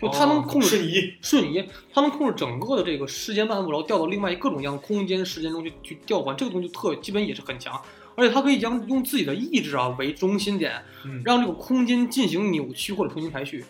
[0.00, 7.80] 就它能控制哦瞬移，瞬移，它能控制整个的这个时间万物，然后调到另外各种各样的空间、时间中去去调换，这个东西特基本也是很强，
[8.16, 13.64] 而且它可以将用自己的意志啊为中心点，嗯让这个空间进行扭曲或者重新排序，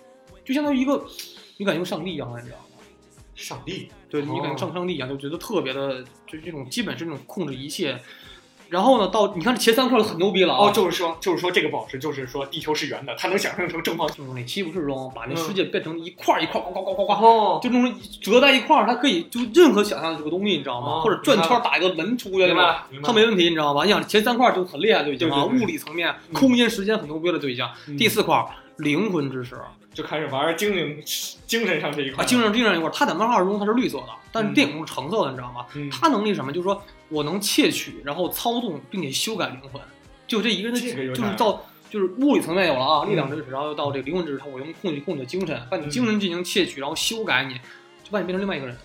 [0.45, 1.07] 就相当于一个
[1.59, 2.65] 你感觉上帝一样的，你知道吗？
[3.35, 8.01] 上帝，对，你感觉哦上上帝一样，就觉得特别的，就是这种基本是那种控制一切。
[8.73, 10.65] 然后呢，到你看这前三块就很牛逼了啊！
[10.65, 14.17] 哦，就是说，就是说这个宝石，就是说地球是圆的，它能想象成正方形。
[14.17, 20.87] 就是那七武士中把那世界变成一块儿一块儿，呱呱呱呱呱，哦，就那种折在一块儿，它可以就任何想象的这个东西，你知道吗？
[20.93, 22.87] 哦或者转圈儿打一个门出去，了。
[23.03, 23.85] 它没问题，你知道吧？
[23.85, 27.69] 你想前三块就很厉害，就已经物理层面、嗯空间、时间很牛逼了，就已经。
[27.89, 28.43] 嗯第四块
[28.79, 29.55] 灵魂之石
[29.95, 31.03] 就开始玩精灵
[31.47, 35.67] 精神上这一块啊，精神精神一块，他在漫画中他是绿色的，但是嗯电影中是橙色的，你知道吗？
[35.75, 36.53] 嗯它能力是什么？
[36.53, 39.81] 就是说我能窃取，然后操纵并且修改灵魂，
[40.27, 47.55] 就这一个人的，就是到就是物理层面有了啊，力量知识，然后又到这个灵魂支持，它我用控制控制精神，把你精神进行窃取，然后修改你，
[48.03, 48.77] 就把你变成另外一个人。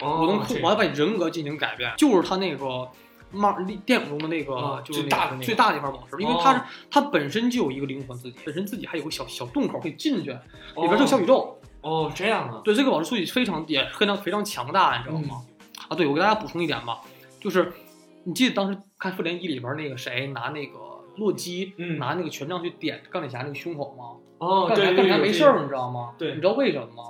[0.00, 2.88] 哦我能控，我要把你人格进行改变，就是他那个
[3.30, 6.60] 漫电影中的那个，啊就是最大的那个最大的那块宝石，因为哦它是
[6.90, 10.36] 它本身就有一个灵魂，自己本身自己还有个小小洞口可以进去，里
[10.76, 11.58] 边哦是个小宇宙。
[11.80, 15.44] 哦，这样啊，对，这个宝石数据非常也非常非常强大，你知道吗？
[15.88, 17.02] 啊，对，我给大家补充一点吧，
[17.38, 17.70] 就是
[18.24, 20.78] 你记得当时看《复联一》里边那个谁拿那个
[21.16, 24.16] 洛基嗯，拿那个权杖去点钢铁侠那个胸口吗？
[24.38, 26.14] 哦，钢铁侠对钢铁侠没事儿，你知道吗？
[26.16, 27.02] 对你知道为什么吗？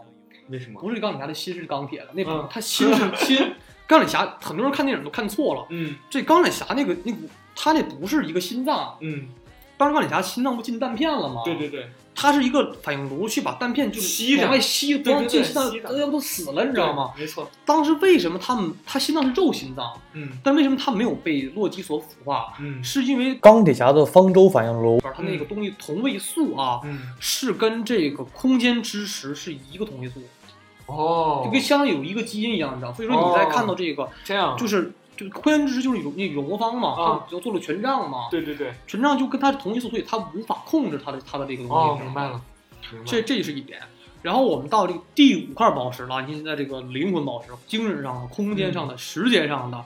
[0.48, 0.80] 为什么？
[0.80, 3.54] 不是钢铁侠的心是钢铁的，那不嗯他心是心。
[3.86, 9.28] 钢铁侠很多人看电影都看错了，嗯这钢铁侠那个那股他那不是一个心脏，嗯，
[9.76, 11.42] 当时钢铁侠心脏不进弹片了吗？
[11.44, 17.12] 对对对，它是一个反应炉去把弹片就吸往外吸，不让进心脏吸，着要不都死了，你知道吗？
[17.16, 22.54] 没错，当时为什么他们他心脏是肉心脏，嗯但为什么他没有被洛基所腐化？
[22.60, 30.22] 嗯是因为钢铁侠的方舟反应炉，它那个东西同位素啊，嗯，是跟这个空间之石是一个同位素，
[30.86, 31.42] 哦。
[31.44, 32.92] 就，跟相当于有一个基因一样，你知道？
[32.92, 37.20] 所以说你在哦看到这个，这样，就是就空间知识就是有那有魔方嘛，啊。
[37.24, 41.74] 他就做了权杖嘛，对对对，权杖就跟它是同一素，所以它无法控制它的它的这个东西。
[41.74, 42.40] 哦，明白了，
[43.04, 43.80] 这这是一点。
[44.22, 49.84] 然后我们到这个第五块宝石了，现在这个灵魂宝石，精神上的、空间上的、时间上的、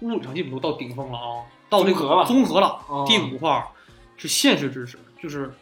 [0.00, 2.80] 物理上基本都到顶峰了啊，到这个综合了。
[3.06, 3.62] 第五块
[4.16, 5.52] 是现实知识，就是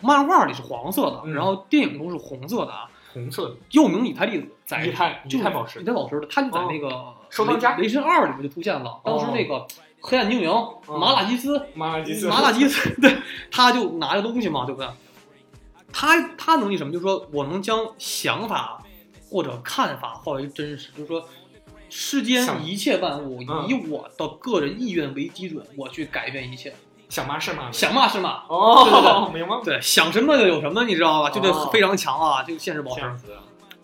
[0.00, 1.32] 漫画里是黄色的，嗯。
[1.32, 9.00] 然后电影中是红色的啊，红色的又名以太粒子，在以太就是以太宝石以，太宝石的，它就在那个收藏家雷雷神二里面就出现了。
[9.04, 9.66] 当时那个
[10.00, 10.50] 黑暗精灵
[10.86, 13.16] 马拉基斯，马拉基斯，马拉基斯，对，
[13.50, 14.88] 他就拿着东西嘛，对不对？
[15.92, 16.92] 他他能力什么？
[16.92, 18.82] 就是说我能将想法
[19.30, 21.26] 或者看法化为真实，就是说
[21.88, 26.74] 世间一切万物嗯以我的个人意愿为基准，我去改变一切，
[27.08, 31.30] 想骂是骂，想嘛是嘛，哦，明白了，对，想什么就有什么，你知道吧？
[31.30, 33.02] 就这哦非常强啊，这个现实宝石。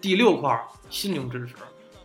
[0.00, 1.54] 第六块心灵支持，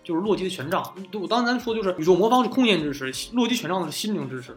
[0.04, 0.82] 就是洛基的权杖。
[1.14, 4.56] 我刚才说就是宇宙魔方是空间支持，洛基权杖是心灵支持。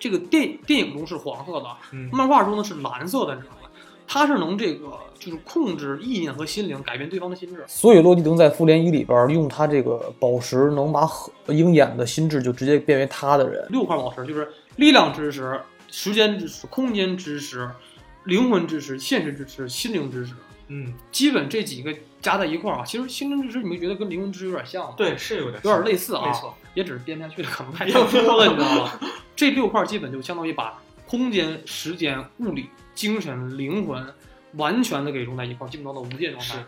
[0.00, 3.68] 这个电电影中是黄色的，嗯漫画中呢是蓝色的，你知道吗？
[4.08, 7.62] 它是能这个就是控制意念和心灵，改变对方的心智。
[7.68, 13.66] 所以洛基能在复联一里边用他这个宝石，能把和鹰眼的心智就直接变为他的人。
[13.70, 14.48] 六块宝石就是
[14.78, 15.60] 力量知识、
[15.90, 17.70] 时间知识、空间知识、
[18.24, 20.32] 灵魂知识、现实知识、心灵知识，
[20.68, 24.94] 嗯，基本这几个加在一块儿啊，其实心灵知识你们觉得跟灵魂知识有点像吗？
[24.96, 29.00] 对，是有点有点类似啊，没错，也只是编不下去了，可能太太多了，你知道吗？
[29.36, 34.06] 这六块基本就相当于把空间、时间、物理、精神、灵魂
[34.54, 36.64] 完全的给融在一块儿，基本到了无界状态是。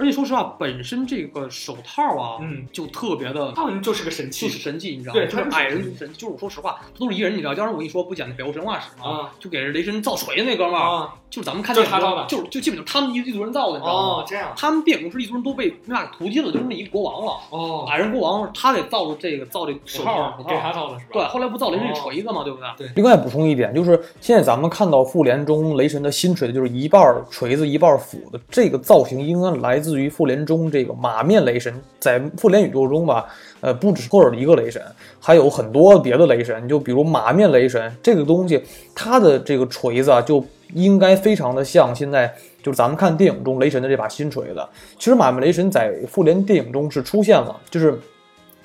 [0.00, 5.20] 而且说实话，本身这个手套啊，嗯，就特别的，他好像就是个神器就是神器，你知道吗？
[5.20, 7.52] 对就是矮人神器，就是我说实话，他都是一人，你知道？
[7.54, 9.04] 要是我跟你说不讲那北欧神话史吗？
[9.04, 14.00] 啊就给雷神造锤的那哥们儿，啊，就是咱们看就他造的就是就基本就是他们一一族人造的，你知道吗？
[14.00, 17.32] 哦，这样，他们电影中是一族人都被那屠尽了，就是那一个国王了。
[17.50, 21.10] 哦，矮人国王他给造的这个造这手套套给他造的是吧？
[21.12, 22.86] 对，后来不造雷神锤子嘛，对不对？
[22.86, 31.72] 对另外补充一点，就是现在咱们看到复联中雷神的新锤子，就是一半锤子一半斧的这个造型，应该来自至于复联中这个马面雷神。
[31.98, 33.26] 在复联宇宙中吧，
[33.60, 34.82] 呃，不只是赫尔一个雷神，
[35.18, 36.66] 还有很多别的雷神。
[36.68, 38.62] 就比如马面雷神这个东西，
[38.94, 42.32] 它的这个锤子啊，就应该非常的像现在
[42.62, 44.66] 就是咱们看电影中雷神的这把新锤子。
[44.98, 47.98] 其实马面雷神在复联电影中是出现了，就是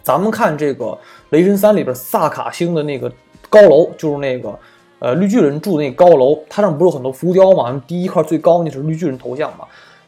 [0.01, 0.85] 咱们看这个
[1.31, 3.11] 《雷神三》里边萨卡星的那个
[3.49, 4.57] 高楼，就是那个
[4.99, 7.83] 呃绿巨人住的那高楼，它上不是有很多浮雕嘛？
[7.85, 9.65] 第一块最高那是绿巨人头像嘛？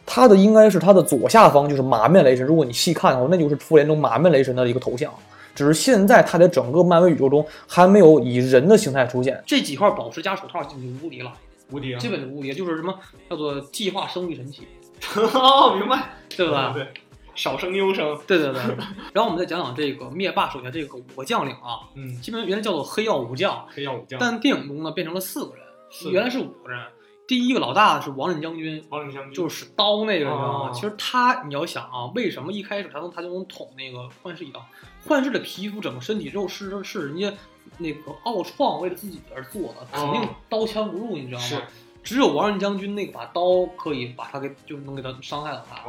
[0.09, 5.13] 它的应该是他的左下方就是马面雷神，如果你细看的话，那就是复联中马面雷神的一个头像。
[5.53, 9.43] 只是现在他在整个漫威宇宙中还没有以人的形态出现。
[9.45, 11.33] 这几块宝石加手套就无敌了，
[11.71, 11.99] 无敌啊！
[11.99, 12.93] 基本就无敌，就是什么
[13.29, 14.67] 叫做计划生育神器，
[15.33, 16.71] 哦，明白，对吧？
[16.73, 16.87] 对，
[17.35, 18.61] 少生优生，对对对。
[19.13, 25.65] 然后我们再讲讲这个灭霸手下这个五个将领啊，嗯，基本原来叫做黑曜五将，黑曜武将，但电影中呢变成了四个人，
[26.13, 26.79] 原来是五个人。
[27.27, 30.69] 第一个老大是王任将军，王振将军就是使刀那个，你知道吗？
[30.69, 34.65] 哦其实他，你要想啊，为什么一开始他能他就能捅那个幻视一刀？
[35.05, 37.33] 幻视的皮肤整个身体肉是是人家
[37.77, 41.63] 那个奥创为了自己而做的，肯定刀枪不入，你知道吗？
[42.01, 45.83] 只有王任将军那把刀可以把他给，就是能给他伤害到他，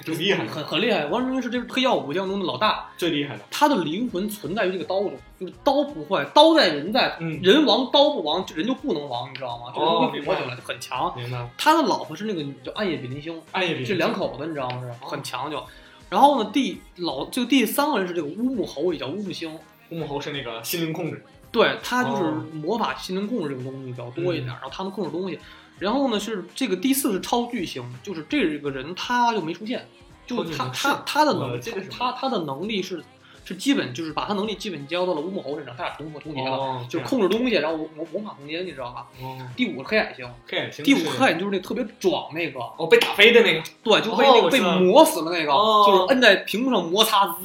[0.00, 1.06] 挺厉害的，很很厉害。
[1.06, 9.72] 王任将军是这个黑曜武将中的老大，最厉害的，他的灵魂存在于这个刀中，就是刀不坏，刀在人在，嗯人亡刀不亡，人就不能亡，你知道吗？
[9.72, 11.14] 就人哦会活起来，就很强。
[11.16, 14.80] 明白，他的老婆是那个叫暗夜比邻星，暗夜比这两口子你知道吗？
[14.80, 15.62] 是很强就。
[16.10, 19.56] 然后呢，第老这个第三个人是这个乌木猴，也叫乌木星。
[19.90, 25.38] 乌木猴是那个心灵控制，对他就是哦魔法心灵控制这个东西比较多一点，然后他能控制东西。
[25.82, 29.88] 然后呢是这个第四是超巨星，就是这个人他就没出现，
[30.24, 33.02] 就他他是他的能我这个他他的能力是
[33.44, 39.08] 是基本就是把他能力基本交到了乌木猴身上，他俩同同级了，哦，就是控制东西，然后魔魔法空间，你知道吧？
[39.20, 47.36] 哦，第五个黑矮星，黑矮星第五个黑矮星就是那特别壮那个，哦被打飞的那个，对，就被那个被磨死了那个，哦就是摁在屏幕上摩擦，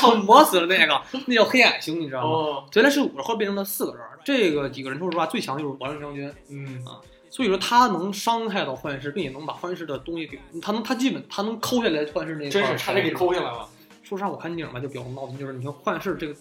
[0.00, 2.28] 就磨死了那个，那叫黑矮星，你知道吗？
[2.28, 4.02] 哦，原来是五个，后来变成了四个人。
[4.24, 6.84] 这个几个人说实话，最强就是王仁将军，嗯，
[7.32, 13.12] 所以说他能伤害到幻视，并且能把幻视的东西给他能，他基本他能抠下来幻视那真是差点给。
[13.14, 13.66] 抠下来了，
[14.02, 16.34] 说实话，我看电影吧就比较闹心，就是你说幻视这个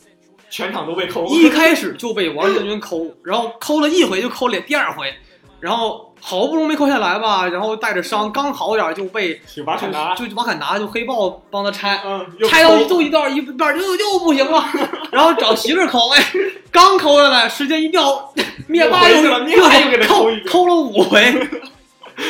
[0.49, 1.25] 全场都被抠。
[1.27, 5.13] 一开始就被王仁将军抠，然后抠了一回就抠脸，第二回，
[5.61, 12.01] 然后好不容易没抠下来吧，然后带着伤刚好点就被去瓦坎达，就就瓦坎达就黑豹帮他拆，
[12.49, 14.65] 拆到抠就一段一半又又不行了，
[15.11, 16.23] 然后找媳妇儿抠，哎，
[16.71, 18.33] 刚抠下来，时间一掉，
[18.67, 21.21] 灭霸又又给他抠抠了五回，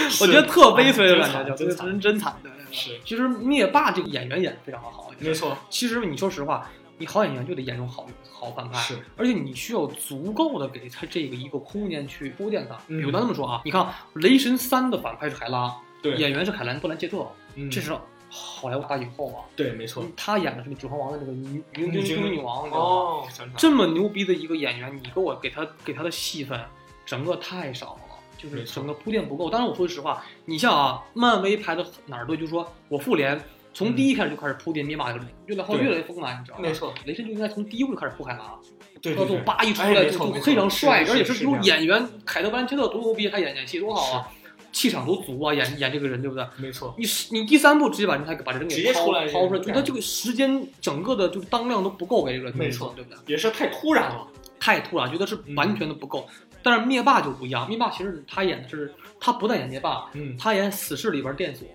[0.10, 2.50] 是 我觉得特悲催的感觉，就真真真惨的。
[2.72, 3.00] 是。
[3.06, 8.06] 其实灭霸这个演员演的非常的好，没错，其实你说实话，你好演员就得演这种好
[8.42, 12.76] 好反派，是，而且你需要足够的给他这个一个空间去铺垫他。
[12.88, 13.84] 嗯比如咱这么说啊，你看
[14.16, 17.96] 《雷神三》的反派是海拉，对，演员是凯兰布兰切特，嗯这是
[18.32, 19.46] 好莱坞大影后啊。
[19.56, 20.04] 对，没错。
[20.18, 23.28] 他演的是《指环王》的那个女女女女王，你知道吗？
[23.28, 26.60] 哦，这么牛逼的一个演员，你给我给他给他的戏份，
[27.06, 29.52] 整个太少了，就是整个铺垫不够。
[29.52, 33.40] 当然我说实话，你像啊，漫威拍的哪儿对，就是说我复联
[33.74, 35.84] 从第一开始就开始铺垫灭霸这个人，越来后对。
[35.84, 36.64] 越来越丰满，你知道吗？
[36.64, 38.56] 没错，雷神就应该从第一部就开始铺海拉，
[39.02, 41.80] 对对对，到最后叭一出哎来就非常帅，而且是这种是是这样。
[41.80, 44.28] 演员，凯特·布兰切特多牛逼，他演演戏多好啊，
[44.72, 46.46] 气场多足啊，演演这个人对不对？
[46.58, 52.94] 没错，你是你第三部直接把人他把人给抛直接出来抛出来，就就他这个时间整个的就当量都不够给这个人，没错。
[52.96, 53.18] 对不对？
[53.28, 54.28] 也是太突然了。
[54.60, 56.28] 太突然，觉得是完全的不够。
[56.62, 61.68] 但是灭霸就不一样，灭霸其实他演的是他不但演灭霸，嗯，他演死侍里边电索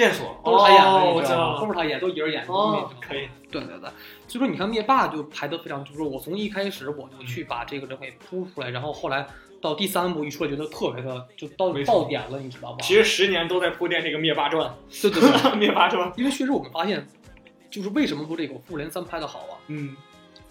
[0.00, 1.52] 电锁都是他演的，哦你知道吗？
[1.52, 2.90] 我知道都是他演，都一人演的，哦。
[3.00, 3.90] 可以，对对对，
[4.26, 9.26] 所以说你看灭霸就排的非常，就是说我从一开始我就去把这个人给铺出来，然后后来
[9.60, 12.02] 到第三部一出来，觉得特别的就到没错。
[12.02, 12.78] 到点了，你知道吧？
[12.80, 17.06] 其实十年都在铺垫这个灭霸传，对对对， 灭霸传，因为确实我们发现，
[17.70, 19.60] 就是为什么说这个复联三拍的好啊？
[19.66, 19.94] 嗯，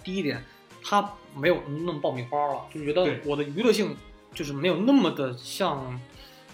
[0.03, 0.43] 第一点，
[0.83, 3.97] 他没有那么爆米花了，就觉得我的娱乐性
[4.31, 5.99] 就是没有那么的像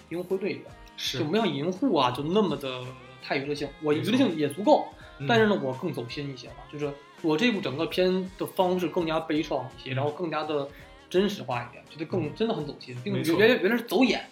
[0.10, 0.64] 银灰队一样，
[0.98, 2.84] 是就没有银护啊，就那么的
[3.22, 3.68] 太娱乐性。
[3.82, 4.88] 我娱乐性也足够，
[5.20, 6.92] 嗯但是呢，我更走心一些了，就是
[7.22, 10.68] 我这部整个片的方式更加悲怆一些，然后更加的
[11.10, 14.26] 真实化一点，觉得更真的很走心，并没错原来原来是走眼，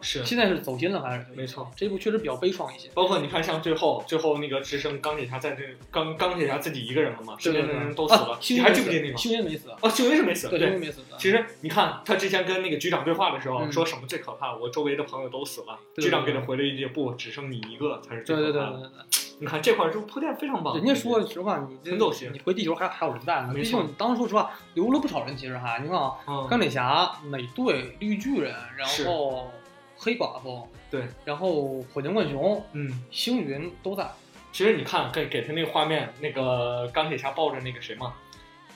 [0.00, 1.70] 是，现在是走心了，还是没错。
[1.76, 2.88] 这部确实比较悲怆一些。
[2.94, 9.18] 包括你看，像最后最后那个只剩钢铁侠在这钢钢铁侠自己一个人了嘛，身边的人都死了你还记不记得那个？
[9.18, 11.00] 星云没死，啊，星云是没死，对，星云没死。
[11.18, 14.56] 其实你看，他之前跟那个局长对话的时候，嗯说什么最可怕？
[14.56, 15.78] 我周围的朋友都死了。
[15.94, 18.52] 对局长给他回了一句：“不，只剩你一个才是最可怕的。
[18.52, 19.04] 对对对对。
[19.40, 20.76] 你看这块儿就铺垫非常棒。
[20.76, 23.50] 人家说实话，你这很走心你回地球还还有人在呢。
[23.54, 29.50] 没错毕竟你当时说实话留了不少人，其实还你看啊，嗯，钢铁侠、美队、绿巨人，然是后
[30.02, 34.10] 黑寡妇，对，然后火箭浣熊、嗯，星云都在。
[34.50, 38.14] 其实你看给给他那个画面，那个钢铁侠抱着那个谁嘛，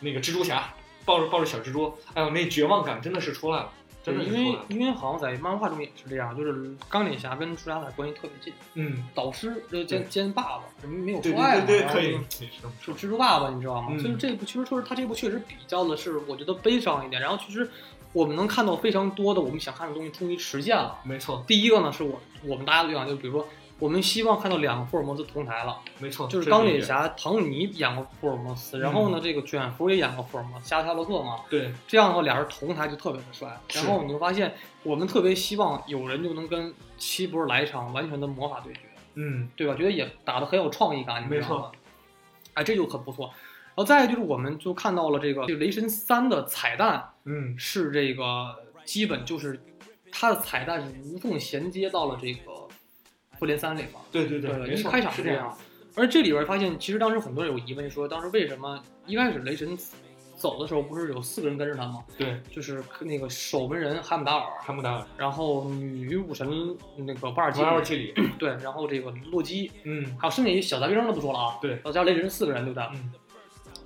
[0.01, 0.73] 那个蜘蛛侠
[1.07, 3.73] 抱着抱着小蜘蛛，哎呦，那绝望感真的是出来了，
[4.03, 4.33] 真的因。
[4.33, 12.21] 为因为好像在漫画中也是这样，就是钢铁侠跟蜘蛛侠的关系特别近，嗯，导师呃兼兼爸爸，没有对说爱嘛，对对对，可以，
[12.81, 13.89] 是蜘蛛爸爸，你知道吗？
[13.91, 17.69] 嗯所以这部其实说是他这部确实比较的是我觉得悲伤一点，然后其实
[18.15, 20.99] 我们能看到非常多的我们想看的东西终于实现了。
[21.03, 23.47] 没错，第一个呢，是我我们大家都想，就比如说，
[23.81, 26.49] 我们希望看到两个福尔摩斯同台了，没错，就是。
[26.49, 33.61] 钢铁侠唐尼演过福尔摩斯，然后呢，这个卷福也演过福尔摩斯，加特洛克嘛，对，这样的话俩人同台就特别的帅。
[33.75, 34.55] 然后你会发现，
[34.85, 38.81] 我们特别希望有人就能跟七博士来一场完全的魔法对决，
[39.15, 39.75] 嗯，对吧？
[39.75, 41.73] 觉得也打得很有创意感，你知道没错吗？
[42.55, 43.27] 哎，这就很不错。
[43.27, 49.59] 然后再就是，我们就看到了这个这个雷神三的彩蛋，嗯，是这个基本就是
[50.13, 52.69] 它的彩蛋是无缝衔接到了这个
[53.39, 53.93] 复联三里边。
[54.13, 55.57] 对对对没错，因为开场是这样。
[55.97, 59.79] 而这里边发现，其实当时很多人有疑问，说当时为什么一开始雷神
[60.37, 62.05] 走的时候不是有四个人跟着他吗？
[62.19, 71.59] 对，就是那个守门人哈姆达尔，汉姆达尔，然后女武神那个巴尔基瓦尔基里，对，然后这个洛基，嗯，还有剩下一小杂兵都不说了啊。
[71.63, 72.85] 对然后加雷神四个人，对不对？
[72.93, 73.13] 嗯，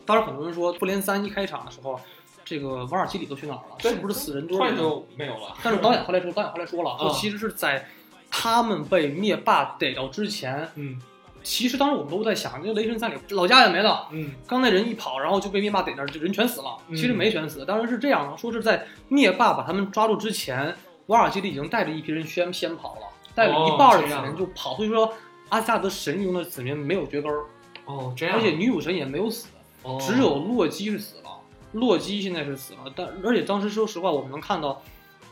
[0.07, 2.01] 当时很多人说复联三一开场的时候，
[2.49, 3.77] 这个瓦尔基里都去哪儿了？
[3.81, 4.75] 是不是死人多突然？
[4.75, 5.55] 就没有了。
[5.63, 7.87] 但是导演后来说，导演后来说了，说啊其实是在
[8.31, 10.99] 他们被灭霸逮到之前，嗯，
[11.43, 16.75] 其实当时我们都在想，那雷神三里老家也没了，嗯刚才人一跑，然后就被灭霸逮那儿，就人全死了。
[16.89, 20.75] 嗯其实没全死，当然是这样的，说是在灭霸把他们抓住之前，
[21.07, 23.03] 瓦尔基里已经带着一批人先先跑了，
[23.35, 25.13] 带了一半的子这样民就跑，所以说
[25.51, 27.45] 阿斯加德神中的子民没有绝根儿，
[27.85, 29.49] 哦，这样，而且女武神也没有死，
[29.83, 31.31] 哦只有洛基是死了。
[31.73, 34.81] 洛基现在是死了，但而且当时说实话，我们能看到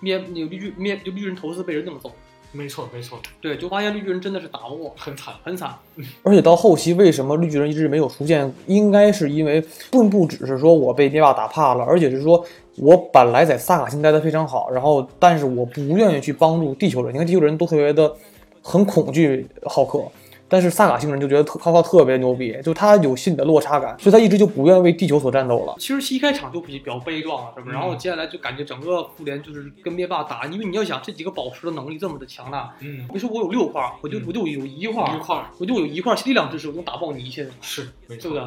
[0.01, 2.13] 灭那个绿巨灭绿巨人头次被人这么揍，
[2.53, 5.35] 没错没错，对，就发现绿巨人真的是打不过，很惨。
[5.43, 5.75] 很惨。
[6.23, 8.53] 而且到后期，为什么绿巨人一直没有出现？
[8.67, 12.45] 应该是因为并不只是说我被灭霸打怕了，而且是说
[12.77, 17.15] 我本来在萨卡星待的非常好，然后但是我不愿意去帮助地球人。
[17.15, 18.15] 你看地球人都特别的
[18.63, 20.03] 很恐惧浩克，
[20.49, 25.75] 但是萨卡星人就觉得特浩克特别牛逼，就他有心理的落差感，所以他一直就不愿意为地球所战斗了。
[25.79, 27.73] 其实一开场就比比较悲壮了，是不是？
[27.73, 38.43] 嗯然后接下来就感觉整个复联就是跟灭霸打，因为你要想这几个宝石的能力这么的强大，嗯，你说我有六块，我就嗯我就有一块，一块我就有一块力量支持，我能打爆你一切，是对不对？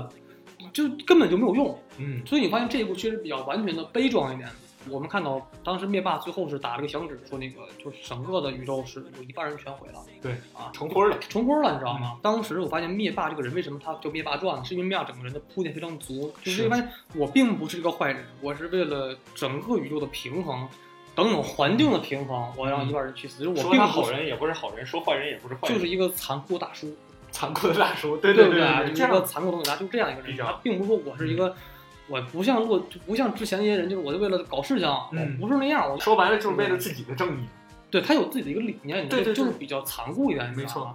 [0.74, 1.78] 就根本就没有用。
[1.98, 4.48] 嗯所以你发现这一部确实比较完全的悲壮一点。
[4.90, 11.18] 我们看到当时灭霸最后是打了个响指，说那个就是整个的宇宙是有一半人全毁了，对啊，成灰了。
[11.20, 12.18] 成灰了，你知道吗？
[12.22, 14.66] 当时我发现灭霸这个人为什么他叫灭霸传呢？
[14.66, 16.84] 是因为灭霸整个人的铺垫非常足，就是因为
[17.16, 20.68] 我并不是一个坏人，我是为了整个宇宙的平衡，
[21.16, 26.96] 等等环境的平衡，我让一半人去死，就是我说并不是他好人也不是好人，说坏人也不是坏人，就是一个残酷的大叔，
[27.32, 28.18] 残酷的大叔。
[28.18, 31.56] 对对不对就是一个这样残酷的东西，他就是这样一个人，他并不是说我是一个。
[32.10, 37.46] 我不像洛，就不像之前那些人，就是我就为了搞事情，嗯我不是那样，我说白了就是为了自己的正义。
[37.92, 40.94] 对他有自己的一个理念，对对对就是比较残酷一点，你知没错道吗？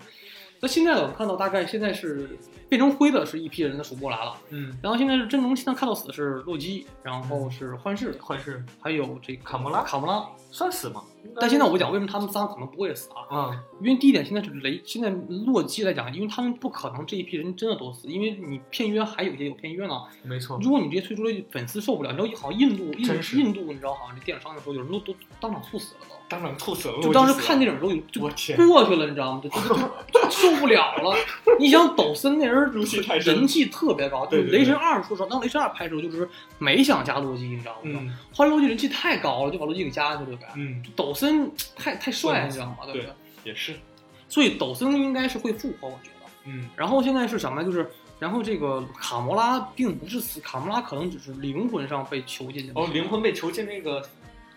[0.65, 2.39] 那现在我们看到，大概现在是
[2.71, 10.27] 变成灰的是一批人的数不过来了，嗯，然后现在是真龙现在看到死的是洛基，然后是幻视，幻视还有这卡莫拉卡莫拉。
[10.51, 11.03] 算死吗？
[11.39, 13.37] 但现在我讲为什么他们仨可能不会死啊？
[13.37, 15.11] 啊，因为第一点，现在是雷，现在
[15.45, 20.01] 洛基来讲，因为他们不可能这一批人真的都死，因为你片约还有一些有片约呢。
[20.23, 20.59] 没错。
[20.63, 22.11] 如果你直接推出了，粉丝受不了。
[22.13, 26.15] 你知道，好像印度，印印度，你知道，好像这电影上的时候，有人都都当场猝死了都。
[26.35, 27.01] 当场吐死了。
[27.01, 28.55] 就当时看电影的时候有就过去
[28.97, 29.41] 了，你知道吗？
[29.43, 31.17] 就受不了了。
[31.59, 32.71] 你想抖森那人
[33.21, 36.29] 人气特别高，就是雷神二，说实话，当雷神二拍的时候，就是
[36.59, 38.01] 没想加洛基，你知道吗？
[38.03, 40.49] 嗯后来洛基人气太高了，就把洛基给加进去了呗。
[40.57, 42.79] 嗯，抖森太太帅了，你知道吗？
[42.93, 43.07] 对？
[43.45, 43.75] 也是。
[44.29, 46.27] 所以抖森应该是会复活，我觉得。
[46.47, 47.65] 嗯然后现在是什么呢？
[47.65, 47.89] 就是。
[48.21, 52.71] 然后这个卡魔拉并不是死，卡魔拉可能只是灵魂上被囚禁。
[52.75, 54.01] 哦，灵魂被囚禁那个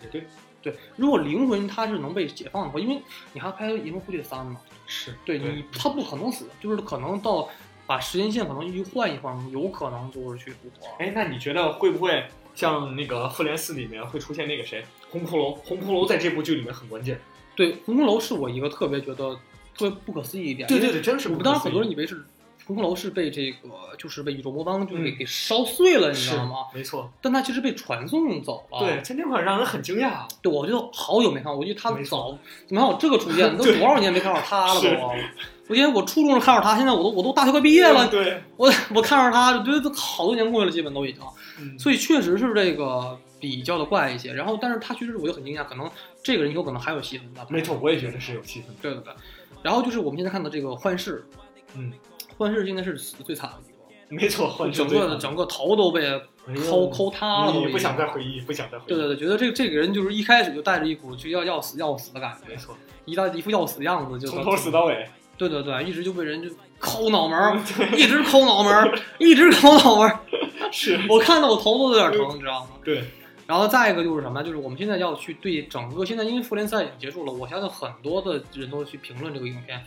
[0.01, 0.25] 也对，
[0.71, 3.01] 对，如果灵魂它是能被解放的话，因为
[3.33, 7.47] 你还拍《银河护卫三》嘛，是对你，他不可能死，就是可能到
[7.85, 10.87] 把时间线可能一换一换，有可能就是去复活。
[10.99, 15.55] 哎，那你觉得会不会像那个《复联四》里面会出现那个谁红骷髅？
[15.55, 17.19] 红骷髅在这部剧里面很关键。
[17.55, 19.35] 对，红骷髅是我一个特别觉得
[19.77, 20.67] 特别不可思议一点。
[20.67, 21.29] 对对对，真是。
[21.29, 22.23] 我们当时很多人以为是
[22.67, 26.57] 红骷髅是被这个就是被宇宙魔方就是给、嗯给烧碎了，你知道吗？
[26.73, 28.79] 没错，但他其实被传送走了。
[28.79, 30.27] 对，在那块儿让人很惊讶。
[30.41, 32.37] 对，我就好久没看过，我觉得他早
[32.67, 33.49] 怎么还有这个出现？
[33.57, 34.89] 都多少年没看到他了都。
[35.69, 41.21] 我记得我初中时看到他，现在我都我都大学快毕业了，对，我我看到他，觉得都好多年过去了，基本都已经。
[41.59, 44.31] 嗯所以确实是这个比较的怪一些。
[44.31, 45.89] 然后，但是他确实我就很惊讶，可能
[46.23, 47.45] 这个人有可能还有戏份的。
[47.49, 48.75] 没错，我也觉得是有戏份的。
[48.81, 49.13] 对对对。
[49.63, 51.25] 然后就是我们现在看到这个幻视，
[51.75, 51.91] 嗯，
[52.37, 56.21] 幻视现在是死的最惨的一个，没错，换整个的整个头都被
[56.69, 58.89] 抠抠塌了，不想再回忆，不想再回忆。
[58.89, 65.07] 对对对，觉得这个这个人就是一开始就带着一股就要要死要死的感觉，没错，一到一副要死的样子就从头死到尾。
[65.37, 67.55] 对对对，一直就被人就抠脑门儿，
[67.95, 70.19] 一直抠脑门儿，一直抠脑门儿。
[70.71, 72.69] 是，我看到我头都有点疼，你知道吗？
[72.83, 73.03] 对，
[73.45, 74.41] 然后再一个就是什么？
[74.41, 79.79] 就是我们现在要去对整个现在，因为复联三已经结束了，我相信很多的人都去评论这个影片。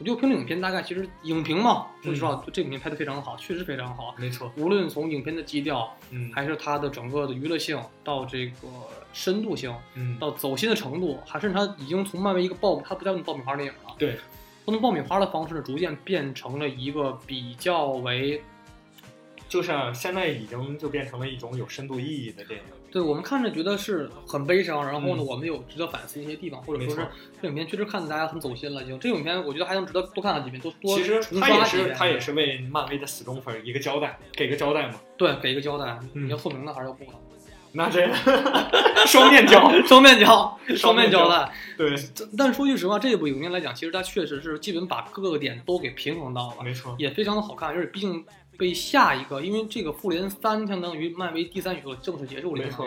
[0.00, 4.14] 我就评论影片，大概其实影评嘛，说实话，这个影片拍的非常好，确实非常好。
[4.18, 6.32] 没错，无论从影片的基调，嗯。
[6.32, 8.68] 还是它的整个的娱乐性，到这个
[9.12, 14.16] 深度性，嗯，到走心的程度，还甚至它已经从漫威一个爆，它不叫爆米花电影了，对，
[14.64, 18.42] 从爆米花的方式逐渐变成了一个比较为
[19.50, 22.66] 就是现在已经就变成了一种有深度意义的电影。
[22.90, 27.06] 对我们看着觉得是很悲伤，然后呢，嗯我们有值得反思一些地方，或者说是
[27.40, 28.82] 这影片确实看得大家很走心了。
[28.82, 31.64] 已经这影片我觉得还能值得多看看几遍，多多其实他也。
[31.64, 34.94] 是他也是为漫威的死忠粉一个交代，给个交代嘛。
[35.16, 37.12] 对给一个交代，嗯你要透明的还是要不的？
[37.72, 38.04] 那这
[39.06, 41.52] 双面胶，双面胶，双双面胶带。
[41.78, 41.94] 对，
[42.36, 47.68] 但是说句实话，这部影片来讲，其实它确实是基本把各个点都给平衡到了，没错，也非常的好看。
[47.68, 48.24] 而且毕竟
[48.60, 52.86] 被下一个，因为这个复联三相当于漫威第三宇宙正式结束了，没错，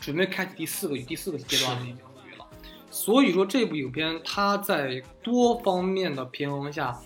[0.00, 2.44] 准备开启第四个第四个阶段了，已经属于了。
[2.90, 7.00] 所以说这部影片它在多方面的平衡下，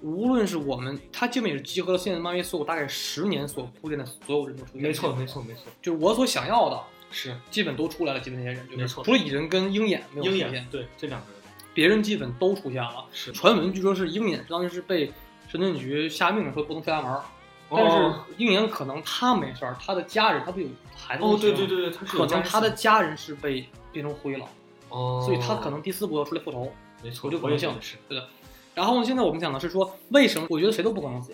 [0.00, 4.80] 无论是我们，它基本也是集合了现在漫威所有大概十年所铺垫的所有人都出现。
[4.80, 6.80] 没错，没，错，没错，就是我所想要的，
[7.10, 8.20] 是基本都出来了。
[8.20, 11.36] 基本那些人，就是没错除了蚁人跟鹰眼没有出现眼，，对这两个人
[11.74, 13.04] 别人基本都出现了。
[13.12, 15.12] 是，传闻据说是鹰眼当时是被
[15.48, 17.22] 神盾局下命令说不能出家门儿，
[17.74, 24.46] 但是哦鹰眼可能他没事儿，他的家人他不有孩子哦，对吗对对对，他是可能他的家人是被变成灰了，
[24.88, 26.72] 哦，所以他可能第四部要出来复仇。
[27.02, 28.28] 没错，有这个可能性是，对的。
[28.74, 31.32] 然后现在我们讲的是说，为什么我觉得谁都不可能死？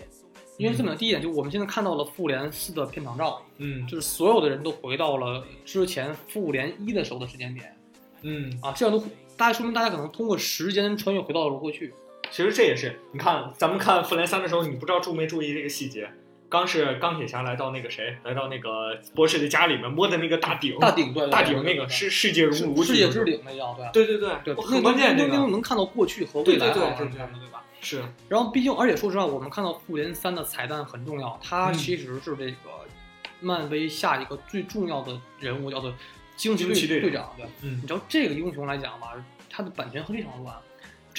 [0.57, 7.73] 因为这本的第一点就是我们现在看到了复联四的片场照，嗯就是所有的人都回到了之前复联一的时候的时间点
[8.23, 9.01] 嗯，啊，这样都
[9.37, 11.93] 大家说明大家可能通过时间穿越回到了过去。
[12.29, 16.09] 其实这也是，你看咱们看复联三的时候，你不知道注没注意这个细节。
[16.49, 24.05] 刚是钢铁侠来到那个谁，来到那个博士的家里面摸的那个大顶，大顶对对大鼎那个世世界如无世界之顶那样对。
[24.05, 27.07] 对对对对，那很关键那这个那能看到过去和未来的，对
[27.51, 27.63] 吧？
[27.81, 32.85] 是然后毕竟，而且说实话，我们看到复联三的彩蛋很重要，它嗯其实是这个
[33.39, 35.93] 漫威下一个最重要的人物，叫做
[36.35, 37.33] 惊奇队队队长。
[37.37, 39.13] 对，嗯你知道这个英雄来讲吧，
[39.49, 40.55] 他的版权非常乱。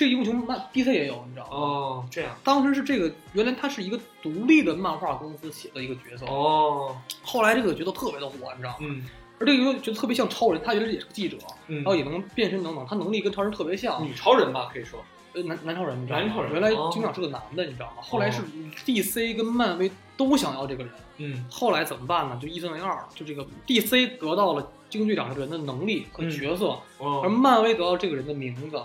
[0.00, 1.50] 这个英雄漫 DC 也有，你知道吗？
[1.52, 8.76] 哦这样当时是这个，原来他是一个独立的漫画公司写的一个角色，哦后来这个角色特别的火，你知道吗？
[8.80, 9.04] 嗯
[9.38, 11.36] 而这个角色特别像超人，他原来也是个记者，
[11.66, 14.02] 嗯然后也能变身等等，他能力跟超人特别像。
[14.02, 16.24] 女超人吧可以说呃，男男超人，你知道吗？
[16.24, 17.96] 男超人原来哦警长是个男的，你知道吗？
[18.00, 18.40] 后来是
[18.86, 22.38] DC 跟漫威都想要这个人，嗯后来怎么办呢？
[22.40, 28.82] 就一分为二，就这个 DC 得到了惊奇队长这个人的能力和角色，而哦漫威得到这个人的名字，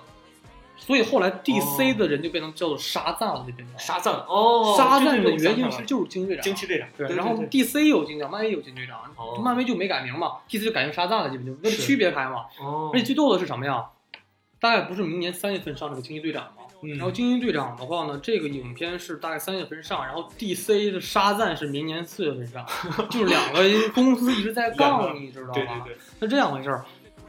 [0.77, 6.43] 所以后来 DC 的人就变成叫做沙赞了，就变成沙赞哦沙赞的原型其实就是惊奇队长。
[6.43, 12.45] 惊奇队长对，然后 DC 有惊奇漫威有惊奇队长，哦漫威就没改名嘛，DC 就改成沙赞了，基本就为了区别开嘛。
[12.59, 13.85] 哦而且最逗的是什么呀？
[14.59, 16.63] 大概不是明年三月份上这个惊奇队长吗？
[16.81, 22.65] 嗯然后惊奇队长的话呢，这个影片是大概三月份上，然后 DC 的沙赞是明年四月份上，
[23.09, 23.63] 就是两个
[23.93, 25.53] 公司一直在杠，你知道吗？
[25.53, 26.85] 对对对是这样回事儿。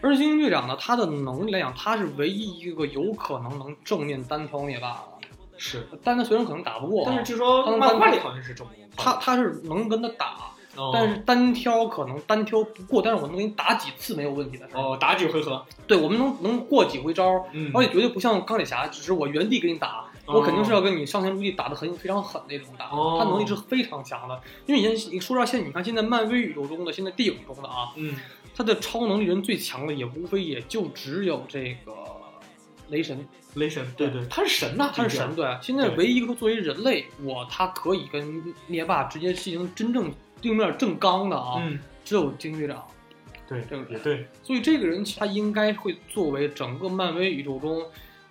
[0.06, 5.28] 而且惊奇队长呢，他的能力来讲，他是唯一一个有可能能正面单挑灭霸的。
[5.58, 10.36] 是，但他虽然可能打不过啊，但是据说他能漫画里好像是正面他他是能跟他打，
[10.76, 14.68] 哦但是单挑可能单挑不过，但是我能给你打几次没有问题的。
[14.74, 22.90] 哦打几回合对，我们能能过几回招，嗯而且绝对不像钢铁侠，只是我原地给你打，哦我肯定是要跟你上天入地打的很非常狠那种打。
[22.90, 28.14] 哦他能力是非常强的，因为以前你说到，现在你看现在漫威宇宙中的，现在电影中的啊，嗯
[28.56, 31.92] 他的超能力人最强的也无非也就只有这个
[32.88, 35.36] 雷神，雷神对对他是神呐他是神。
[35.36, 35.58] 对。
[35.60, 42.82] 现在唯一一个作为人类，我他可以跟灭霸直接进行真正对面正刚的啊，嗯只有惊奇队长。
[43.48, 47.84] 对这个对所以这个人他应该会作为整个漫威宇宙中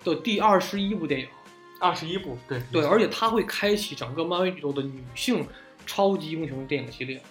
[0.04, 1.28] 的第二十一部电影。
[1.80, 5.46] 二十一部对对，而且他会开启整个漫威宇宙的女性
[5.86, 7.22] 超级英雄电影系列。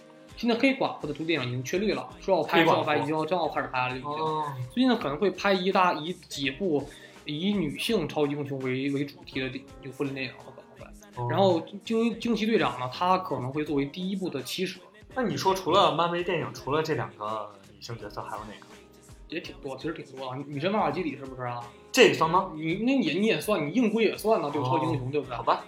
[0.44, 4.10] 现在黑寡妇的这部电影已经确立了，说要拍，黑寡妇说要拍，已经要正要开始拍了，已经。
[4.10, 6.86] 哦最近呢可能会拍一大以几部
[7.24, 10.94] 以女性超级英雄为为主题的电有部电影和可能会。
[11.16, 14.78] 哦然后惊惊奇队长呢，他可能会作为第一部的起始，
[15.14, 18.66] 那你说除了漫威电影，除了这两个女性角色，还有哪个？
[19.30, 20.36] 也挺多，其实挺多啊。
[20.46, 21.58] 女神玛尔基里是不是啊？
[21.90, 22.52] 这个算吗？
[22.54, 24.68] 你那你你也算，你硬归也算呢，对吧？
[24.68, 25.42] 超级英雄对不对好？
[25.42, 25.64] 吧，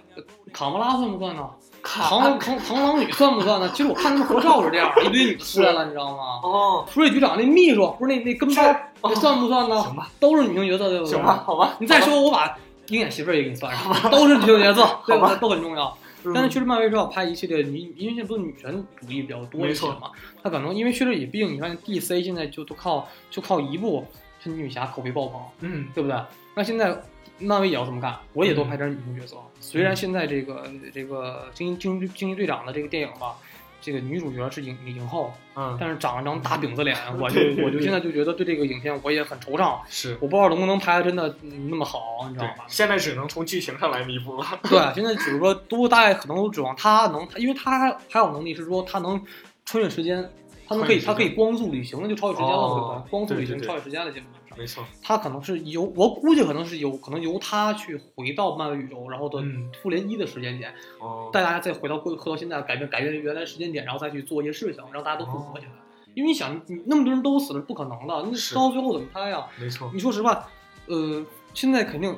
[0.53, 1.49] 卡莫拉算不算呢？
[1.87, 3.69] 看螳螳螳螂女算不算呢？
[3.73, 6.39] 其实我看他们合照是这样，一堆女的出来了，你知道吗？
[6.43, 9.81] 哦，福瑞局长那秘书不是那那跟班那算不算呢？
[9.81, 11.13] 行吧，都是女性角色，对不对？
[11.13, 11.43] 行吧，。
[11.45, 11.75] 好吧。
[11.79, 12.57] 你再说，我把
[12.89, 15.35] 鹰眼媳妇儿也给你算上，都是女性角色，对吧？
[15.39, 15.97] 都很重要。
[16.23, 20.11] 嗯，但是确实漫威是要拍一系列女，因为现在不是女权主义比较多一些嘛，
[20.43, 24.05] 他可能因为确实也毕竟你看 DC 现在就都靠就靠一部
[24.39, 26.19] 神奇女侠口碑爆棚，嗯对不对？
[26.55, 26.99] 那现在
[27.39, 29.37] 漫威也要这么干，我也多拍点女性角色。
[29.59, 33.35] 虽然现在这个这个惊惊惊奇队长的这个电影吧，
[33.81, 42.65] 这个女主角是影影后，嗯，但是长了张大饼子脸， 我就我就现在就觉得对这个影片我也很惆怅，是我不知道能不能拍的真的嗯那么好，你知道吧，？
[42.67, 44.45] 现在只能从剧情上来弥补了。
[44.63, 49.21] 对，现在只是说都大概可能都指望他能，因为他还还有能力是说他能
[49.65, 50.29] 穿越时间，
[50.67, 53.05] 他能可以他可以光速旅行，那就超越时间了，哦对吧？
[53.09, 54.33] 光速旅行超越时间了，基本上。
[54.57, 59.71] 没错，他可能是由我估计可能是有可能由他去回到漫威宇宙，然后的嗯。
[59.81, 65.71] 复联一的时间点，哦，带大家再回到过回到现在，改变改变原来时间点，然后再去做一些事情，让大家都复活起来。
[66.15, 68.55] 因为你想，你那么多人都死了，不可能的，那是。
[68.55, 69.45] 到最后怎么拍呀？
[69.59, 70.49] 没错，你说实话，
[70.87, 71.23] 呃，
[71.53, 72.17] 现在肯定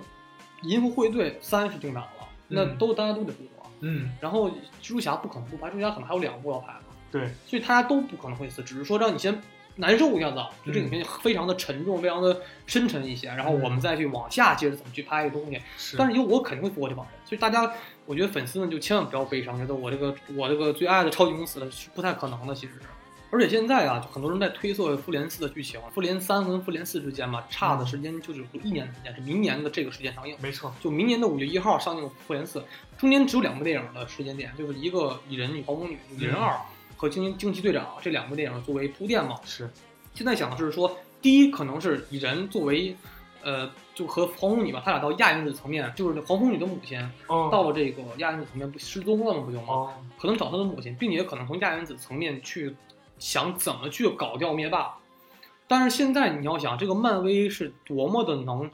[0.63, 2.77] 银河护卫队三是定档了，那嗯。
[2.77, 3.65] 都大家都得复活。
[3.81, 4.49] 嗯，然后
[4.81, 6.79] 蜘蛛侠不可能不拍，蜘蛛侠可能还有两部要拍嘛，
[7.11, 9.41] 对，所以大家都不可能会死，只是说让你先
[9.80, 15.60] 难受一下子，就这影片非常的沉重，非常的深沉一些，然后我们再去往下接着怎么去拍这个东西。
[15.77, 17.73] 是但是有我肯定会服过这帮人，所以大家，
[18.06, 22.81] 我觉得粉丝们就千万不要悲伤，觉得我这个我这个最爱的超级公司了是不太可能的，其实是。
[23.31, 30.35] 而且现在啊，就很多人在推测复联四的剧情，复联三跟复联四之间嘛，差的时间就只有一年的时间，是明年的这个时间上映。
[30.41, 32.64] 没错，就明年的五月一号上映复联四，
[32.97, 36.60] 中间只有两部电影的时间点，就是一个蚁人与黄蜂女、蚁人二
[36.99, 39.39] 和惊惊奇队长这两部电影作为铺垫嘛。
[39.45, 39.69] 是
[40.13, 42.93] 现在想的是说，第一可能是以人作为，
[43.41, 49.43] 呃，就和黄蜂女吧，他俩到亚原子层面，就是黄蜂女的母亲哦到了这个亚原子层面不失踪了吗？
[49.45, 49.67] 不就吗？
[49.69, 52.76] 哦可能找他的母亲，并且可能从亚原子层面去
[53.17, 54.93] 想怎么去搞掉灭霸。
[55.65, 58.69] 但是现在你要想，这个漫威是多么的能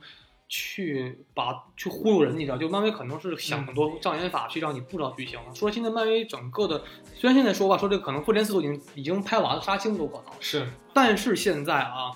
[0.48, 2.58] 去把去忽悠人，你知道？
[2.58, 5.56] 就漫威可能是想很多障眼法去让你不知道剧情了。
[5.56, 6.84] 说现在漫威整个的，
[7.16, 12.12] 虽然现在说吧，说这可能复联四都已经已经拍完了，杀青都可能，是但是现在啊，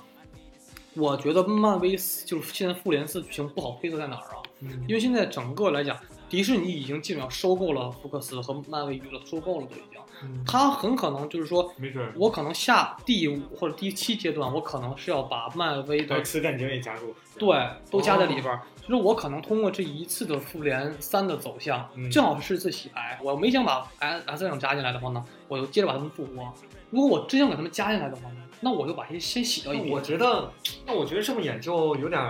[0.95, 1.91] 我觉得漫威
[2.25, 4.43] 就是现在复联四剧情不好推测在哪儿啊？
[4.61, 5.97] 嗯因为现在整个来讲，
[6.29, 9.99] 迪士尼已经基本上收购了福克斯和漫威娱乐，收购了都已经。
[10.21, 17.57] 嗯它很可能就是说，没准儿我可能下第五或者第七阶段，我可能是要把漫威的 X 战警也加入，对
[17.89, 18.61] 都加在里边儿。
[18.81, 23.17] 就是我可能通过这一次的复联三的走向，嗯正好是一次洗牌。
[23.23, 26.53] 我没想把 S S 战警加进来的话呢，我就接着把他们复活。
[26.89, 29.89] 如果我真想给他们加进来的话呢，那我就把这些先洗掉一遍。
[29.89, 30.51] 我觉得，
[30.85, 32.21] 那我觉得这么演就有点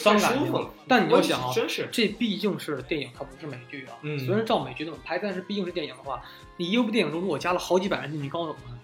[0.00, 0.70] 儿不太舒服了。
[0.88, 3.94] 但你要想啊真是这毕竟是电影，它不是美剧啊。
[4.02, 6.22] 嗯虽然照美剧那么拍，但是毕竟是电影的话，
[6.56, 8.80] 你一部电影中如果加了好几百人进去，你告诉我怎么办？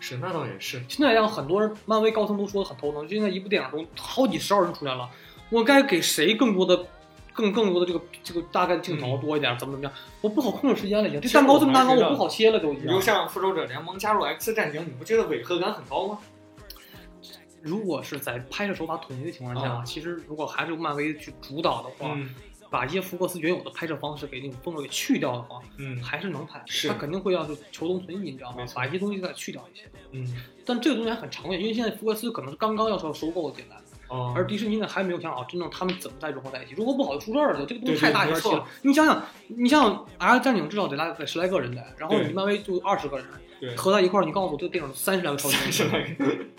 [0.00, 0.82] 是，那倒也是。
[0.88, 3.02] 现在让很多人，漫威高层都说的很头疼。
[3.06, 5.08] 就现在一部电影中好几十号人出来了，
[5.48, 6.86] 我该给谁更多的、
[7.32, 9.92] 更更多的这个这个大概镜头嗯多一点，怎么怎么样？
[10.20, 11.20] 我不好控制时间了，已经。
[11.20, 12.86] 这蛋糕这么大我不好切了，都已经。
[12.86, 16.18] 比如像复仇者联盟加入 X 战警，你不觉得违和感很高吗？
[17.62, 22.34] 如果是在拍摄手法统一的情况下，啊其实如果还是由漫威去主导的话，嗯
[22.70, 26.62] 把一些福克斯原有的拍摄方式给那种风格给去掉的话，嗯还是能拍。
[26.66, 29.84] 是他肯定会要就求同存异，你知道吗把一些东西再去掉一些。
[30.12, 30.34] 嗯
[30.64, 33.76] 但这个东西还很长远，因为现在福克斯可能是刚刚要收收购进来，
[34.08, 36.74] 哦，而迪士尼呢还没有想好真正他们怎么再融合在一起。
[36.74, 38.66] 如果不好就出事儿了，这个东西太大一没错了。
[38.80, 45.86] 你想想，你想想 X 战警至少得拉得十来个人来，然后你漫威就二十个人对，合在一块儿，你告诉我这个电影三十来个超级英雄，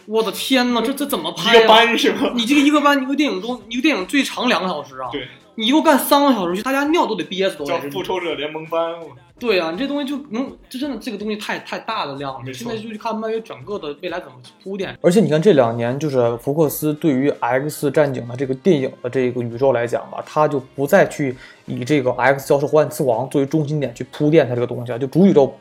[0.05, 2.31] 我的天呐，这这怎么 一拍一、个班是吧？
[2.35, 7.89] 你这个一个班，一个电影中，一个电影最长两个小时啊，对，你一共干三个小时，大家尿都得憋死都叫得。
[7.89, 9.07] 复仇者联盟班，我
[9.39, 12.39] 对啊，你这东西就能，这真的这个东西太太大的量了。
[12.45, 14.97] 没错现在就去看漫威整个的未来怎么铺垫。
[15.01, 21.35] 而且你看这两年，就是福克斯对于 X 战警的这个电影的这个宇宙来讲吧，他就不再去
[21.65, 25.53] 以这个 X 教授霍汉次王作为中心点去铺垫它这个东西了，就主宇宙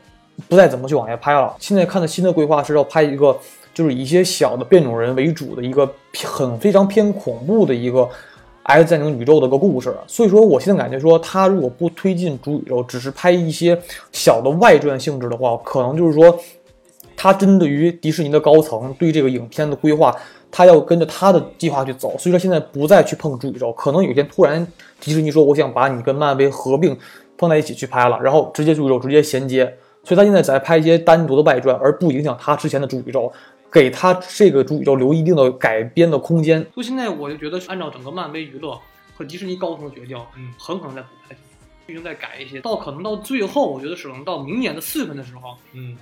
[0.47, 1.55] 不再怎么去往下拍了。
[1.59, 3.37] 现在看的新的规划是要拍一个，
[3.73, 5.89] 就是以一些小的变种人为主的一个
[6.25, 8.07] 很非常偏恐怖的一个
[8.63, 9.95] X 战警宇宙的一个故事。
[10.07, 13.79] 所以说我现在感觉说，他如果不推进主宇宙，只是拍一些
[14.11, 16.39] 小的外传性质的话，可能就是说。
[17.15, 20.13] 他针对于迪士尼的高层对这个影片的规划，
[20.51, 24.65] 他要跟着他的计划去走，所以说现在不再去碰主宇宙，可能有一天突然
[24.99, 26.97] 迪士尼说我想把你跟漫威合并
[27.37, 29.71] 放在一起去拍了，然后直接主宇宙直接衔接，
[30.03, 33.31] 所以他现在在拍一些单独的外传，而不影响他之前的主宇宙，
[33.71, 36.61] 给他这个主宇宙留一定的改编的空间。
[36.73, 38.79] 所以现在我就觉得，按照整个漫威娱乐
[39.15, 41.35] 和迪士尼高层的决定，嗯很可能在补拍
[41.87, 45.97] 剧情再改一些，到可能到最后，我觉得只能到明年的四月份的时候，嗯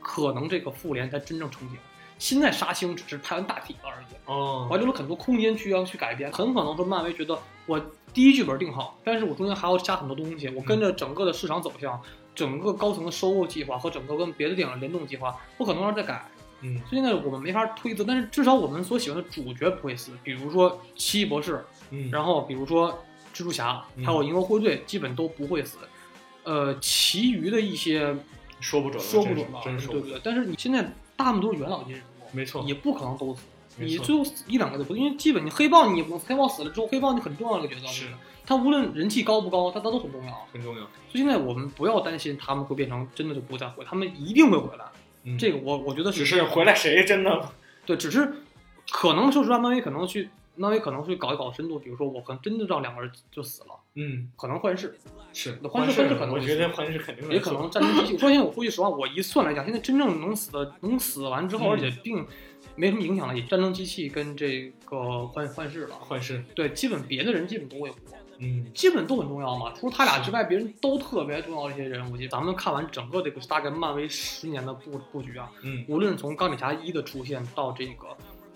[0.00, 1.78] 可能这个复联才真正成型。
[2.18, 6.30] 现在杀青只是拍完大体了而已，哦我还留了很多空间去要去改编。
[6.32, 7.80] 很可能说漫威觉得我
[8.12, 12.00] 第一剧本定好，但是我中间还要加很多东西，我跟着整个的市场走向、
[12.38, 16.24] 整个高层的收购计划和整个跟别的电影联动计划，不可能让再改。
[16.60, 22.92] 嗯所以呢我们没法推测，但是至少我们所喜欢的主角不会死，比如说奇异博士，嗯，然后比如说
[23.34, 25.78] 蜘蛛侠，嗯还有银河护卫队，基本都不会死。
[26.44, 28.16] 呃，其余的一些
[28.60, 29.60] 说不准，说不准吧。
[29.64, 30.20] 对不对？
[30.22, 33.42] 但是你现在大部分都是元老级人物，没错，也不可能都死。
[33.76, 38.18] 你最后死一两个就不，因为基本你黑豹你黑豹死了之后，黑豹你很重要的一个角色，是对吧
[38.48, 40.48] 他无论人气高不高，他他都很重要。
[40.50, 40.80] 很重要。
[40.80, 44.86] 所以现在我们不要担心他们会变成真的就不再回，他们一定会回来。
[45.24, 47.50] 嗯这个我我觉得只是回来谁真的
[47.84, 48.32] 对，只是
[48.90, 54.98] 可能说实话，漫威可能去漫威可能去搞一搞深度，比如说我可能真的让两个人就死了，嗯可能幻视，
[55.34, 58.12] 是幻视视幻视可能我觉得幻视肯定也可能战争机器。
[58.14, 62.26] 我说现在我说句实话，我一算来讲，现在真正能死的能死完之后，嗯而且并
[62.76, 65.96] 没什么影响的，也战争机器跟这个幻幻视了。
[65.96, 67.96] 幻视对，基本别的人基本都会活。
[68.38, 69.72] 嗯，基本都很重要嘛。
[69.78, 72.16] 除了他俩之外，别人都特别重要的一些人物。
[72.30, 78.06] 咱们看完整个这个大概漫威十年的布布局啊，嗯，无论从钢铁侠一的出现到这个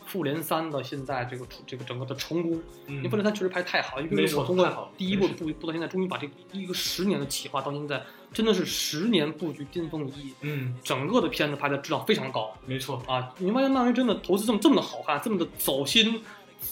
[0.06, 2.52] 复联三的现在这个这个整个的成功，
[2.86, 8.02] 因为嗯复联三确实拍太好，因没错为我通过太好了第一部真布布到现在，终于把这个一个十年的企划到现在，
[8.32, 13.32] 真的是十年布局巅峰一役，嗯，整个的片子拍的质量非常高没错，啊！
[13.38, 16.22] 你发现漫威真的投资这么这么的好看，这么的走心，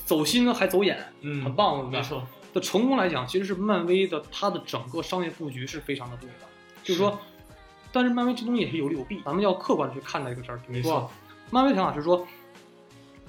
[0.05, 2.03] 走心还走眼，嗯，很棒，没？
[2.03, 2.23] 错，
[2.53, 6.47] 的成功来讲，其实是漫威的它的整个商业布局是非常的对的，
[6.83, 7.19] 就是说，
[7.93, 10.59] 但是漫威这东西也是有利有弊，咱们要客观的去看待这个事儿。
[10.67, 11.11] 比没如说啊错，
[11.51, 12.27] 漫威想法是说，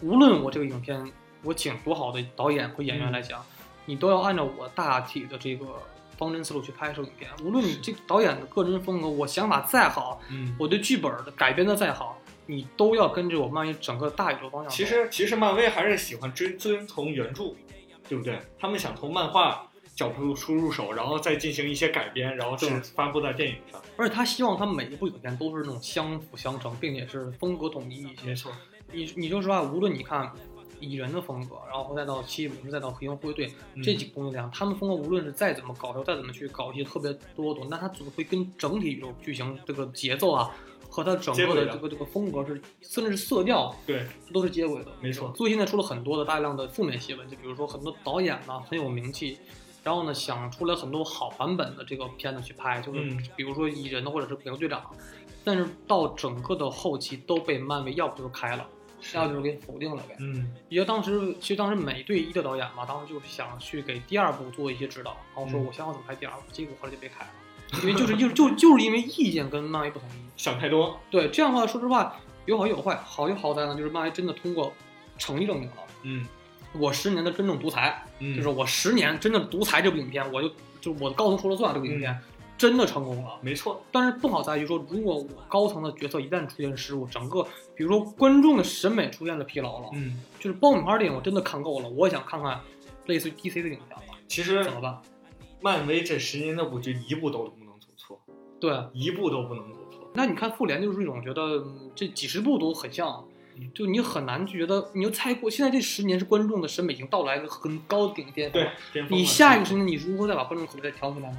[0.02, 1.12] 无论我这个影片
[1.44, 3.44] 我请多好的导演和演员嗯来讲，
[3.86, 5.66] 你都要按照我大体的这个
[6.18, 7.30] 方针思路去拍摄影片。
[7.44, 10.56] 无论你这个导演的个人风格，我想法再好，嗯。
[10.60, 14.76] 我对剧本的改编的再好，你都要跟着我漫威整个大宇宙方向走。
[14.76, 17.56] 其实其实漫威还是喜欢追遵从原著，
[18.12, 18.38] 对不对？
[18.60, 23.82] 他们想从漫画角度出入手，然后再进行一些改编，然后是对发布在电影上。
[23.96, 28.36] 而且他希望他每一部影片都是那种相辅相成，并且是风格统一一些没。
[28.36, 28.52] 错，
[28.92, 30.30] 你你说实话，无论你看
[30.82, 33.50] 蚁人的风格，然后再到七武，再到黑鹰护卫队
[33.82, 40.54] 这几个东西来讲，他们风格无论是再怎么搞笑，再怎么去搞一些特别多的东西，但它总会跟整体宇宙剧情这个节奏啊，
[40.92, 44.92] 和它整个的这个这个风格是，甚至是色调对，都是接轨的。
[45.02, 49.40] 没错所以现在出了很多的大量的负面新闻，就比如说很多导演呢很有名气。
[49.84, 54.80] 然后呢，想出来很多好版本的这个片子去拍，就是嗯比如说蚁人的或者是美国队长，
[55.44, 58.68] 但是到整个的后期都被漫威要不就是开了，
[59.16, 60.16] 要不就是给否定了呗。
[60.20, 67.32] 嗯，也就当时，其实当时美队一的导演嘛，当时就是想去给第二部做一些指导，然后说嗯我想好怎么拍第二部，结果后来就被开了，
[67.82, 70.31] 因为就是就就就是因为意见跟漫威不统一。
[70.42, 71.00] 想太多。
[71.12, 72.16] 对，这样的话，说实话
[72.48, 74.74] 有好也有坏，好就好在呢，就是漫威真的通过
[75.20, 76.26] 诚意证明了嗯
[76.74, 80.50] 我十年的真正独裁，嗯，就是我十年真正独裁这部影片，我就
[80.82, 82.20] 就我的高层说了算，这部影片
[82.58, 83.38] 真的成功了。
[83.42, 87.44] 没错，但是不好在于说，如果我高层的决策一旦出现失误，整个
[87.76, 92.60] 比如说观众的审美出现了疲劳了，嗯，就是爆米花电影我真的看够了，我也想看看
[93.06, 95.00] 类似于 DC 的影片了，其实怎么办？
[95.62, 98.20] 漫威这十年的布局一步都不能走错，
[98.60, 99.81] 对，一步都不能。
[100.14, 103.24] 那你看复联就是一种觉得嗯这几十部都很像，
[103.74, 111.38] 就你很难觉得你就猜过，现在这十年是观众的审美已经到来一个很高的顶巅峰对你下一个十年你如何再把观众口味再调回来呢？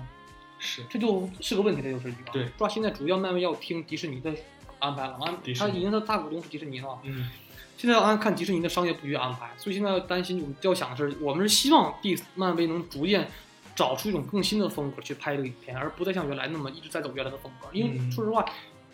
[0.59, 0.83] 是。
[0.89, 2.33] 这就是个问题，这就是一个。
[2.33, 4.33] 对，抓现在主要漫威要听迪士尼的
[4.79, 7.31] 安排了，安他已经的大股东是迪士尼了，嗯。
[7.77, 13.29] 现在要按看迪士尼的商业布局安排，所以现在要担心，我们要想的是，我们是希望第漫威能逐渐
[13.75, 17.69] 找出一种更新的风格去拍这个影片，而不再像原来那么一直在走原来的风格。
[17.73, 18.45] 因为嗯说实话，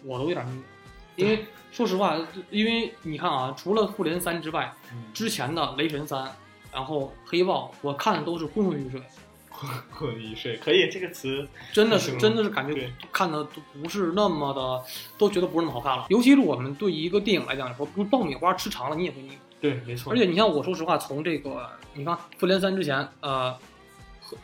[0.04, 0.62] 我都有点腻，
[1.16, 2.16] 因为说实话，
[2.50, 6.30] 因为你看啊，除了复联三之外，嗯，之前的雷神三，
[6.72, 9.02] 然后黑豹，我看的都是昏昏欲睡，
[9.50, 14.84] 昏昏欲睡可以这个词，真的是真的是感觉看的都不是那么的，
[15.18, 16.06] 都觉得不是那么好看了。
[16.08, 19.36] 尤其是我们对一个电影来讲说，不是爆米花吃长了你也会腻。
[19.60, 20.12] 对，没错。
[20.12, 23.52] 而且你像我说实话，从这个你看复联三之前，呃，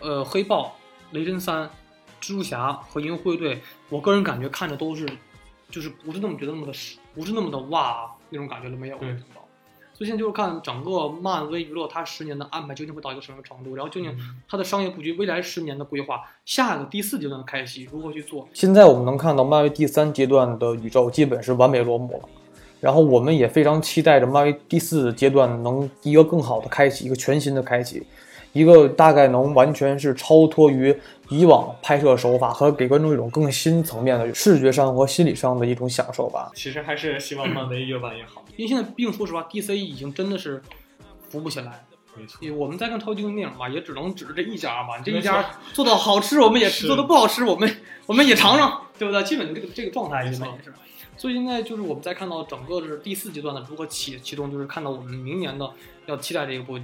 [0.01, 0.75] 呃黑豹、
[1.13, 1.69] 雷神三、
[2.21, 5.09] 蜘蛛侠和银河护卫队，我个人感觉看着都是，
[5.71, 6.73] 就是不是那么觉得那么的，
[7.15, 8.99] 不是那么的哇那种感觉都没有。
[8.99, 9.17] 对
[9.97, 18.49] 所以现在就是看整个漫威娱乐它十年的安排究竟会到一个什么程度，然后究竟嗯它的商业布局未来十年的规划，下一个第四阶段的开启如何去做。
[18.53, 22.29] 现在我们能看到漫威第三阶段的宇宙基本是完美落幕了，
[22.81, 28.05] 然后我们也非常期待着漫威第四阶段能一个更好的开启，一个全新的开启，
[28.55, 30.97] 一个大概能完全是超脱于
[31.29, 36.51] 以往拍摄手法和给观众一种更新层面的视觉上和心理上的一种享受吧。
[36.55, 38.43] 其实还是希望漫威越办越好。
[38.57, 40.63] 因为现在毕竟说实话，DC 已经真的是
[41.29, 41.85] 扶不起来。
[42.17, 44.97] 没错，我们在看超级英雄电影吧，也只能指着这一家吧。
[44.99, 47.69] 你这一家做的好吃，我们也吃；是做的不好吃，我们
[48.07, 49.21] 我们也尝尝，对不对？
[49.25, 50.73] 基本就这个这个状态，现在也是。
[51.17, 55.69] 所以现在就是我们在看到整个是第四阶段的如何启启动，就是看到我们明年的
[56.07, 56.79] 要期待这一部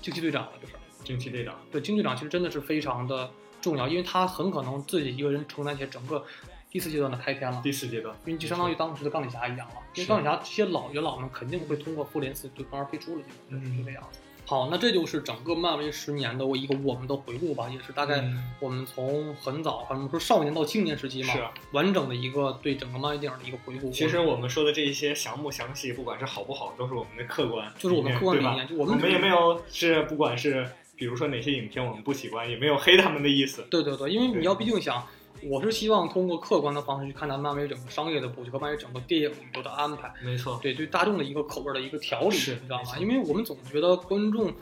[0.00, 0.72] 惊奇队长了，就是
[1.10, 3.30] 惊奇队长，对惊奇队长其实真的是非常的
[3.60, 6.24] 重要，因为他很可能自己一个人承担起整个
[6.70, 7.60] 第四阶段的开篇了。
[7.64, 14.20] 第四阶段，因为就相当于当时的钢铁侠一样了，因为钢铁侠这些老元老们肯定会通过复联四对抗而飞出了，就嗯是这样子。
[14.46, 21.52] 好，那这就是整个漫威十年的一个我们的回顾吧，也是大概嗯我们从很早，反正说少年到青年时期嘛，是啊。
[21.70, 23.92] 完整的一个对整个漫威电影的一个回顾。
[23.92, 30.68] 其实我们说的这一些详不详细，不管是好不好，都是我们的客观，就是我们客观理念，就我们我们也没有是不管是
[31.00, 33.64] 比如说哪些影片我们不喜欢，也没有黑他们的意思。
[33.70, 35.02] 对对对，因为你要毕竟想，
[35.42, 40.12] 我是希望通过客观的方式去看待漫威整个商业的布局和漫威整个电影宇宙的安排。
[40.22, 42.98] 没错，对对大众的一个口味的一个调理，你知道吗？
[42.98, 44.52] 因为我们总觉得观众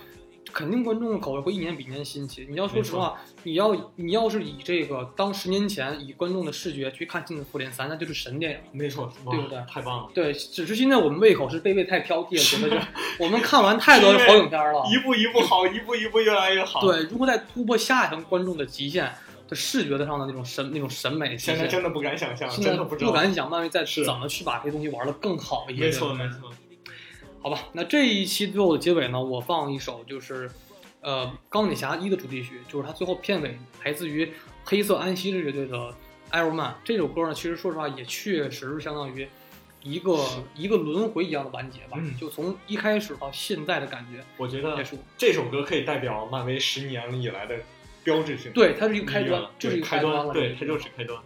[0.52, 2.46] 肯定观众的口味会一年比一年新奇。
[2.48, 8.58] 你要说实话，你要你要是以这个当十年前以观众的视觉去看新的复联三，那就是神电影。
[8.72, 12.86] 没错，对不对太棒了，对，只是现在我们胃口是被胃太挑剔了，觉得是
[13.20, 14.84] 我们看完太多的好影片了。
[14.90, 19.12] 一步一步好，一步一步越来越好。，对，如果再突破下一层观众的极限
[19.48, 23.12] 的视觉的上的那种审那种审美，现在真的不敢想象，真的不知道。
[23.12, 25.82] 敢想漫威再怎么去把这些东西玩的更好一些。
[25.82, 26.50] 没错，没错。
[27.48, 30.50] 好吧，那这一期最后的结尾呢，我放一首就是，
[31.00, 34.30] 呃，《钢铁侠一》的主题曲，就是它最后片尾来自于
[34.64, 35.78] 黑色安息日乐队的
[36.30, 39.26] 《Iron Man》这首歌呢，其实说实话也确实是相当于
[39.82, 40.22] 一个
[40.54, 44.84] 一个轮回一样的完结吧，嗯就从一开始到现在的感觉我觉得。
[45.16, 47.56] 这首歌可以代表漫威十年以来的
[48.04, 48.52] 标志性。
[48.52, 50.34] 对，它是一个开端，就是一个开端了。
[50.34, 51.18] 对，它就是开端。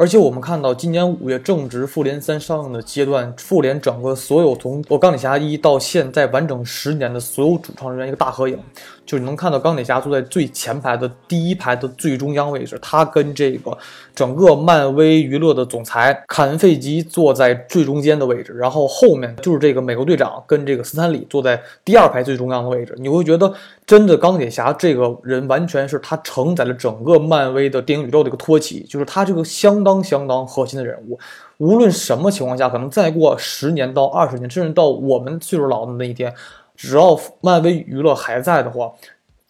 [0.00, 8.58] 而且我们看到，今年五月正值复联三上映的阶段，复联整个所有从我钢铁侠一到现在完整十年的所有主创人员一个大合影，
[9.06, 13.76] 就是你能看到钢铁侠坐在最前排的第一排的最中央位置，他跟这个
[14.14, 23.52] 整个漫威娱乐的总裁坎·费吉坐在最中间的位置，然后后面就是这个美国队长跟这个斯坦李坐在第二排最中央的位置，你会觉得
[23.84, 31.18] 真的钢铁侠这个人完全是他承载了整个漫威的电影宇宙的一个托起，就是他这个相当相当核心的人物。
[31.58, 36.32] 无论什么情况下，可能再过十年到二十年，甚至到我们岁数老的那一天，
[36.80, 38.90] 只要漫威娱乐还在的话，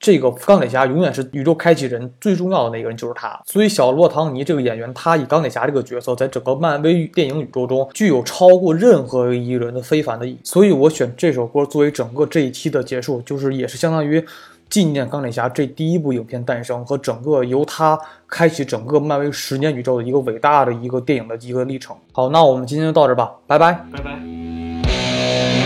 [0.00, 3.40] 这个钢铁侠永远是宇宙开启人最重要的那个人，就是他。
[3.46, 10.40] 所以小罗·唐尼这个演员，他以钢铁侠这个角色，在整个漫威电影宇宙中具有超过任何一个人的非凡的意义。
[10.42, 14.24] 所以我选这首歌作为整个这一期的结束，就是也是相当于
[14.68, 17.96] 纪念钢铁侠这第一部影片诞生和整个由他
[18.26, 21.96] 开启整个漫威十年宇宙的一个伟大的一个电影的一个历程。
[22.12, 23.72] 好，那我们今天就到这吧，拜拜。
[23.92, 25.59] 拜拜。